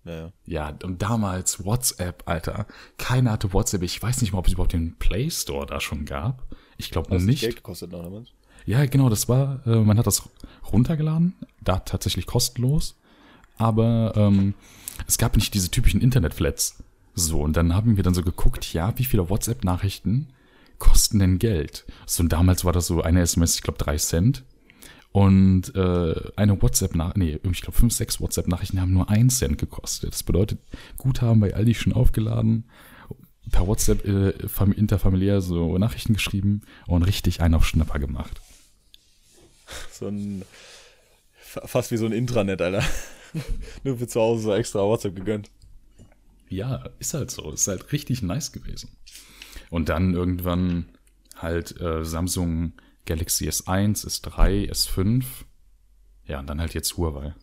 Ja, 0.04 0.12
ja. 0.12 0.32
Ja, 0.46 0.78
und 0.82 1.02
damals 1.02 1.64
WhatsApp, 1.64 2.22
Alter. 2.26 2.66
Keiner 2.96 3.32
hatte 3.32 3.52
WhatsApp. 3.52 3.82
Ich 3.82 4.02
weiß 4.02 4.22
nicht 4.22 4.32
mal, 4.32 4.38
ob 4.38 4.46
es 4.46 4.54
überhaupt 4.54 4.72
den 4.72 4.96
Play 4.96 5.30
Store 5.30 5.66
da 5.66 5.80
schon 5.80 6.06
gab. 6.06 6.46
Ich 6.78 6.90
glaube 6.90 7.14
Hast 7.14 7.24
nicht. 7.24 7.40
Geld 7.40 7.56
gekostet 7.56 7.92
noch 7.92 8.02
damals? 8.02 8.30
Ja, 8.64 8.84
genau, 8.86 9.08
das 9.08 9.28
war, 9.28 9.64
äh, 9.66 9.76
man 9.76 9.98
hat 9.98 10.06
das 10.06 10.28
runtergeladen, 10.72 11.34
da 11.60 11.78
tatsächlich 11.78 12.26
kostenlos, 12.26 12.96
aber 13.58 14.12
ähm, 14.16 14.54
es 15.06 15.18
gab 15.18 15.36
nicht 15.36 15.54
diese 15.54 15.70
typischen 15.70 16.00
Internetflats. 16.00 16.82
So, 17.14 17.40
und 17.42 17.56
dann 17.56 17.74
haben 17.74 17.96
wir 17.96 18.02
dann 18.02 18.14
so 18.14 18.22
geguckt, 18.22 18.72
ja, 18.72 18.98
wie 18.98 19.04
viele 19.04 19.30
WhatsApp-Nachrichten 19.30 20.28
kosten 20.78 21.18
denn 21.18 21.38
Geld? 21.38 21.84
So, 22.06 22.22
und 22.22 22.32
damals 22.32 22.64
war 22.64 22.72
das 22.72 22.86
so 22.86 23.02
eine 23.02 23.20
SMS, 23.22 23.56
ich 23.56 23.62
glaube, 23.62 23.78
drei 23.78 23.96
Cent. 23.96 24.44
Und 25.12 25.74
äh, 25.74 26.14
eine 26.36 26.60
WhatsApp-Nachricht, 26.60 27.16
nee, 27.16 27.38
ich 27.50 27.62
glaube, 27.62 27.78
fünf, 27.78 27.94
sechs 27.94 28.20
WhatsApp-Nachrichten 28.20 28.80
haben 28.80 28.92
nur 28.92 29.08
ein 29.08 29.30
Cent 29.30 29.56
gekostet. 29.56 30.12
Das 30.12 30.22
bedeutet, 30.22 30.58
Guthaben 30.98 31.40
bei 31.40 31.54
Aldi 31.54 31.74
schon 31.74 31.94
aufgeladen, 31.94 32.64
per 33.50 33.66
WhatsApp 33.66 34.04
äh, 34.06 34.32
fam- 34.46 34.72
interfamiliär 34.72 35.40
so 35.40 35.78
Nachrichten 35.78 36.12
geschrieben 36.14 36.62
und 36.86 37.02
richtig 37.04 37.40
einen 37.40 37.54
auf 37.54 37.66
Schnapper 37.66 37.98
gemacht. 37.98 38.40
So 39.90 40.08
ein, 40.08 40.42
fa- 41.32 41.66
fast 41.66 41.90
wie 41.92 41.96
so 41.96 42.04
ein 42.06 42.12
Intranet, 42.12 42.60
Alter. 42.60 42.84
Nur 43.84 43.96
für 43.98 44.06
zu 44.08 44.20
Hause 44.20 44.42
so 44.42 44.54
extra 44.54 44.80
WhatsApp 44.80 45.16
gegönnt. 45.16 45.50
Ja, 46.50 46.90
ist 46.98 47.14
halt 47.14 47.30
so. 47.30 47.50
Ist 47.52 47.68
halt 47.68 47.90
richtig 47.92 48.20
nice 48.22 48.52
gewesen. 48.52 48.90
Und 49.70 49.88
dann 49.88 50.14
irgendwann 50.14 50.86
halt 51.36 51.80
äh, 51.80 52.04
Samsung 52.04 52.72
Galaxy 53.04 53.48
S1, 53.48 54.06
S3, 54.06 54.70
S5. 54.70 55.24
Ja, 56.26 56.40
und 56.40 56.46
dann 56.48 56.60
halt 56.60 56.74
jetzt 56.74 56.96
Huawei. 56.96 57.34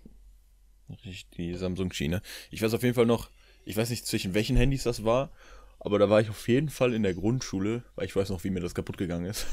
Richtig, 0.90 1.30
die 1.32 1.54
Samsung-Schiene. 1.56 2.22
Ich 2.52 2.62
weiß 2.62 2.74
auf 2.74 2.84
jeden 2.84 2.96
Fall 2.96 3.06
noch, 3.06 3.30
ich 3.66 3.78
weiß 3.78 3.90
nicht 3.90 4.06
zwischen 4.06 4.34
welchen 4.34 4.56
Handys 4.58 4.84
das 4.84 5.04
war, 5.06 5.32
aber 5.80 6.00
da 6.00 6.10
war 6.10 6.22
ich 6.22 6.30
auf 6.30 6.48
jeden 6.48 6.70
Fall 6.70 6.94
in 6.94 7.04
der 7.04 7.14
Grundschule, 7.14 7.84
weil 7.96 8.06
ich 8.06 8.16
weiß 8.16 8.30
noch, 8.30 8.44
wie 8.44 8.50
mir 8.50 8.60
das 8.60 8.76
kaputt 8.76 8.98
gegangen 8.98 9.26
ist. 9.26 9.46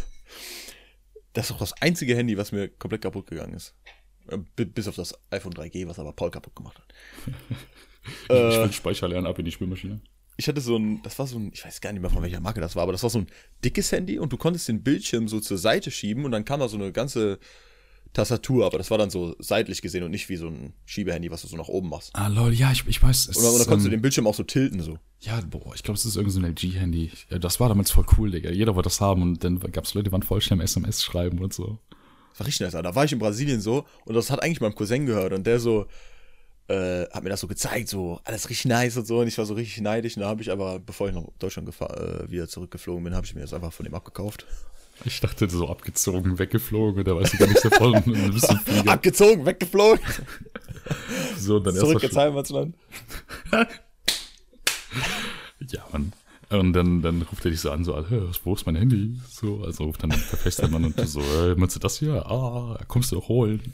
Das 1.33 1.47
ist 1.47 1.53
auch 1.53 1.59
das 1.59 1.73
einzige 1.81 2.17
Handy, 2.17 2.37
was 2.37 2.51
mir 2.53 2.69
komplett 2.69 3.03
kaputt 3.03 3.27
gegangen 3.29 3.55
ist. 3.55 3.75
Äh, 4.29 4.39
bi- 4.57 4.65
Bis 4.65 4.89
auf 4.89 4.97
das 4.97 5.15
iPhone 5.31 5.53
3G, 5.55 5.87
was 5.87 5.99
aber 6.01 6.13
Paul 6.13 6.31
kaputt 6.31 6.55
gemacht 6.57 6.79
hat. 6.79 6.95
Ich 8.23 8.29
Äh, 8.31 8.63
will 8.65 8.73
Speicher 8.73 9.07
lernen 9.09 9.27
ab 9.27 9.39
in 9.39 9.45
die 9.45 9.53
Spülmaschine. 9.53 10.01
Ich 10.41 10.49
hatte 10.49 10.63
so 10.63 10.77
ein, 10.77 11.03
das 11.03 11.19
war 11.19 11.27
so 11.27 11.39
ein, 11.39 11.51
ich 11.53 11.65
weiß 11.65 11.83
gar 11.83 11.93
nicht 11.93 12.01
mehr 12.01 12.11
von 12.11 12.23
welcher 12.23 12.41
Marke 12.41 12.63
das 12.63 12.75
war, 12.75 12.85
aber 12.85 12.93
das 12.93 13.03
war 13.03 13.11
so 13.11 13.19
ein 13.19 13.27
dickes 13.63 13.93
Handy 13.93 14.19
und 14.19 14.33
du 14.33 14.39
konntest 14.39 14.69
den 14.69 14.83
Bildschirm 14.83 15.29
so 15.29 15.39
zur 15.39 15.59
Seite 15.59 15.91
schieben 15.91 16.25
und 16.25 16.33
dann 16.33 16.47
kam 16.47 16.61
da 16.61 16.69
so 16.69 16.79
eine 16.79 16.93
ganze 16.93 17.39
Tastatur, 18.15 18.65
aber 18.65 18.79
das 18.79 18.91
war 18.91 18.97
dann 18.97 19.11
so 19.11 19.37
seitlich 19.39 19.83
gesehen 19.83 20.03
und 20.03 20.11
nicht 20.11 20.31
wie 20.31 20.37
so 20.37 20.49
ein 20.49 20.73
Schiebehandy, 20.87 21.31
was 21.31 21.43
du 21.43 21.49
so 21.49 21.57
nach 21.57 21.69
oben 21.69 21.91
machst. 21.91 22.11
Ah, 22.15 22.29
lol, 22.29 22.55
ja, 22.55 22.73
ich, 22.73 22.85
ich 22.87 23.03
weiß. 23.03 23.29
Es, 23.29 23.37
Und 23.37 23.45
dann, 23.45 23.53
dann 23.53 23.67
konntest 23.67 23.85
du 23.85 23.89
ähm, 23.89 23.99
den 23.99 24.03
Bildschirm 24.03 24.27
auch 24.27 24.35
so 24.35 24.43
tilten 24.43 24.81
so. 24.81 24.99
Ja, 25.21 25.41
boah, 25.43 25.75
ich 25.75 25.83
glaube, 25.83 25.99
es 25.99 26.07
ist 26.07 26.17
irgendein 26.17 26.57
so 26.57 26.65
ein 26.67 26.73
LG-Handy. 26.73 27.11
Das 27.39 27.61
war 27.61 27.69
damals 27.69 27.91
voll 27.91 28.07
cool, 28.17 28.31
Digga. 28.31 28.51
Jeder 28.51 28.75
wollte 28.75 28.89
das 28.89 29.03
haben 29.03 29.21
und 29.21 29.45
dann 29.45 29.61
gab 29.61 29.85
es 29.85 29.93
Leute, 29.93 30.05
die 30.05 30.13
waren 30.13 30.23
voll 30.23 30.41
schnell 30.41 30.59
im 30.59 30.65
SMS 30.65 31.05
schreiben 31.05 31.39
und 31.39 31.53
so. 31.53 31.79
Das 32.31 32.41
war 32.41 32.47
richtig 32.47 32.61
nice. 32.61 32.75
Alter. 32.75 32.89
Da 32.89 32.95
war 32.95 33.05
ich 33.05 33.13
in 33.13 33.19
Brasilien 33.19 33.61
so 33.61 33.85
und 34.07 34.15
das 34.15 34.31
hat 34.31 34.43
eigentlich 34.43 34.63
meinem 34.63 34.75
Cousin 34.75 35.05
gehört 35.05 35.35
und 35.35 35.47
der 35.47 35.61
so 35.61 35.87
äh, 36.71 37.07
hat 37.11 37.23
mir 37.25 37.31
das 37.31 37.41
so 37.41 37.47
gezeigt, 37.49 37.89
so 37.89 38.21
alles 38.25 38.49
richtig 38.49 38.67
nice 38.67 38.97
und 38.97 39.07
so 39.07 39.21
und 39.21 39.29
ich 39.29 39.37
war 39.39 39.45
so 39.47 39.55
richtig 39.55 39.81
neidisch 39.83 40.17
und 40.17 40.23
da 40.23 40.29
habe 40.29 40.41
ich 40.43 40.51
aber, 40.51 40.79
bevor 40.79 41.09
ich 41.09 41.15
nach 41.15 41.25
Deutschland 41.39 41.69
äh, 41.69 42.31
wieder 42.31 42.49
zurückgeflogen 42.49 43.05
bin, 43.05 43.15
habe 43.15 43.27
ich 43.27 43.35
mir 43.35 43.41
das 43.43 43.53
einfach 43.53 43.73
von 43.73 43.87
ihm 43.87 43.95
abgekauft. 43.95 44.47
Ich 45.05 45.21
dachte, 45.21 45.49
so 45.49 45.69
abgezogen, 45.69 46.39
weggeflogen, 46.39 47.05
da 47.05 47.17
weiß 47.17 47.33
ich 47.33 47.39
gar 47.39 47.47
nichts 47.49 47.63
davon. 47.63 47.95
Abgezogen, 48.89 49.47
weggeflogen, 49.47 50.05
So, 51.39 51.59
dann 51.59 51.75
zurück 51.75 52.03
ins 52.03 52.17
Heimatland. 52.17 52.75
Ja, 55.69 55.87
Mann. 55.93 56.13
Und 56.49 56.73
dann, 56.73 57.01
dann 57.01 57.23
ruft 57.23 57.45
er 57.45 57.53
dich 57.53 57.61
so 57.61 57.71
an, 57.71 57.85
so, 57.85 57.97
"Hä, 57.97 58.23
wo 58.43 58.55
ist 58.55 58.67
mein 58.67 58.75
Handy? 58.75 59.15
So, 59.29 59.63
also 59.63 59.85
ruft 59.85 60.03
dann 60.03 60.11
der 60.11 60.19
FaceTime-Mann 60.19 60.85
und 60.87 61.09
so, 61.09 61.21
äh, 61.21 61.55
meinst 61.55 61.77
du 61.77 61.81
das 61.81 61.99
hier? 61.99 62.27
Ah, 62.27 62.77
kommst 62.89 63.13
du 63.13 63.17
doch 63.17 63.29
holen. 63.29 63.73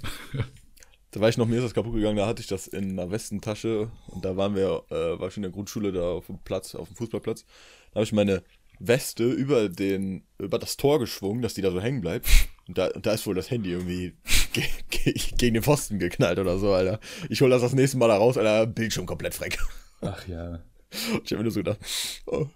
Da 1.17 1.23
war 1.23 1.31
ich 1.31 1.39
noch, 1.39 1.47
mir 1.47 1.57
ist 1.57 1.65
das 1.65 1.73
kaputt 1.73 1.95
gegangen, 1.95 2.19
da 2.19 2.27
hatte 2.27 2.43
ich 2.43 2.47
das 2.47 2.67
in 2.67 2.91
einer 2.91 3.11
Westentasche 3.11 3.91
und 4.09 4.23
da 4.23 4.37
waren 4.37 4.55
wir, 4.55 4.83
äh, 4.91 5.19
war 5.19 5.29
ich 5.29 5.37
in 5.39 5.45
der 5.45 5.51
Grundschule 5.51 5.91
da 5.91 6.11
auf 6.11 6.27
dem 6.27 6.39
Platz, 6.41 6.75
auf 6.75 6.89
dem 6.89 6.97
Fußballplatz. 6.99 7.47
Da 7.93 7.95
habe 7.95 8.05
ich 8.05 8.13
meine 8.13 8.43
Weste 8.81 9.25
über 9.25 9.71
den, 9.71 10.25
über 10.39 10.59
das 10.59 10.77
Tor 10.77 10.99
geschwungen, 10.99 11.41
dass 11.41 11.55
die 11.55 11.63
da 11.63 11.71
so 11.71 11.81
hängen 11.81 12.03
bleibt. 12.03 12.29
Und 12.69 12.77
da, 12.77 12.89
und 12.89 13.07
da 13.07 13.15
ist 13.15 13.27
wohl 13.27 13.35
das 13.35 13.51
Handy 13.51 13.71
irgendwie 13.71 14.13
ge 14.53 14.65
ge 14.91 15.15
gegen 15.39 15.55
den 15.55 15.63
Pfosten 15.63 15.99
geknallt 15.99 16.39
oder 16.39 16.59
so, 16.59 16.75
Alter. 16.75 17.01
Ich 17.31 17.41
hol 17.41 17.49
das 17.49 17.63
das 17.63 17.73
nächste 17.73 17.97
Mal 17.97 18.09
da 18.09 18.19
raus, 18.19 18.37
Alter, 18.37 18.67
Bildschirm 18.67 19.07
komplett 19.07 19.33
freck. 19.33 19.59
Ach 20.03 20.29
ja. 20.29 20.61
Ich 20.91 21.33
habe 21.33 21.37
mir 21.37 21.45
nur 21.45 21.53
so 21.53 21.61
gedacht, 21.61 21.79
oh, 22.27 22.47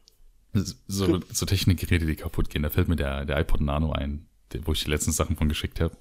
So, 0.86 1.20
so 1.32 1.46
Technikgeräte, 1.46 2.04
die 2.04 2.14
kaputt 2.14 2.50
gehen, 2.50 2.62
da 2.62 2.68
fällt 2.68 2.88
mir 2.88 2.96
der, 2.96 3.24
der 3.24 3.38
iPod 3.38 3.62
Nano 3.62 3.92
ein, 3.92 4.26
wo 4.66 4.72
ich 4.72 4.84
die 4.84 4.90
letzten 4.90 5.12
Sachen 5.12 5.36
von 5.36 5.48
geschickt 5.48 5.80
habe. 5.80 5.96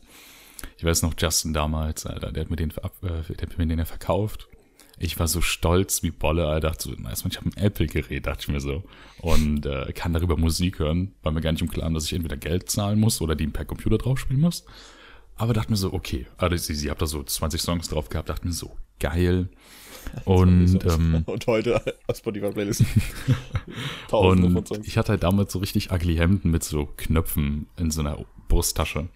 Ich 0.78 0.84
weiß 0.84 1.02
noch, 1.04 1.13
Justin 1.17 1.54
damals, 1.54 2.06
Alter, 2.06 2.32
der 2.32 2.41
hat 2.41 2.50
mir 2.50 2.56
den, 2.56 2.72
äh, 2.72 3.02
der 3.02 3.50
hat 3.50 3.58
mir 3.58 3.67
den 3.67 3.80
ja 3.80 3.86
verkauft. 3.86 4.48
Ich 5.02 5.17
war 5.17 5.28
so 5.28 5.39
stolz 5.39 6.04
wie 6.04 6.12
Bolle, 6.12 6.48
Alter, 6.48 6.69
dachte 6.69 6.89
so, 6.89 6.95
nice, 6.95 7.24
man, 7.24 7.32
ich 7.32 7.38
habe 7.38 7.50
ein 7.50 7.58
Apple-Gerät, 7.58 8.28
dachte 8.28 8.41
ich 8.41 8.48
mir 8.50 8.60
so. 8.60 8.84
Und 9.22 9.65
äh, 9.65 9.91
kann 9.93 10.13
darüber 10.13 10.38
Musik 10.38 10.80
hören, 10.80 11.13
war 11.24 11.32
mir 11.32 11.41
gar 11.41 11.52
nicht 11.52 11.62
im 11.62 11.69
Klaren, 11.69 11.93
dass 11.93 12.06
ich 12.06 12.13
entweder 12.13 12.38
Geld 12.38 12.69
zahlen 12.69 13.00
muss 13.00 13.22
oder 13.22 13.36
die 13.36 13.48
per 13.48 13.65
Computer 13.65 13.98
drauf 13.98 14.19
spielen 14.19 14.41
muss. 14.41 14.65
Aber 15.36 15.54
dachte 15.54 15.72
mir 15.72 15.78
so, 15.78 15.93
okay, 15.93 16.28
also 16.38 16.58
sie, 16.58 16.76
sie 16.76 16.91
hat 16.91 17.02
da 17.02 17.08
so 17.08 17.24
20 17.24 17.62
Songs 17.62 17.88
drauf 17.88 18.10
gehabt, 18.10 18.28
dachte 18.28 18.45
mir 18.45 18.54
so, 18.54 18.76
geil. 19.00 19.48
Und, 20.26 20.84
ähm, 20.86 21.24
und 21.28 21.45
heute 21.45 21.82
auf 22.08 22.17
Spotify 22.17 22.50
Playlist. 22.52 22.84
Tausende 24.08 24.48
von 24.48 24.58
und 24.58 24.67
Songs. 24.67 24.88
ich 24.88 24.98
hatte 24.98 25.10
halt 25.10 25.24
damals 25.24 25.52
so 25.52 25.60
richtig 25.60 25.91
ugly 25.91 26.15
Hemden 26.15 26.52
mit 26.52 26.63
so 26.63 26.88
Knöpfen 26.98 27.67
in 27.78 27.91
so 27.91 28.00
einer 28.00 28.17
Brusttasche. 28.48 29.10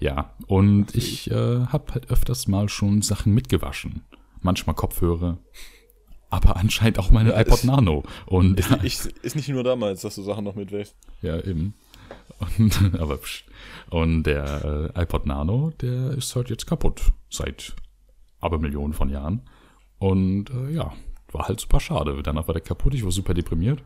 Ja, 0.00 0.34
und 0.46 0.94
ich 0.94 1.30
äh, 1.30 1.66
habe 1.66 1.92
halt 1.94 2.10
öfters 2.10 2.48
mal 2.48 2.68
schon 2.68 3.02
Sachen 3.02 3.34
mitgewaschen. 3.34 4.02
Manchmal 4.40 4.74
Kopfhörer, 4.74 5.36
aber 6.30 6.56
anscheinend 6.56 6.98
auch 6.98 7.10
meine 7.10 7.30
Ja, 7.30 7.40
iPod 7.40 7.58
ist- 7.58 7.64
Nano. 7.64 8.02
Und 8.26 8.58
Ist, 8.58 8.70
ich, 8.82 9.04
ist 9.22 9.36
nicht 9.36 9.48
nur 9.50 9.62
damals, 9.62 10.00
dass 10.00 10.14
du 10.14 10.22
Sachen 10.22 10.44
noch 10.44 10.54
mitwächst. 10.54 10.96
ja, 11.22 11.38
eben. 11.44 11.74
Und, 12.58 12.94
aber 13.00 13.18
psch. 13.18 13.44
Und 13.90 14.22
der 14.22 14.92
äh, 14.96 15.02
iPod 15.02 15.26
Nano, 15.26 15.72
der 15.82 16.12
ist 16.12 16.34
halt 16.34 16.48
jetzt 16.48 16.66
kaputt. 16.66 17.12
Seit 17.28 17.74
aber 18.40 18.58
Millionen 18.58 18.94
von 18.94 19.10
Jahren. 19.10 19.42
Und 19.98 20.48
äh, 20.48 20.70
ja, 20.70 20.94
war 21.32 21.48
halt 21.48 21.60
super 21.60 21.78
schade. 21.80 22.22
Danach 22.22 22.48
war 22.48 22.54
der 22.54 22.62
kaputt, 22.62 22.94
ich 22.94 23.04
war 23.04 23.12
super 23.12 23.34
deprimiert. 23.34 23.82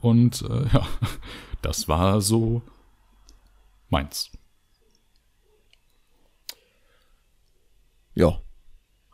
Und 0.00 0.40
äh, 0.48 0.66
ja, 0.72 0.86
das 1.60 1.88
war 1.88 2.22
so 2.22 2.62
meins. 3.90 4.30
Ja. 8.14 8.38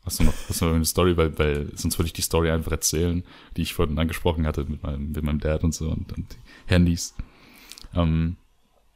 Hast 0.05 0.21
du 0.21 0.25
noch, 0.25 0.35
hast 0.49 0.61
du 0.61 0.65
noch 0.67 0.75
eine 0.75 0.85
Story, 0.85 1.17
weil, 1.17 1.39
weil 1.39 1.71
sonst 1.77 1.99
würde 1.99 2.07
ich 2.07 2.13
die 2.15 2.23
Story 2.23 2.51
einfach 2.51 2.73
erzählen, 2.73 3.23
die 3.57 3.63
ich 3.63 3.75
vorhin 3.75 3.99
angesprochen 3.99 4.47
hatte 4.47 4.65
mit 4.65 4.83
meinem, 4.83 5.13
mit 5.13 5.23
meinem 5.23 5.41
Dad 5.41 5.65
und 5.65 5.75
so 5.75 5.91
und, 5.91 6.13
und 6.17 6.37
Handys. 6.67 7.15
Ähm, 7.95 8.37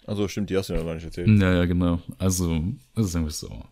Also 0.07 0.27
stimmt, 0.29 0.51
die 0.51 0.57
hast 0.57 0.69
du 0.69 0.73
ja 0.73 0.79
noch 0.79 0.87
gar 0.87 0.95
nicht 0.95 1.05
erzählt. 1.05 1.29
Ja, 1.41 1.53
ja, 1.53 1.65
genau. 1.67 2.01
Also, 2.19 2.63
es 2.95 3.07
ist 3.07 3.15
irgendwie 3.15 3.33
so. 3.33 3.65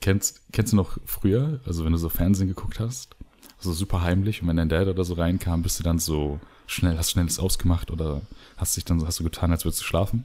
Kennst, 0.00 0.42
kennst 0.52 0.72
du 0.72 0.76
noch 0.76 0.98
früher, 1.04 1.60
also 1.64 1.84
wenn 1.84 1.92
du 1.92 1.98
so 1.98 2.08
Fernsehen 2.08 2.48
geguckt 2.48 2.80
hast, 2.80 3.16
so 3.58 3.72
super 3.72 4.02
heimlich 4.02 4.42
und 4.42 4.48
wenn 4.48 4.56
dein 4.56 4.68
Dad 4.68 4.88
oder 4.88 5.04
so 5.04 5.14
reinkam, 5.14 5.62
bist 5.62 5.78
du 5.78 5.82
dann 5.84 5.98
so 5.98 6.38
schnell, 6.66 6.98
hast 6.98 7.12
schnell 7.12 7.24
das 7.26 7.38
ausgemacht 7.38 7.90
oder 7.90 8.22
hast 8.56 8.76
dich 8.76 8.84
dann 8.84 9.00
so, 9.00 9.06
hast 9.06 9.20
du 9.20 9.24
getan, 9.24 9.50
als 9.52 9.64
würdest 9.64 9.80
du 9.80 9.84
schlafen? 9.84 10.24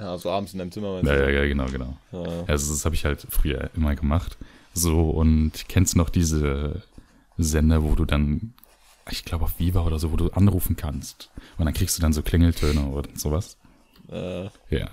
Ja, 0.00 0.16
so 0.16 0.30
abends 0.30 0.52
in 0.52 0.58
deinem 0.58 0.72
Zimmer 0.72 1.02
Ja, 1.04 1.14
ja, 1.14 1.28
ja, 1.28 1.46
genau, 1.46 1.66
genau. 1.66 1.96
Ja. 2.12 2.44
Also 2.46 2.72
das 2.72 2.84
habe 2.84 2.94
ich 2.94 3.04
halt 3.04 3.26
früher 3.28 3.70
immer 3.76 3.94
gemacht. 3.94 4.38
So, 4.72 5.10
und 5.10 5.52
kennst 5.68 5.94
du 5.94 5.98
noch 5.98 6.08
diese 6.10 6.82
Sender, 7.36 7.82
wo 7.82 7.94
du 7.94 8.04
dann, 8.04 8.54
ich 9.10 9.24
glaube 9.24 9.44
auf 9.44 9.58
Viva 9.58 9.84
oder 9.84 9.98
so, 9.98 10.12
wo 10.12 10.16
du 10.16 10.30
anrufen 10.30 10.76
kannst 10.76 11.30
und 11.58 11.66
dann 11.66 11.74
kriegst 11.74 11.98
du 11.98 12.02
dann 12.02 12.12
so 12.12 12.22
Klingeltöne 12.22 12.86
oder 12.86 13.08
sowas? 13.14 13.56
Äh, 14.10 14.44
Ja. 14.70 14.88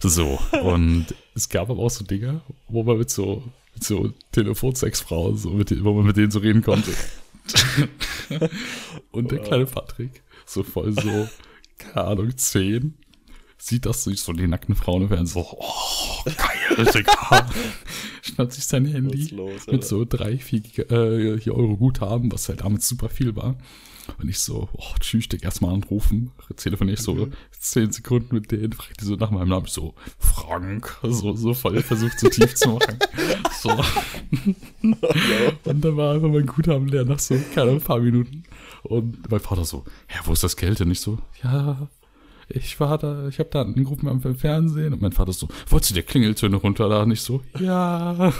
So, 0.00 0.38
und 0.62 1.06
es 1.34 1.48
gab 1.48 1.68
aber 1.68 1.82
auch 1.82 1.90
so 1.90 2.04
Dinger, 2.04 2.40
wo 2.68 2.82
man 2.82 2.98
mit 2.98 3.10
so, 3.10 3.42
mit 3.74 3.84
so 3.84 4.12
Telefonsexfrauen, 4.32 5.36
so 5.36 5.50
mit, 5.50 5.84
wo 5.84 5.92
man 5.94 6.06
mit 6.06 6.16
denen 6.16 6.30
so 6.30 6.38
reden 6.38 6.62
konnte. 6.62 6.90
und 9.10 9.30
der 9.30 9.38
kleine 9.40 9.66
Patrick, 9.66 10.22
so 10.46 10.62
voll 10.62 10.92
so, 10.92 11.28
keine 11.78 12.06
Ahnung, 12.06 12.36
zehn, 12.36 12.94
sieht 13.66 13.84
das 13.84 14.04
so, 14.04 14.12
so 14.12 14.32
die 14.32 14.46
nackten 14.46 14.76
Frauen 14.76 15.02
im 15.02 15.08
Fernsehen, 15.08 15.42
so, 15.42 15.58
oh, 15.58 16.24
geil, 16.24 16.86
Digga. 16.94 17.48
Schnappt 18.22 18.52
sich 18.52 18.64
sein 18.64 18.86
Handy 18.86 19.28
los, 19.28 19.66
mit 19.66 19.84
so 19.84 20.04
drei, 20.04 20.38
vier, 20.38 20.62
äh, 20.90 21.50
Euro 21.50 21.76
Guthaben, 21.76 22.30
was 22.30 22.48
halt 22.48 22.60
damals 22.60 22.88
super 22.88 23.08
viel 23.08 23.34
war. 23.34 23.56
Und 24.18 24.28
ich 24.28 24.38
so, 24.38 24.68
oh, 24.72 24.94
tschüss, 25.00 25.28
Digga, 25.28 25.46
erstmal 25.46 25.74
anrufen. 25.74 26.30
Telefoniere 26.54 26.94
ich 26.94 27.02
so 27.02 27.14
mhm. 27.14 27.32
zehn 27.58 27.90
Sekunden 27.90 28.36
mit 28.36 28.52
denen, 28.52 28.72
frag 28.72 28.96
die 28.98 29.04
so 29.04 29.16
nach 29.16 29.32
meinem 29.32 29.48
Namen, 29.48 29.66
ich 29.66 29.72
so, 29.72 29.94
Frank, 30.20 30.98
so, 31.02 31.34
so 31.34 31.52
voll 31.52 31.82
versucht, 31.82 32.20
so 32.20 32.28
tief 32.28 32.54
zu 32.54 32.70
machen. 32.70 32.98
So. 33.58 33.70
und 35.64 35.84
dann 35.84 35.96
war 35.96 36.14
einfach 36.14 36.28
mein 36.28 36.44
Guthaben 36.44 36.88
leer 36.88 37.06
nach 37.06 37.18
so, 37.18 37.36
keine 37.54 37.70
ein 37.70 37.80
paar 37.80 37.98
Minuten. 37.98 38.44
Und 38.82 39.28
mein 39.30 39.40
Vater 39.40 39.64
so, 39.64 39.84
ja, 40.14 40.20
wo 40.24 40.34
ist 40.34 40.44
das 40.44 40.56
Geld? 40.56 40.80
Und 40.82 40.90
ich 40.90 41.00
so, 41.00 41.18
ja, 41.42 41.88
ich 42.48 42.78
war 42.78 42.98
da, 42.98 43.28
ich 43.28 43.38
habe 43.38 43.48
da 43.50 43.62
angerufen 43.62 44.08
am 44.08 44.20
Fernsehen 44.36 44.92
und 44.92 45.00
mein 45.02 45.12
Vater 45.12 45.32
so, 45.32 45.48
wolltest 45.68 45.90
du 45.90 45.94
dir 45.94 46.02
Klingeltöne 46.02 46.56
runterladen? 46.56 47.12
Ich 47.12 47.20
so, 47.22 47.42
ja. 47.58 48.12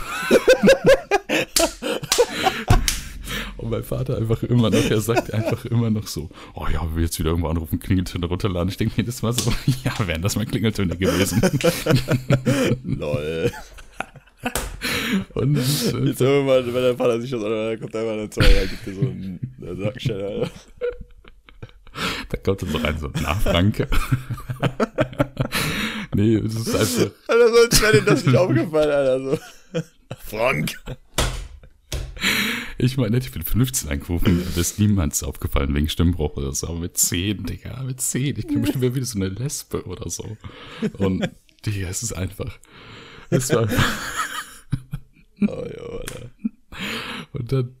und 3.57 3.69
mein 3.69 3.83
Vater 3.83 4.17
einfach 4.17 4.43
immer 4.43 4.69
noch, 4.69 4.89
er 4.89 5.01
sagt 5.01 5.33
einfach 5.33 5.65
immer 5.65 5.89
noch 5.89 6.07
so, 6.07 6.29
oh 6.53 6.67
ja, 6.71 6.87
wir 6.95 7.03
jetzt 7.03 7.19
wieder 7.19 7.31
irgendwo 7.31 7.49
anrufen, 7.49 7.79
Klingeltöne 7.79 8.27
runterladen. 8.27 8.69
Ich 8.69 8.77
denke 8.77 8.93
mir 8.97 9.03
das 9.03 9.21
war 9.23 9.33
so, 9.33 9.51
ja, 9.83 9.93
wären 10.07 10.21
das 10.21 10.37
mal 10.37 10.45
Klingeltöne 10.45 10.95
gewesen. 10.95 11.41
Lol. 12.85 13.51
Und 15.33 15.55
dann, 15.55 16.07
jetzt 16.07 16.21
irgendwann, 16.21 16.65
wenn 16.65 16.81
der 16.81 16.95
Vater 16.95 17.19
sich 17.19 17.31
das 17.31 17.43
anhört, 17.43 17.81
kommt 17.81 17.95
einfach 17.95 18.13
eine 18.13 18.29
zwei, 18.29 18.67
gibt 18.67 18.85
dir 18.85 18.93
so 18.93 19.01
einen 19.01 19.39
Sacksteller. 19.77 20.49
Da 22.29 22.37
kommt 22.37 22.61
dann 22.61 22.69
so 22.69 22.77
rein, 22.77 22.97
so, 22.99 23.11
na, 23.21 23.35
Franke. 23.35 23.87
nee, 26.15 26.39
das 26.41 26.55
ist 26.55 26.75
einfach. 26.75 27.11
Alter, 27.27 27.53
sonst 27.53 27.81
wäre 27.81 27.93
dir 27.93 28.01
das 28.01 28.25
nicht 28.25 28.37
aufgefallen, 28.37 28.91
Alter, 28.91 29.19
so. 29.21 29.39
Frank. 30.25 30.75
Ich 32.77 32.97
meine, 32.97 33.17
ich 33.17 33.31
bin 33.31 33.43
15 33.43 33.89
angerufen, 33.89 34.43
da 34.53 34.61
ist 34.61 34.79
niemand's 34.79 35.23
aufgefallen 35.23 35.73
wegen 35.73 35.89
Stimmbruch 35.89 36.37
oder 36.37 36.53
so, 36.53 36.67
aber 36.67 36.79
mit 36.79 36.97
10, 36.97 37.45
Digga, 37.45 37.81
mit 37.83 38.01
10. 38.01 38.37
Ich 38.37 38.47
bin 38.47 38.61
bestimmt 38.61 38.95
wieder 38.95 39.05
so 39.05 39.17
eine 39.17 39.29
Lesbe 39.29 39.83
oder 39.85 40.09
so. 40.09 40.37
Und, 40.97 41.29
Digga, 41.65 41.87
es 41.87 42.03
ist 42.03 42.13
einfach. 42.13 42.59
Es 43.29 43.49
war 43.51 43.63
einfach. 43.63 43.83
oh 45.41 45.65
ja, 45.65 45.83
Alter. 45.99 46.29
Und 47.33 47.51
dann 47.51 47.76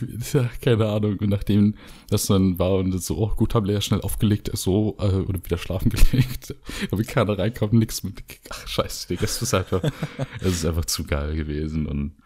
ja, 0.32 0.50
keine 0.60 0.86
Ahnung. 0.86 1.18
Und 1.18 1.28
nachdem 1.28 1.74
das 2.08 2.26
dann 2.26 2.58
war 2.58 2.74
und 2.74 2.98
so, 3.02 3.18
oh 3.18 3.34
gut, 3.34 3.54
haben 3.54 3.66
wir 3.66 3.74
ja 3.74 3.80
schnell 3.80 4.00
aufgelegt, 4.00 4.50
so, 4.54 4.96
äh, 5.00 5.16
oder 5.16 5.44
wieder 5.44 5.58
schlafen 5.58 5.90
gelegt. 6.10 6.54
Aber 6.90 7.02
keiner 7.04 7.38
reinkommt, 7.38 7.74
nix 7.74 8.02
mit. 8.02 8.22
Ach, 8.50 8.66
scheiße, 8.66 9.08
Digga, 9.08 9.24
es 9.24 9.40
ist 9.40 9.54
einfach, 9.54 9.82
es 10.40 10.52
ist 10.52 10.64
einfach 10.64 10.84
zu 10.84 11.04
geil 11.04 11.36
gewesen 11.36 11.86
und, 11.86 12.16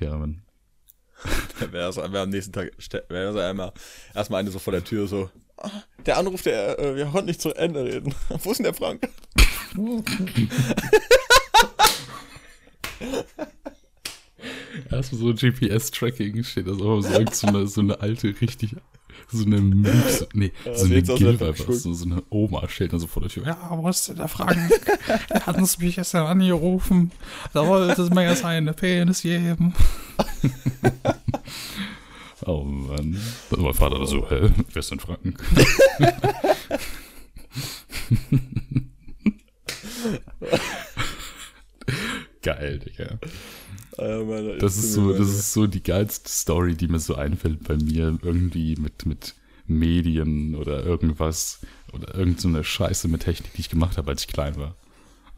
ja, 0.00 0.16
man. 0.16 0.42
wäre 1.70 1.86
also, 1.86 2.02
wär 2.12 2.22
am 2.22 2.30
nächsten 2.30 2.52
Tag, 2.52 2.72
wäre 3.08 3.28
also 3.28 3.38
einmal, 3.38 3.72
erstmal 4.14 4.40
eine 4.40 4.50
so 4.50 4.58
vor 4.58 4.72
der 4.72 4.84
Tür 4.84 5.06
so, 5.06 5.30
ah, 5.56 5.70
der 6.04 6.18
Anruf, 6.18 6.42
der, 6.42 6.78
äh, 6.78 6.96
wir 6.96 7.06
konnten 7.06 7.26
nicht 7.26 7.40
zu 7.40 7.54
Ende 7.54 7.84
reden. 7.84 8.14
Wo 8.28 8.50
ist 8.50 8.58
denn 8.58 8.64
der 8.64 8.74
Frank? 8.74 9.08
Erstmal 14.90 15.20
so 15.20 15.34
GPS-Tracking 15.34 16.44
steht 16.44 16.66
das 16.66 16.80
auch 16.80 17.00
so, 17.00 17.24
so, 17.32 17.46
eine, 17.46 17.66
so 17.66 17.80
eine 17.80 18.00
alte, 18.00 18.34
richtig, 18.40 18.76
so 19.28 19.44
eine 19.44 19.60
Mix, 19.60 20.26
nee, 20.32 20.52
ja, 20.64 20.76
so 20.76 20.86
eine 20.86 21.02
Gilwe, 21.02 21.54
so, 21.56 21.92
so 21.92 22.04
eine 22.04 22.22
Oma 22.30 22.68
steht 22.68 22.92
da 22.92 22.98
so 22.98 23.06
vor 23.06 23.22
der 23.22 23.30
Tür. 23.30 23.46
Ja, 23.46 23.56
wo 23.70 23.88
ist 23.88 24.08
denn 24.08 24.16
der 24.16 24.28
Frank? 24.28 24.56
er 25.28 25.46
hat 25.46 25.56
uns 25.56 25.78
mich 25.78 25.96
gestern 25.96 26.26
angerufen. 26.26 27.12
Da 27.52 27.66
wollte 27.66 28.02
es 28.02 28.10
mir 28.10 28.34
seine 28.36 28.72
Penis 28.72 29.22
geben. 29.22 29.74
oh 32.46 32.64
Mann. 32.64 33.20
Und 33.50 33.62
mein 33.62 33.74
Vater 33.74 33.98
da 33.98 34.06
so, 34.06 34.28
hä, 34.28 34.50
wer 34.72 34.80
ist 34.80 34.90
denn 34.90 35.00
Frank? 35.00 35.20
Geil, 42.42 42.78
Digga. 42.78 43.18
Äh, 43.98 44.58
das 44.58 44.76
ist 44.76 44.92
so, 44.92 45.12
das 45.12 45.28
ist 45.28 45.52
so 45.52 45.66
die 45.66 45.82
geilste 45.82 46.28
Story, 46.28 46.74
die 46.74 46.88
mir 46.88 46.98
so 46.98 47.14
einfällt 47.14 47.64
bei 47.64 47.76
mir 47.76 48.18
irgendwie 48.22 48.76
mit, 48.76 49.06
mit 49.06 49.34
Medien 49.66 50.54
oder 50.54 50.84
irgendwas 50.84 51.60
oder 51.92 52.14
irgendeine 52.14 52.58
so 52.58 52.62
Scheiße 52.64 53.08
mit 53.08 53.22
Technik, 53.22 53.52
die 53.54 53.60
ich 53.60 53.70
gemacht 53.70 53.96
habe, 53.96 54.10
als 54.10 54.22
ich 54.22 54.28
klein 54.28 54.56
war. 54.56 54.76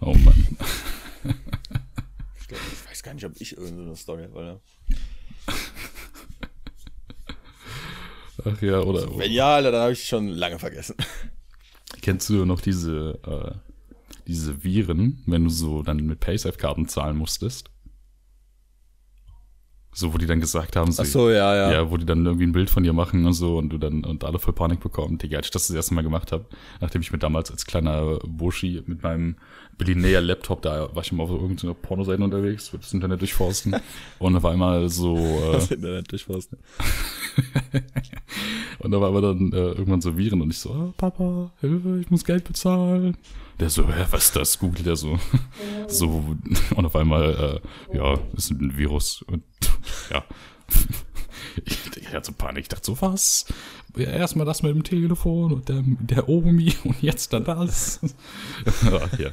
Oh 0.00 0.14
Mann. 0.14 0.46
ich, 2.40 2.48
glaub, 2.48 2.60
ich 2.72 2.90
weiß 2.90 3.02
gar 3.02 3.14
nicht, 3.14 3.24
ob 3.24 3.32
ich 3.38 3.56
irgendeine 3.56 3.96
Story 3.96 4.24
habe, 4.24 4.34
oder? 4.34 4.60
Ach 8.44 8.62
ja, 8.62 8.80
oder. 8.80 9.18
Wenn 9.18 9.32
ja, 9.32 9.60
dann 9.60 9.74
habe 9.74 9.92
ich 9.92 10.06
schon 10.06 10.28
lange 10.28 10.58
vergessen. 10.58 10.96
Kennst 12.02 12.28
du 12.28 12.44
noch 12.44 12.60
diese, 12.60 13.18
äh, 13.26 13.52
diese 14.26 14.62
Viren, 14.62 15.22
wenn 15.26 15.44
du 15.44 15.50
so 15.50 15.82
dann 15.82 15.98
mit 15.98 16.20
PaySafe-Karten 16.20 16.88
zahlen 16.88 17.16
musstest? 17.16 17.70
So, 19.98 20.12
wo 20.12 20.18
die 20.18 20.26
dann 20.26 20.40
gesagt 20.40 20.76
haben, 20.76 20.92
so, 20.92 21.02
Ach 21.02 21.06
so, 21.06 21.30
ja, 21.30 21.56
ja. 21.56 21.72
Ja, 21.72 21.90
wo 21.90 21.96
die 21.96 22.04
dann 22.04 22.26
irgendwie 22.26 22.46
ein 22.46 22.52
Bild 22.52 22.68
von 22.68 22.82
dir 22.82 22.92
machen 22.92 23.24
und 23.24 23.32
so 23.32 23.56
und 23.56 23.70
du 23.70 23.78
dann 23.78 24.04
und 24.04 24.24
alle 24.24 24.38
voll 24.38 24.52
Panik 24.52 24.80
bekommen. 24.80 25.16
Digga, 25.16 25.38
als 25.38 25.46
ich 25.46 25.52
das 25.52 25.68
das 25.68 25.74
erste 25.74 25.94
Mal 25.94 26.02
gemacht 26.02 26.32
habe, 26.32 26.44
nachdem 26.82 27.00
ich 27.00 27.12
mir 27.12 27.18
damals 27.18 27.50
als 27.50 27.64
kleiner 27.64 28.18
Burschi 28.26 28.82
mit 28.84 29.02
meinem 29.02 29.36
Billionär 29.78 30.20
Laptop, 30.20 30.60
da 30.60 30.94
war 30.94 31.02
ich 31.02 31.12
immer 31.12 31.22
auf 31.22 31.30
irgendeiner 31.30 31.72
Pornoseite 31.72 32.22
unterwegs, 32.22 32.74
wird 32.74 32.82
das 32.82 32.92
Internet 32.92 33.22
durchforsten 33.22 33.74
und 34.18 34.36
auf 34.36 34.44
einmal 34.44 34.86
so 34.90 35.16
äh, 35.16 35.52
das 35.52 35.70
Internet 35.70 36.12
durchforsten. 36.12 36.58
und 38.80 38.90
da 38.90 39.00
war 39.00 39.08
aber 39.08 39.22
dann 39.22 39.50
äh, 39.50 39.56
irgendwann 39.56 40.02
so 40.02 40.18
Viren 40.18 40.42
und 40.42 40.50
ich 40.50 40.58
so, 40.58 40.72
oh, 40.72 40.92
Papa, 40.98 41.52
Hilfe, 41.62 42.00
ich 42.02 42.10
muss 42.10 42.22
Geld 42.22 42.44
bezahlen. 42.44 43.16
Der 43.58 43.70
so, 43.70 43.88
hä, 43.88 44.06
was 44.10 44.26
ist 44.26 44.36
das? 44.36 44.58
Googelt 44.58 44.86
der 44.86 44.96
so. 44.96 45.18
so, 45.88 46.36
und 46.74 46.86
auf 46.86 46.96
einmal, 46.96 47.60
äh, 47.92 47.96
ja, 47.96 48.18
ist 48.36 48.50
ein 48.50 48.76
Virus. 48.76 49.22
Und 49.22 49.44
ja. 50.10 50.24
Ich, 51.64 51.78
ich 51.96 52.08
hatte 52.08 52.26
so 52.26 52.32
Panik. 52.32 52.62
Ich 52.64 52.68
dachte 52.68 52.84
so, 52.84 53.00
was? 53.00 53.46
Ja, 53.96 54.10
erstmal 54.10 54.44
das 54.44 54.62
mit 54.62 54.74
dem 54.74 54.84
Telefon 54.84 55.52
und 55.54 55.68
der, 55.70 55.82
der 55.84 56.28
Omi 56.28 56.74
und 56.84 57.02
jetzt 57.02 57.32
dann 57.32 57.44
das. 57.44 58.00
ja. 59.18 59.30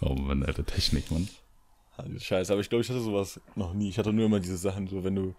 Oh 0.00 0.14
Mann, 0.14 0.42
alter 0.42 0.66
Technik, 0.66 1.10
Mann. 1.12 1.28
Scheiße, 2.18 2.52
aber 2.52 2.60
ich 2.60 2.70
glaube, 2.70 2.82
ich 2.82 2.88
hatte 2.88 3.00
sowas 3.00 3.40
noch 3.54 3.74
nie. 3.74 3.88
Ich 3.88 3.98
hatte 3.98 4.12
nur 4.12 4.26
immer 4.26 4.40
diese 4.40 4.56
Sachen, 4.56 4.88
so 4.88 5.04
wenn 5.04 5.14
du 5.14 5.34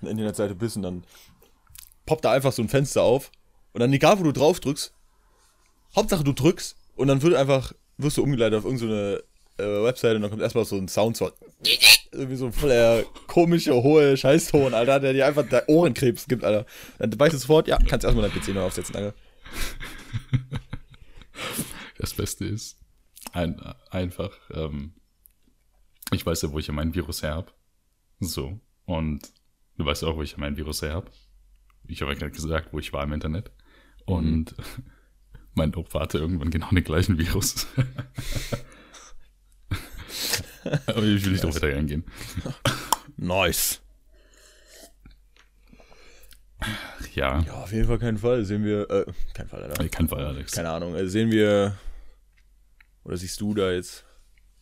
eine 0.00 0.10
Internetseite 0.10 0.54
bist 0.54 0.76
und 0.76 0.82
dann 0.82 1.04
poppt 2.04 2.24
da 2.24 2.32
einfach 2.32 2.52
so 2.52 2.62
ein 2.62 2.68
Fenster 2.68 3.02
auf 3.02 3.30
und 3.72 3.80
dann 3.80 3.92
egal, 3.92 4.18
wo 4.18 4.24
du 4.24 4.32
drauf 4.32 4.58
drückst, 4.58 4.92
Hauptsache 5.94 6.24
du 6.24 6.32
drückst 6.32 6.76
und 6.96 7.08
dann 7.08 7.22
wird 7.22 7.34
einfach, 7.34 7.72
wirst 7.96 8.16
du 8.16 8.22
umgeleitet 8.22 8.58
auf 8.58 8.64
irgendeine 8.64 9.22
so 9.58 9.62
äh, 9.62 9.84
Website 9.84 10.16
und 10.16 10.22
dann 10.22 10.30
kommt 10.30 10.42
erstmal 10.42 10.64
so 10.64 10.76
ein 10.76 10.88
Sound 10.88 11.16
so 11.16 11.30
irgendwie 12.12 12.36
so 12.36 12.46
ein 12.46 12.52
voller 12.52 13.04
komische, 13.26 13.74
hohe 13.74 14.16
Scheißton, 14.16 14.74
Alter, 14.74 15.00
der 15.00 15.12
dir 15.12 15.26
einfach 15.26 15.48
der 15.48 15.68
Ohrenkrebs 15.68 16.26
gibt, 16.26 16.44
Alter. 16.44 16.66
Dann 16.98 17.18
weißt 17.18 17.34
du 17.34 17.38
sofort, 17.38 17.68
ja, 17.68 17.78
kannst 17.78 18.04
erstmal 18.04 18.28
dein 18.28 18.38
PC 18.38 18.48
neu 18.48 18.62
aufsetzen, 18.62 18.92
danke. 18.92 19.14
Das 21.98 22.12
Beste 22.12 22.44
ist 22.44 22.78
ein, 23.32 23.58
einfach, 23.90 24.32
ähm, 24.52 24.94
ich 26.12 26.24
weiß 26.24 26.42
ja, 26.42 26.52
wo 26.52 26.58
ich 26.58 26.70
mein 26.70 26.94
Virus 26.94 27.22
her 27.22 27.34
hab. 27.34 27.54
So. 28.20 28.60
Und 28.84 29.32
du 29.76 29.84
weißt 29.84 30.04
auch, 30.04 30.16
wo 30.16 30.22
ich 30.22 30.36
mein 30.36 30.56
Virus 30.56 30.82
her 30.82 30.94
hab. 30.94 31.10
Ich 31.88 32.02
habe 32.02 32.12
ja 32.12 32.18
gerade 32.18 32.32
gesagt, 32.32 32.72
wo 32.72 32.78
ich 32.78 32.92
war 32.92 33.04
im 33.04 33.12
Internet. 33.12 33.50
Und 34.04 34.56
mhm. 34.56 34.84
mein 35.56 35.74
Opa 35.74 36.00
hatte 36.00 36.18
irgendwann 36.18 36.50
genau 36.50 36.68
den 36.70 36.84
gleichen 36.84 37.18
Virus. 37.18 37.66
Aber 40.86 41.02
ich 41.02 41.24
will 41.24 41.32
nicht 41.32 41.42
yes. 41.42 41.54
drauf 41.54 41.54
weiter 41.56 41.76
eingehen. 41.76 42.04
Nice. 43.16 43.80
Ja. 47.14 47.40
Ja, 47.40 47.62
auf 47.62 47.72
jeden 47.72 47.86
Fall 47.86 47.98
keinen 47.98 48.18
Fall. 48.18 48.44
Sehen 48.44 48.64
wir, 48.64 48.90
äh, 48.90 49.06
kein 49.32 49.48
Fall, 49.48 49.62
Alter. 49.62 49.88
Kein 49.88 50.08
Fall, 50.08 50.24
Alex. 50.24 50.52
Keine 50.52 50.70
Ahnung. 50.70 50.94
Also 50.94 51.08
sehen 51.08 51.30
wir, 51.30 51.78
oder 53.04 53.16
siehst 53.16 53.40
du 53.40 53.54
da 53.54 53.72
jetzt 53.72 54.04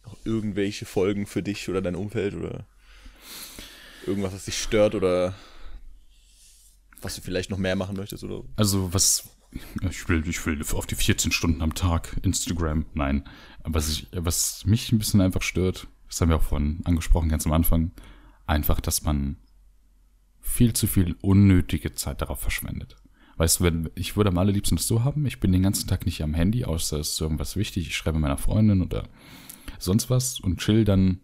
noch 0.04 0.16
irgendwelche 0.24 0.84
Folgen 0.84 1.26
für 1.26 1.42
dich 1.42 1.68
oder 1.68 1.82
dein 1.82 1.96
Umfeld 1.96 2.34
oder 2.34 2.66
irgendwas, 4.06 4.34
was 4.34 4.44
dich 4.44 4.62
stört 4.62 4.94
oder 4.94 5.34
was 7.00 7.16
du 7.16 7.22
vielleicht 7.22 7.50
noch 7.50 7.58
mehr 7.58 7.76
machen 7.76 7.96
möchtest 7.96 8.22
oder? 8.24 8.44
Also 8.56 8.92
was 8.92 9.24
ich 9.88 10.08
will, 10.08 10.26
ich 10.28 10.44
will 10.46 10.60
auf 10.72 10.86
die 10.86 10.94
14 10.94 11.32
Stunden 11.32 11.62
am 11.62 11.74
Tag 11.74 12.16
Instagram. 12.22 12.86
Nein. 12.94 13.24
Was, 13.62 13.90
ich, 13.90 14.08
was 14.12 14.64
mich 14.66 14.92
ein 14.92 14.98
bisschen 14.98 15.20
einfach 15.20 15.42
stört, 15.42 15.88
das 16.08 16.20
haben 16.20 16.28
wir 16.28 16.36
auch 16.36 16.42
vorhin 16.42 16.80
angesprochen, 16.84 17.28
ganz 17.28 17.46
am 17.46 17.52
Anfang, 17.52 17.92
einfach, 18.46 18.80
dass 18.80 19.02
man 19.02 19.36
viel 20.40 20.74
zu 20.74 20.86
viel 20.86 21.16
unnötige 21.22 21.94
Zeit 21.94 22.20
darauf 22.20 22.40
verschwendet. 22.40 22.96
Weißt 23.36 23.58
du, 23.58 23.64
wenn, 23.64 23.90
ich 23.94 24.16
würde 24.16 24.30
am 24.30 24.38
allerliebsten 24.38 24.76
das 24.76 24.86
so 24.86 25.02
haben, 25.02 25.26
ich 25.26 25.40
bin 25.40 25.50
den 25.50 25.62
ganzen 25.62 25.88
Tag 25.88 26.06
nicht 26.06 26.22
am 26.22 26.34
Handy, 26.34 26.64
außer 26.64 27.00
es 27.00 27.12
ist 27.12 27.20
irgendwas 27.20 27.56
wichtig, 27.56 27.88
ich 27.88 27.96
schreibe 27.96 28.18
meiner 28.18 28.38
Freundin 28.38 28.82
oder 28.82 29.08
sonst 29.78 30.10
was 30.10 30.38
und 30.38 30.60
chill 30.60 30.84
dann 30.84 31.20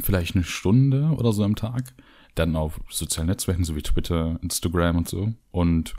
vielleicht 0.00 0.36
eine 0.36 0.44
Stunde 0.44 1.10
oder 1.16 1.32
so 1.32 1.42
am 1.42 1.56
Tag, 1.56 1.94
dann 2.36 2.54
auf 2.54 2.80
sozialen 2.88 3.28
Netzwerken, 3.28 3.64
so 3.64 3.74
wie 3.74 3.82
Twitter, 3.82 4.38
Instagram 4.42 4.98
und 4.98 5.08
so 5.08 5.34
und 5.50 5.94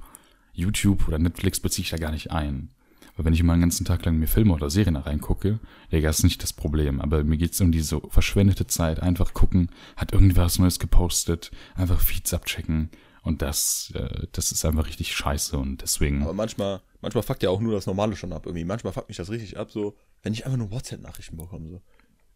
YouTube 0.61 1.07
oder 1.07 1.19
Netflix 1.19 1.59
beziehe 1.59 1.83
ich 1.83 1.91
da 1.91 1.97
gar 1.97 2.11
nicht 2.11 2.31
ein. 2.31 2.69
Weil 3.15 3.25
wenn 3.25 3.33
ich 3.33 3.43
mal 3.43 3.53
einen 3.53 3.63
ganzen 3.63 3.85
Tag 3.85 4.05
lang 4.05 4.17
mir 4.17 4.27
Filme 4.27 4.53
oder 4.53 4.69
Serien 4.69 4.95
reingucke, 4.95 5.59
Digga, 5.91 6.09
ist 6.09 6.23
nicht 6.23 6.41
das 6.43 6.53
Problem. 6.53 7.01
Aber 7.01 7.23
mir 7.23 7.37
geht's 7.37 7.59
um 7.61 7.71
diese 7.71 7.99
verschwendete 8.09 8.67
Zeit. 8.67 9.01
Einfach 9.01 9.33
gucken, 9.33 9.69
hat 9.95 10.13
irgendwas 10.13 10.59
Neues 10.59 10.79
gepostet, 10.79 11.51
einfach 11.75 11.99
Feeds 11.99 12.33
abchecken. 12.33 12.89
Und 13.23 13.41
das, 13.41 13.91
äh, 13.95 14.27
das 14.31 14.51
ist 14.51 14.65
einfach 14.65 14.87
richtig 14.87 15.13
scheiße 15.13 15.57
und 15.57 15.81
deswegen. 15.81 16.23
Aber 16.23 16.33
manchmal, 16.33 16.81
manchmal 17.01 17.23
fuckt 17.23 17.43
ja 17.43 17.49
auch 17.49 17.59
nur 17.59 17.73
das 17.73 17.85
Normale 17.85 18.15
schon 18.15 18.33
ab 18.33 18.45
irgendwie. 18.45 18.65
Manchmal 18.65 18.93
fuckt 18.93 19.09
mich 19.09 19.17
das 19.17 19.29
richtig 19.29 19.57
ab, 19.57 19.71
so, 19.71 19.95
wenn 20.23 20.33
ich 20.33 20.45
einfach 20.45 20.57
nur 20.57 20.71
WhatsApp-Nachrichten 20.71 21.37
bekomme, 21.37 21.69
so. 21.69 21.81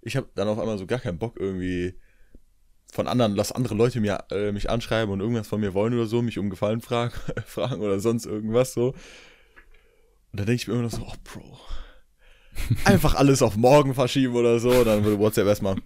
Ich 0.02 0.16
habe 0.16 0.28
dann 0.36 0.48
auf 0.48 0.60
einmal 0.60 0.78
so 0.78 0.86
gar 0.86 1.00
keinen 1.00 1.18
Bock 1.18 1.38
irgendwie 1.40 1.96
von 2.96 3.08
anderen, 3.08 3.36
lass 3.36 3.52
andere 3.52 3.76
Leute 3.76 4.00
mir, 4.00 4.24
äh, 4.32 4.52
mich 4.52 4.70
anschreiben 4.70 5.12
und 5.12 5.20
irgendwas 5.20 5.48
von 5.48 5.60
mir 5.60 5.74
wollen 5.74 5.94
oder 5.94 6.06
so, 6.06 6.22
mich 6.22 6.40
um 6.40 6.50
Gefallen 6.50 6.82
fragen, 6.82 7.14
fragen 7.46 7.82
oder 7.82 8.00
sonst 8.00 8.26
irgendwas 8.26 8.74
so. 8.74 8.88
Und 8.88 10.40
dann 10.40 10.46
denke 10.46 10.62
ich 10.62 10.68
mir 10.68 10.74
immer 10.74 10.84
noch 10.84 10.92
so, 10.92 11.06
oh 11.06 11.14
Bro, 11.24 11.60
einfach 12.86 13.16
alles 13.16 13.42
auf 13.42 13.58
morgen 13.58 13.94
verschieben 13.94 14.36
oder 14.36 14.60
so, 14.60 14.84
dann 14.84 15.04
würde 15.04 15.20
WhatsApp 15.20 15.48
erstmal. 15.48 15.76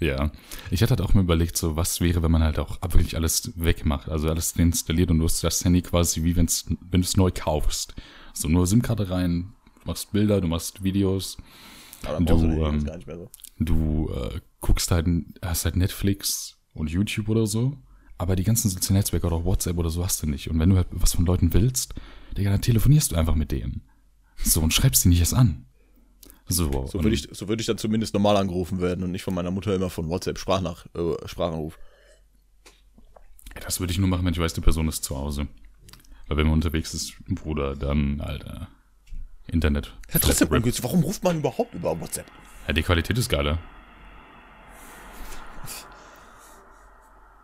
Ja, 0.00 0.32
ich 0.70 0.82
hatte 0.82 0.90
halt 0.90 1.00
auch 1.00 1.14
mal 1.14 1.22
überlegt, 1.22 1.56
so 1.56 1.76
was 1.76 2.00
wäre, 2.00 2.22
wenn 2.22 2.30
man 2.30 2.42
halt 2.42 2.58
auch 2.58 2.82
wirklich 2.82 3.16
alles 3.16 3.52
wegmacht, 3.56 4.08
also 4.08 4.28
alles 4.28 4.52
installiert 4.52 5.10
und 5.10 5.18
du 5.18 5.24
hast 5.24 5.42
das 5.42 5.64
Handy 5.64 5.80
quasi 5.82 6.24
wie 6.24 6.36
wenn's, 6.36 6.66
wenn 6.68 7.00
du 7.00 7.06
es 7.06 7.16
neu 7.16 7.30
kaufst. 7.30 7.94
So 8.34 8.48
nur 8.48 8.66
SIM-Karte 8.66 9.08
rein, 9.08 9.54
du 9.80 9.86
machst 9.86 10.12
Bilder, 10.12 10.40
du 10.40 10.48
machst 10.48 10.82
Videos. 10.82 11.38
Aber 12.02 12.14
dann 12.14 12.26
Du, 12.26 12.64
ähm, 12.64 12.84
gar 12.84 12.96
nicht 12.96 13.06
mehr 13.06 13.16
so. 13.16 13.30
Du 13.58 14.10
äh, 14.10 14.40
guckst 14.64 14.90
halt, 14.90 15.06
hast 15.42 15.66
halt 15.66 15.76
Netflix 15.76 16.56
und 16.72 16.90
YouTube 16.90 17.28
oder 17.28 17.46
so, 17.46 17.76
aber 18.16 18.34
die 18.34 18.44
ganzen 18.44 18.70
sozialen 18.70 18.96
Netzwerke 18.96 19.26
oder 19.26 19.44
WhatsApp 19.44 19.76
oder 19.76 19.90
so 19.90 20.02
hast 20.02 20.22
du 20.22 20.26
nicht. 20.26 20.48
Und 20.48 20.58
wenn 20.58 20.70
du 20.70 20.76
halt 20.76 20.88
was 20.90 21.12
von 21.12 21.26
Leuten 21.26 21.52
willst, 21.52 21.94
Digga, 22.36 22.50
dann 22.50 22.62
telefonierst 22.62 23.12
du 23.12 23.16
einfach 23.16 23.34
mit 23.34 23.52
denen. 23.52 23.82
So, 24.38 24.62
und 24.62 24.72
schreibst 24.72 25.04
die 25.04 25.08
nicht 25.10 25.20
erst 25.20 25.34
an. 25.34 25.66
So, 26.46 26.86
So 26.86 27.02
würde 27.02 27.14
ich, 27.14 27.28
so 27.30 27.46
würde 27.48 27.60
ich 27.60 27.66
dann 27.66 27.76
zumindest 27.76 28.14
normal 28.14 28.38
angerufen 28.38 28.80
werden 28.80 29.04
und 29.04 29.10
nicht 29.10 29.22
von 29.22 29.34
meiner 29.34 29.50
Mutter 29.50 29.74
immer 29.74 29.90
von 29.90 30.08
WhatsApp 30.08 30.38
Sprachnach, 30.38 30.86
äh, 30.94 31.28
Sprachanruf. 31.28 31.78
Das 33.62 33.80
würde 33.80 33.92
ich 33.92 33.98
nur 33.98 34.08
machen, 34.08 34.24
wenn 34.24 34.32
ich 34.32 34.40
weiß, 34.40 34.54
die 34.54 34.62
Person 34.62 34.88
ist 34.88 35.04
zu 35.04 35.16
Hause. 35.16 35.46
Weil 36.26 36.38
wenn 36.38 36.46
man 36.46 36.54
unterwegs 36.54 36.94
ist, 36.94 37.14
Bruder, 37.26 37.76
dann, 37.76 38.22
Alter, 38.22 38.68
Internet. 39.46 39.94
Ja, 40.12 40.20
trotzdem. 40.20 40.48
Warum 40.50 41.02
ruft 41.02 41.22
man 41.22 41.38
überhaupt 41.38 41.74
über 41.74 42.00
WhatsApp? 42.00 42.26
Ja, 42.66 42.72
die 42.72 42.82
Qualität 42.82 43.18
ist 43.18 43.28
geiler. 43.28 43.58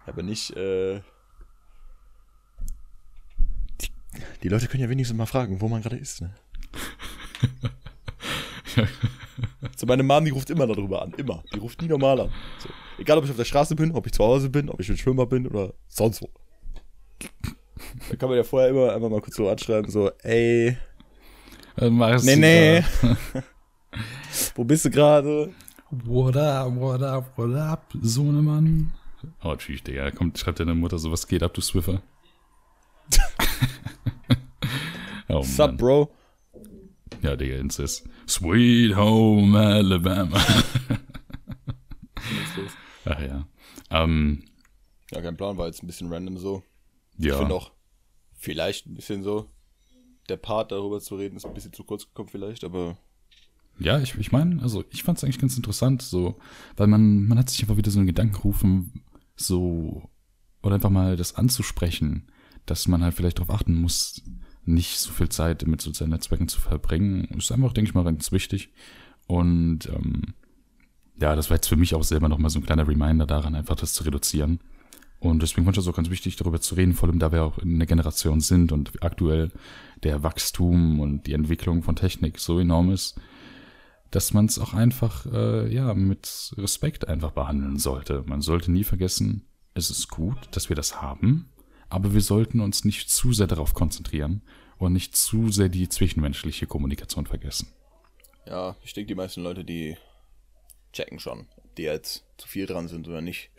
Aber 0.07 0.23
nicht, 0.23 0.51
äh. 0.57 1.01
Die, 3.81 3.89
die 4.43 4.49
Leute 4.49 4.67
können 4.67 4.83
ja 4.83 4.89
wenigstens 4.91 5.17
mal 5.17 5.27
fragen, 5.27 5.61
wo 5.61 5.69
man 5.69 5.83
gerade 5.83 5.97
ist, 5.97 6.21
ne? 6.21 6.35
so, 9.77 9.87
meine 9.87 10.03
Mom, 10.03 10.25
die 10.25 10.31
ruft 10.31 10.51
immer 10.51 10.67
darüber 10.67 11.03
an. 11.03 11.13
Immer. 11.17 11.43
Die 11.55 11.59
ruft 11.59 11.81
nie 11.83 11.89
normal 11.89 12.21
an. 12.21 12.31
So. 12.59 12.69
Egal, 12.99 13.19
ob 13.19 13.25
ich 13.25 13.31
auf 13.31 13.37
der 13.37 13.45
Straße 13.45 13.75
bin, 13.77 13.93
ob 13.93 14.07
ich 14.07 14.13
zu 14.13 14.25
Hause 14.25 14.51
bin, 14.51 14.69
ob 14.69 14.81
ich 14.81 14.89
im 14.89 14.97
Schwimmer 14.97 15.27
bin 15.27 15.47
oder 15.47 15.73
sonst 15.89 16.23
wo. 16.23 16.29
Da 18.09 18.17
kann 18.17 18.29
man 18.29 18.37
ja 18.39 18.45
vorher 18.45 18.69
immer 18.71 18.93
einfach 18.93 19.09
mal 19.09 19.21
kurz 19.21 19.37
so 19.37 19.49
anschreiben, 19.49 19.91
so, 19.91 20.11
ey, 20.23 20.77
Äh, 21.79 21.91
machst 21.91 22.25
nee, 22.27 22.37
nee. 22.37 22.81
da? 23.03 23.17
wo 24.55 24.65
bist 24.65 24.85
du 24.85 24.91
gerade? 24.91 25.53
What 25.91 26.37
up, 26.37 26.75
what 26.77 27.03
up, 27.03 27.33
what 27.37 27.55
up, 27.57 27.93
Sohnemann? 28.03 28.93
Oh, 29.43 29.57
tschüss, 29.57 29.83
Digga. 29.83 30.11
Kommt, 30.11 30.39
schreibt 30.39 30.61
deine 30.61 30.75
Mutter 30.75 30.99
so, 30.99 31.11
was 31.13 31.27
geht 31.27 31.43
ab, 31.43 31.55
du 31.55 31.61
Swiffer? 31.61 32.03
oh, 35.29 35.43
Sup, 35.43 35.69
Mann. 35.69 35.77
Bro? 35.77 36.15
Ja, 37.23 37.37
Digga, 37.37 37.57
Incest. 37.57 38.09
Sweet 38.29 38.95
Home 38.97 39.59
Alabama. 39.59 40.41
Ach 43.05 43.21
ja. 43.21 43.47
Ähm, 43.91 44.45
Ja, 45.11 45.21
kein 45.21 45.37
Plan, 45.37 45.57
war 45.59 45.67
jetzt 45.67 45.83
ein 45.83 45.87
bisschen 45.87 46.13
random 46.13 46.39
so. 46.39 46.63
ja. 47.19 47.33
Ich 47.33 47.39
finde 47.39 47.55
auch 47.55 47.73
vielleicht 48.35 48.87
ein 48.87 48.95
bisschen 48.95 49.23
so, 49.23 49.51
der 50.29 50.37
Part 50.37 50.73
darüber 50.73 51.01
zu 51.01 51.17
reden, 51.17 51.37
ist 51.37 51.45
ein 51.45 51.55
bisschen 51.55 51.73
zu 51.73 51.85
kurz 51.85 52.07
gekommen 52.07 52.29
vielleicht, 52.29 52.65
aber 52.65 52.97
Ja, 53.79 53.99
ich, 54.01 54.15
ich 54.17 54.33
meine, 54.33 54.63
also 54.63 54.85
ich 54.91 55.03
fand 55.03 55.19
es 55.19 55.25
eigentlich 55.25 55.39
ganz 55.41 55.57
interessant, 55.57 56.03
so, 56.03 56.39
weil 56.77 56.87
man, 56.87 57.27
man 57.27 57.39
hat 57.39 57.51
sich 57.51 57.61
einfach 57.63 57.77
wieder 57.77 57.91
so 57.91 57.99
einen 57.99 58.07
Gedanken 58.07 58.35
gerufen, 58.35 59.03
so, 59.41 60.09
oder 60.63 60.77
einfach 60.77 60.91
mal 60.91 61.17
das 61.17 61.35
anzusprechen, 61.35 62.31
dass 62.67 62.89
man 62.89 63.03
halt 63.03 63.15
vielleicht 63.15 63.39
darauf 63.39 63.51
achten 63.55 63.75
muss, 63.75 64.23
nicht 64.65 64.99
so 64.99 65.11
viel 65.11 65.29
Zeit 65.29 65.67
mit 65.67 65.81
sozialen 65.81 66.11
Netzwerken 66.11 66.49
zu 66.49 66.61
verbringen. 66.61 67.25
Ist 67.37 67.51
einfach, 67.51 67.73
denke 67.73 67.89
ich 67.89 67.95
mal, 67.95 68.05
ganz 68.05 68.31
wichtig. 68.33 68.71
Und 69.27 69.87
ähm, 69.87 70.35
ja, 71.21 71.35
das 71.35 71.51
war 71.51 71.57
jetzt 71.57 71.69
für 71.69 71.77
mich 71.77 71.95
auch 71.95 72.05
selber 72.05 72.29
nochmal 72.29 72.51
so 72.51 72.59
ein 72.59 72.67
kleiner 72.67 72.87
Reminder 72.87 73.27
daran, 73.27 73.55
einfach 73.55 73.77
das 73.77 73.95
zu 73.95 74.05
reduzieren. 74.05 74.61
Und 75.19 75.43
deswegen 75.43 75.65
fand 75.65 75.77
ich 75.77 75.85
das 75.85 75.93
auch 75.93 75.97
ganz 75.97 76.09
wichtig, 76.09 76.37
darüber 76.37 76.61
zu 76.61 76.75
reden, 76.75 76.95
vor 76.95 77.09
allem 77.09 77.19
da 77.19 77.31
wir 77.31 77.45
auch 77.45 77.59
in 77.59 77.75
einer 77.75 77.87
Generation 77.87 78.41
sind 78.41 78.73
und 78.73 79.03
aktuell 79.03 79.51
der 80.03 80.23
Wachstum 80.23 80.99
und 80.99 81.27
die 81.27 81.35
Entwicklung 81.35 81.83
von 81.83 81.95
Technik 81.95 82.39
so 82.39 82.59
enorm 82.59 82.91
ist, 82.91 83.21
dass 84.11 84.33
man 84.33 84.47
es 84.47 84.59
auch 84.59 84.75
einfach 84.75 85.27
äh, 85.27 85.73
ja 85.73 85.95
mit 85.95 86.55
Respekt 86.57 87.09
einfach 87.09 87.31
behandeln 87.33 87.79
sollte. 87.79 88.23
Man 88.27 88.41
sollte 88.41 88.73
nie 88.73 88.85
vergessen, 88.85 89.47
es 89.75 89.91
ist 89.91 90.09
gut, 90.09 90.37
dass 90.53 90.69
wir 90.69 90.77
das 90.77 91.01
haben, 91.01 91.51
aber 91.89 92.13
wir 92.13 92.21
sollten 92.21 92.61
uns 92.61 92.85
nicht 92.85 93.11
zu 93.11 93.33
sehr 93.33 93.47
darauf 93.47 93.75
konzentrieren 93.75 94.43
und 94.79 94.93
nicht 94.93 95.17
zu 95.17 95.51
sehr 95.51 95.69
die 95.69 95.89
zwischenmenschliche 95.89 96.67
Kommunikation 96.67 97.27
vergessen. 97.27 97.69
ja, 98.47 98.77
ich 98.83 98.93
denke, 98.95 99.09
die 99.09 99.15
meisten 99.15 99.43
Leute, 99.43 99.65
die 99.65 99.97
checken 100.93 101.21
schon, 101.21 101.47
ob 101.57 101.75
die 101.77 101.83
jetzt 101.83 102.25
zu 102.37 102.49
viel 102.49 102.67
dran 102.67 102.89
sind 102.89 103.07
oder 103.07 103.21
nicht. 103.21 103.51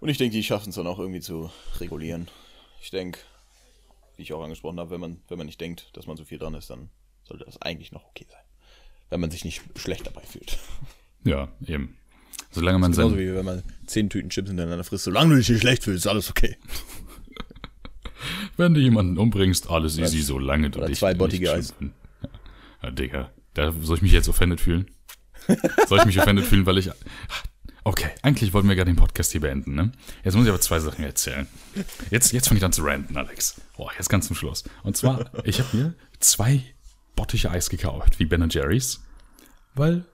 Und 0.00 0.08
ich 0.08 0.16
denke, 0.18 0.36
die 0.36 0.44
schaffen 0.44 0.70
es 0.70 0.76
dann 0.76 0.86
auch 0.86 0.98
irgendwie 0.98 1.20
zu 1.20 1.50
regulieren. 1.80 2.28
Ich 2.80 2.90
denke, 2.90 3.18
wie 4.16 4.22
ich 4.22 4.32
auch 4.32 4.42
angesprochen 4.42 4.78
habe, 4.78 4.90
wenn 4.90 5.00
man, 5.00 5.22
wenn 5.28 5.38
man 5.38 5.46
nicht 5.46 5.60
denkt, 5.60 5.90
dass 5.96 6.06
man 6.06 6.16
zu 6.16 6.24
viel 6.24 6.38
dran 6.38 6.54
ist, 6.54 6.70
dann 6.70 6.90
sollte 7.24 7.44
das 7.44 7.60
eigentlich 7.60 7.92
noch 7.92 8.04
okay 8.06 8.26
sein. 8.28 8.42
Wenn 9.10 9.20
man 9.20 9.30
sich 9.30 9.44
nicht 9.44 9.62
schlecht 9.76 10.06
dabei 10.06 10.22
fühlt. 10.22 10.58
Ja, 11.24 11.48
eben. 11.66 11.96
Solange 12.50 12.78
man 12.78 12.92
Genauso 12.92 13.18
wie 13.18 13.34
wenn 13.34 13.44
man 13.44 13.62
zehn 13.86 14.08
Tüten 14.08 14.30
Chips 14.30 14.48
hintereinander 14.48 14.84
frisst. 14.84 15.04
Solange 15.04 15.30
du 15.30 15.36
dich 15.36 15.48
nicht 15.48 15.60
schlecht 15.60 15.84
fühlst, 15.84 16.06
ist 16.06 16.10
alles 16.10 16.30
okay. 16.30 16.56
wenn 18.56 18.74
du 18.74 18.80
jemanden 18.80 19.18
umbringst, 19.18 19.70
alles 19.70 19.98
easy, 19.98 20.22
solange 20.22 20.70
du 20.70 20.78
oder 20.78 20.88
dich 20.88 20.98
zwei 20.98 21.14
nicht 21.14 21.48
Eis. 21.48 21.68
schimpfen. 21.68 21.92
Ja. 22.22 22.28
ja, 22.84 22.90
Digga, 22.90 23.30
da 23.54 23.72
soll 23.82 23.96
ich 23.96 24.02
mich 24.02 24.12
jetzt 24.12 24.28
offended 24.28 24.60
fühlen? 24.60 24.90
soll 25.86 25.98
ich 25.98 26.06
mich 26.06 26.18
offended 26.18 26.44
fühlen, 26.44 26.66
weil 26.66 26.78
ich 26.78 26.90
Okay, 27.84 28.10
eigentlich 28.22 28.52
wollten 28.52 28.68
wir 28.68 28.76
gerade 28.76 28.90
den 28.90 28.96
Podcast 28.96 29.32
hier 29.32 29.40
beenden, 29.40 29.74
ne? 29.74 29.92
Jetzt 30.22 30.34
muss 30.34 30.44
ich 30.44 30.50
aber 30.50 30.60
zwei 30.60 30.78
Sachen 30.78 31.04
erzählen. 31.04 31.46
Jetzt, 32.10 32.32
jetzt 32.32 32.48
fange 32.48 32.58
ich 32.58 32.64
an 32.64 32.72
zu 32.72 32.82
ranten, 32.82 33.16
Alex. 33.16 33.60
Boah, 33.78 33.90
jetzt 33.96 34.10
ganz 34.10 34.26
zum 34.26 34.36
Schluss. 34.36 34.64
Und 34.82 34.96
zwar, 34.98 35.30
ich 35.46 35.58
habe 35.58 35.74
mir 35.74 35.94
zwei 36.20 36.62
bottische 37.18 37.50
Eis 37.50 37.68
gekauft, 37.68 38.18
wie 38.20 38.26
Ben 38.26 38.48
Jerry's, 38.48 39.00
weil 39.74 40.04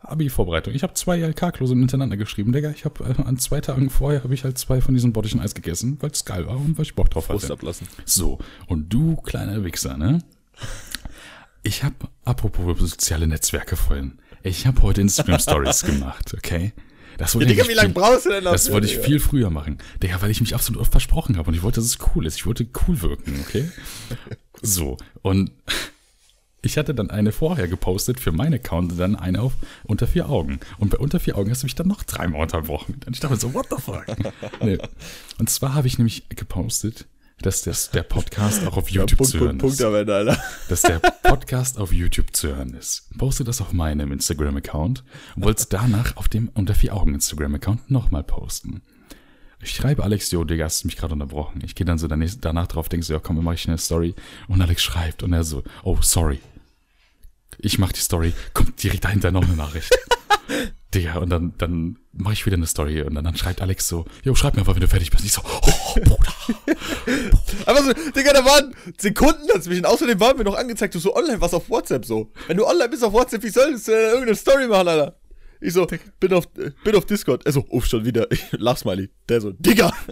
Abi-Vorbereitung. 0.00 0.74
Ich 0.74 0.82
habe 0.82 0.94
zwei 0.94 1.18
LK-Klausuren 1.20 1.78
hintereinander 1.78 2.16
geschrieben, 2.16 2.52
Digga. 2.52 2.70
Ich 2.70 2.84
habe 2.84 3.04
äh, 3.04 3.22
an 3.22 3.36
zwei 3.38 3.60
Tagen 3.60 3.88
vorher 3.90 4.24
habe 4.24 4.34
ich 4.34 4.44
halt 4.44 4.58
zwei 4.58 4.80
von 4.80 4.94
diesen 4.94 5.12
bottischen 5.12 5.40
Eis 5.40 5.54
gegessen, 5.54 5.98
weil 6.00 6.10
es 6.10 6.24
geil 6.24 6.46
war 6.46 6.56
und 6.56 6.76
weil 6.78 6.84
ich 6.86 6.94
Bock 6.94 7.10
drauf 7.10 7.28
Brust 7.28 7.44
hatte. 7.44 7.52
ablassen. 7.52 7.86
So, 8.04 8.38
und 8.66 8.88
du 8.92 9.16
kleiner 9.16 9.62
Wichser, 9.62 9.96
ne? 9.96 10.18
Ich 11.62 11.84
habe, 11.84 11.94
apropos 12.24 12.78
soziale 12.80 13.26
Netzwerke 13.26 13.76
vorhin, 13.76 14.18
ich 14.42 14.66
habe 14.66 14.80
heute 14.82 15.02
Instagram 15.02 15.38
Stories 15.38 15.82
gemacht, 15.84 16.32
okay? 16.34 16.72
Das 17.18 17.34
wollte 17.34 17.48
Digga, 17.48 17.64
ich 17.64 17.68
wie 17.68 17.74
lange 17.74 17.90
brauchst 17.92 18.24
du 18.24 18.30
denn 18.30 18.44
Das 18.44 18.62
dafür, 18.64 18.74
wollte 18.74 18.86
ich 18.86 18.94
Digga? 18.94 19.06
viel 19.06 19.20
früher 19.20 19.50
machen. 19.50 19.76
Digga, 20.02 20.22
weil 20.22 20.30
ich 20.30 20.40
mich 20.40 20.54
absolut 20.54 20.80
oft 20.80 20.90
versprochen 20.90 21.36
habe 21.36 21.48
und 21.48 21.54
ich 21.54 21.62
wollte, 21.62 21.76
dass 21.80 21.84
es 21.86 21.98
cool 22.14 22.24
ist. 22.24 22.36
Ich 22.36 22.46
wollte 22.46 22.66
cool 22.88 23.02
wirken, 23.02 23.38
okay? 23.46 23.68
So, 24.62 24.96
und 25.20 25.50
ich 26.62 26.76
hatte 26.76 26.94
dann 26.94 27.10
eine 27.10 27.32
vorher 27.32 27.68
gepostet 27.68 28.20
für 28.20 28.32
meinen 28.32 28.54
Account 28.54 28.92
und 28.92 28.98
dann 28.98 29.16
eine 29.16 29.40
auf 29.40 29.54
unter 29.84 30.06
vier 30.06 30.28
Augen. 30.28 30.60
Und 30.78 30.90
bei 30.90 30.98
unter 30.98 31.20
vier 31.20 31.36
Augen 31.36 31.50
hast 31.50 31.62
du 31.62 31.66
mich 31.66 31.74
dann 31.74 31.88
noch 31.88 32.02
dreimal 32.02 32.42
unterbrochen. 32.42 33.00
Und 33.06 33.14
ich 33.14 33.20
dachte 33.20 33.36
so, 33.36 33.54
what 33.54 33.66
the 33.70 33.80
fuck? 33.80 34.04
nee. 34.62 34.78
Und 35.38 35.48
zwar 35.48 35.74
habe 35.74 35.86
ich 35.86 35.98
nämlich 35.98 36.28
gepostet, 36.28 37.06
dass 37.42 37.62
das, 37.62 37.90
der 37.90 38.02
Podcast 38.02 38.66
auch 38.66 38.76
auf 38.76 38.90
Ja, 38.90 39.00
YouTube 39.00 39.18
Punkt, 39.18 39.32
zu 39.32 39.40
hören 39.40 39.58
Punkt, 39.58 39.74
ist 39.74 39.82
Punkt 39.82 40.06
am 40.06 40.10
Alter. 40.10 40.38
dass 40.68 40.82
der 40.82 40.98
Podcast 40.98 41.78
auf 41.78 41.92
YouTube 41.92 42.36
zu 42.36 42.48
hören 42.48 42.74
ist. 42.74 43.08
Poste 43.16 43.44
das 43.44 43.62
auf 43.62 43.72
meinem 43.72 44.12
Instagram-Account 44.12 45.04
und 45.36 45.44
wollte 45.44 45.62
es 45.62 45.68
danach 45.68 46.16
auf 46.16 46.28
dem 46.28 46.50
Unter 46.52 46.74
vier 46.74 46.94
Augen 46.94 47.14
Instagram-Account 47.14 47.90
nochmal 47.90 48.22
posten. 48.22 48.82
Ich 49.62 49.72
schreibe 49.72 50.02
Alex, 50.04 50.30
jo, 50.30 50.44
Digga, 50.44 50.64
hast 50.64 50.84
mich 50.84 50.96
gerade 50.96 51.12
unterbrochen. 51.12 51.60
Ich 51.64 51.74
gehe 51.74 51.84
dann 51.84 51.98
so 51.98 52.08
danach 52.08 52.66
drauf, 52.66 52.88
denke 52.88 53.04
so, 53.04 53.12
ja 53.12 53.18
komm, 53.18 53.42
mach 53.44 53.52
ich 53.52 53.68
eine 53.68 53.78
Story. 53.78 54.14
Und 54.48 54.62
Alex 54.62 54.82
schreibt 54.82 55.22
und 55.22 55.32
er 55.32 55.44
so, 55.44 55.62
oh, 55.82 55.98
sorry. 56.00 56.40
Ich 57.62 57.78
mach 57.78 57.92
die 57.92 58.00
Story, 58.00 58.32
kommt 58.54 58.82
direkt 58.82 59.04
dahinter 59.04 59.30
noch 59.30 59.44
eine 59.44 59.56
Nachricht. 59.56 59.90
Digga, 60.94 61.18
und 61.18 61.30
dann, 61.30 61.54
dann 61.58 61.98
mache 62.12 62.32
ich 62.32 62.46
wieder 62.46 62.56
eine 62.56 62.66
Story 62.66 63.02
und 63.02 63.14
dann, 63.14 63.22
dann 63.22 63.36
schreibt 63.36 63.62
Alex 63.62 63.86
so, 63.86 64.06
jo, 64.24 64.34
schreib 64.34 64.54
mir 64.54 64.60
einfach, 64.60 64.74
wenn 64.74 64.80
du 64.80 64.88
fertig 64.88 65.10
bist. 65.10 65.24
Ich 65.24 65.32
so, 65.32 65.42
oh, 65.44 66.00
Bruder. 66.00 66.34
Aber 67.66 67.84
so, 67.84 67.92
Digga, 67.92 68.32
da 68.32 68.44
waren 68.44 68.74
Sekunden 68.98 69.46
dazwischen. 69.46 69.84
Außerdem 69.84 70.18
waren 70.18 70.36
wir 70.36 70.44
noch 70.44 70.56
angezeigt, 70.56 70.94
du 70.94 70.98
so 70.98 71.14
online 71.14 71.40
warst 71.40 71.54
auf 71.54 71.70
WhatsApp 71.70 72.04
so. 72.04 72.32
Wenn 72.48 72.56
du 72.56 72.66
online 72.66 72.88
bist 72.88 73.04
auf 73.04 73.12
WhatsApp, 73.12 73.42
wie 73.44 73.50
sollst 73.50 73.86
du 73.86 73.92
äh, 73.92 74.08
irgendeine 74.08 74.34
Story 74.34 74.66
machen, 74.66 74.88
Alter? 74.88 75.16
Ich 75.60 75.74
so, 75.74 75.86
bin 76.18 76.32
auf, 76.32 76.48
bin 76.48 76.96
auf 76.96 77.04
Discord. 77.04 77.46
Er 77.46 77.52
so, 77.52 77.64
uff, 77.68 77.86
schon 77.86 78.04
wieder. 78.04 78.26
Lach 78.52 78.78
Smiley. 78.78 79.10
Der 79.28 79.40
so, 79.40 79.52
Digga. 79.52 79.92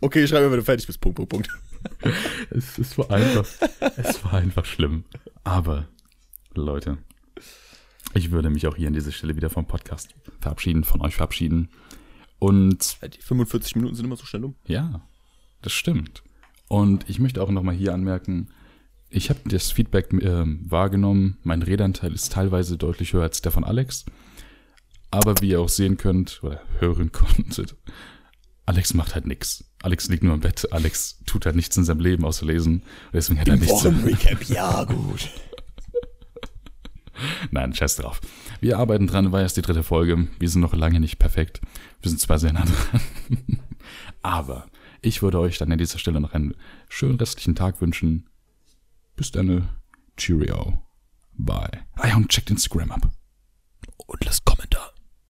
Okay, 0.00 0.22
ich 0.22 0.30
schreibe 0.30 0.44
mir, 0.44 0.52
wenn 0.52 0.58
du 0.60 0.64
fertig 0.64 0.86
bist. 0.86 1.00
Punkt, 1.00 1.16
Punkt, 1.16 1.30
Punkt. 1.30 1.48
Es, 2.50 2.78
es 2.78 2.96
war 2.96 3.10
einfach, 3.10 3.44
es 3.96 4.24
war 4.24 4.34
einfach 4.34 4.64
schlimm. 4.64 5.04
Aber, 5.42 5.88
Leute, 6.62 6.98
ich 8.14 8.30
würde 8.30 8.50
mich 8.50 8.66
auch 8.66 8.76
hier 8.76 8.88
an 8.88 8.94
dieser 8.94 9.12
Stelle 9.12 9.36
wieder 9.36 9.50
vom 9.50 9.66
Podcast 9.66 10.14
verabschieden, 10.40 10.84
von 10.84 11.00
euch 11.00 11.14
verabschieden. 11.14 11.68
Und. 12.38 12.98
Die 13.02 13.20
45 13.20 13.76
Minuten 13.76 13.94
sind 13.94 14.04
immer 14.04 14.16
so 14.16 14.24
schnell 14.24 14.44
um. 14.44 14.54
Ja, 14.66 15.02
das 15.62 15.72
stimmt. 15.72 16.22
Und 16.68 17.08
ich 17.08 17.18
möchte 17.18 17.42
auch 17.42 17.50
nochmal 17.50 17.74
hier 17.74 17.94
anmerken, 17.94 18.48
ich 19.10 19.30
habe 19.30 19.40
das 19.46 19.70
Feedback 19.70 20.12
äh, 20.12 20.44
wahrgenommen. 20.44 21.38
Mein 21.42 21.62
Redanteil 21.62 22.12
ist 22.12 22.32
teilweise 22.32 22.76
deutlich 22.76 23.14
höher 23.14 23.22
als 23.22 23.40
der 23.40 23.52
von 23.52 23.64
Alex. 23.64 24.04
Aber 25.10 25.34
wie 25.40 25.50
ihr 25.50 25.60
auch 25.60 25.70
sehen 25.70 25.96
könnt 25.96 26.42
oder 26.42 26.60
hören 26.78 27.10
konntet, 27.12 27.76
Alex 28.66 28.92
macht 28.92 29.14
halt 29.14 29.26
nichts. 29.26 29.64
Alex 29.82 30.08
liegt 30.08 30.24
nur 30.24 30.34
im 30.34 30.40
Bett. 30.40 30.70
Alex 30.72 31.20
tut 31.24 31.46
halt 31.46 31.56
nichts 31.56 31.76
in 31.78 31.84
seinem 31.84 32.00
Leben 32.00 32.24
außer 32.24 32.44
lesen. 32.44 32.82
Deswegen 33.12 33.40
hat 33.40 33.48
er 33.48 33.56
nichts. 33.56 33.84
Recap, 33.84 34.44
ja 34.44 34.84
gut. 34.84 35.30
Nein, 37.50 37.74
Scheiß 37.74 37.96
drauf. 37.96 38.20
Wir 38.60 38.78
arbeiten 38.78 39.06
dran, 39.06 39.32
war 39.32 39.40
erst 39.40 39.56
die 39.56 39.62
dritte 39.62 39.82
Folge. 39.82 40.28
Wir 40.38 40.48
sind 40.48 40.60
noch 40.60 40.74
lange 40.74 41.00
nicht 41.00 41.18
perfekt. 41.18 41.60
Wir 42.00 42.10
sind 42.10 42.20
zwar 42.20 42.38
sehr 42.38 42.52
nah 42.52 42.64
dran. 42.64 43.00
Aber 44.22 44.66
ich 45.00 45.22
würde 45.22 45.38
euch 45.38 45.58
dann 45.58 45.72
an 45.72 45.78
dieser 45.78 45.98
Stelle 45.98 46.20
noch 46.20 46.34
einen 46.34 46.54
schönen 46.88 47.16
restlichen 47.16 47.54
Tag 47.54 47.80
wünschen. 47.80 48.28
Bis 49.16 49.30
dann. 49.30 49.68
Cheerio. 50.16 50.82
Bye. 51.34 51.84
Ah 51.94 52.08
ja, 52.08 52.16
und 52.16 52.28
checkt 52.28 52.50
Instagram 52.50 52.90
ab. 52.90 53.10
Und 54.06 54.24
lasst 54.24 54.44
Kommentare 54.44 54.87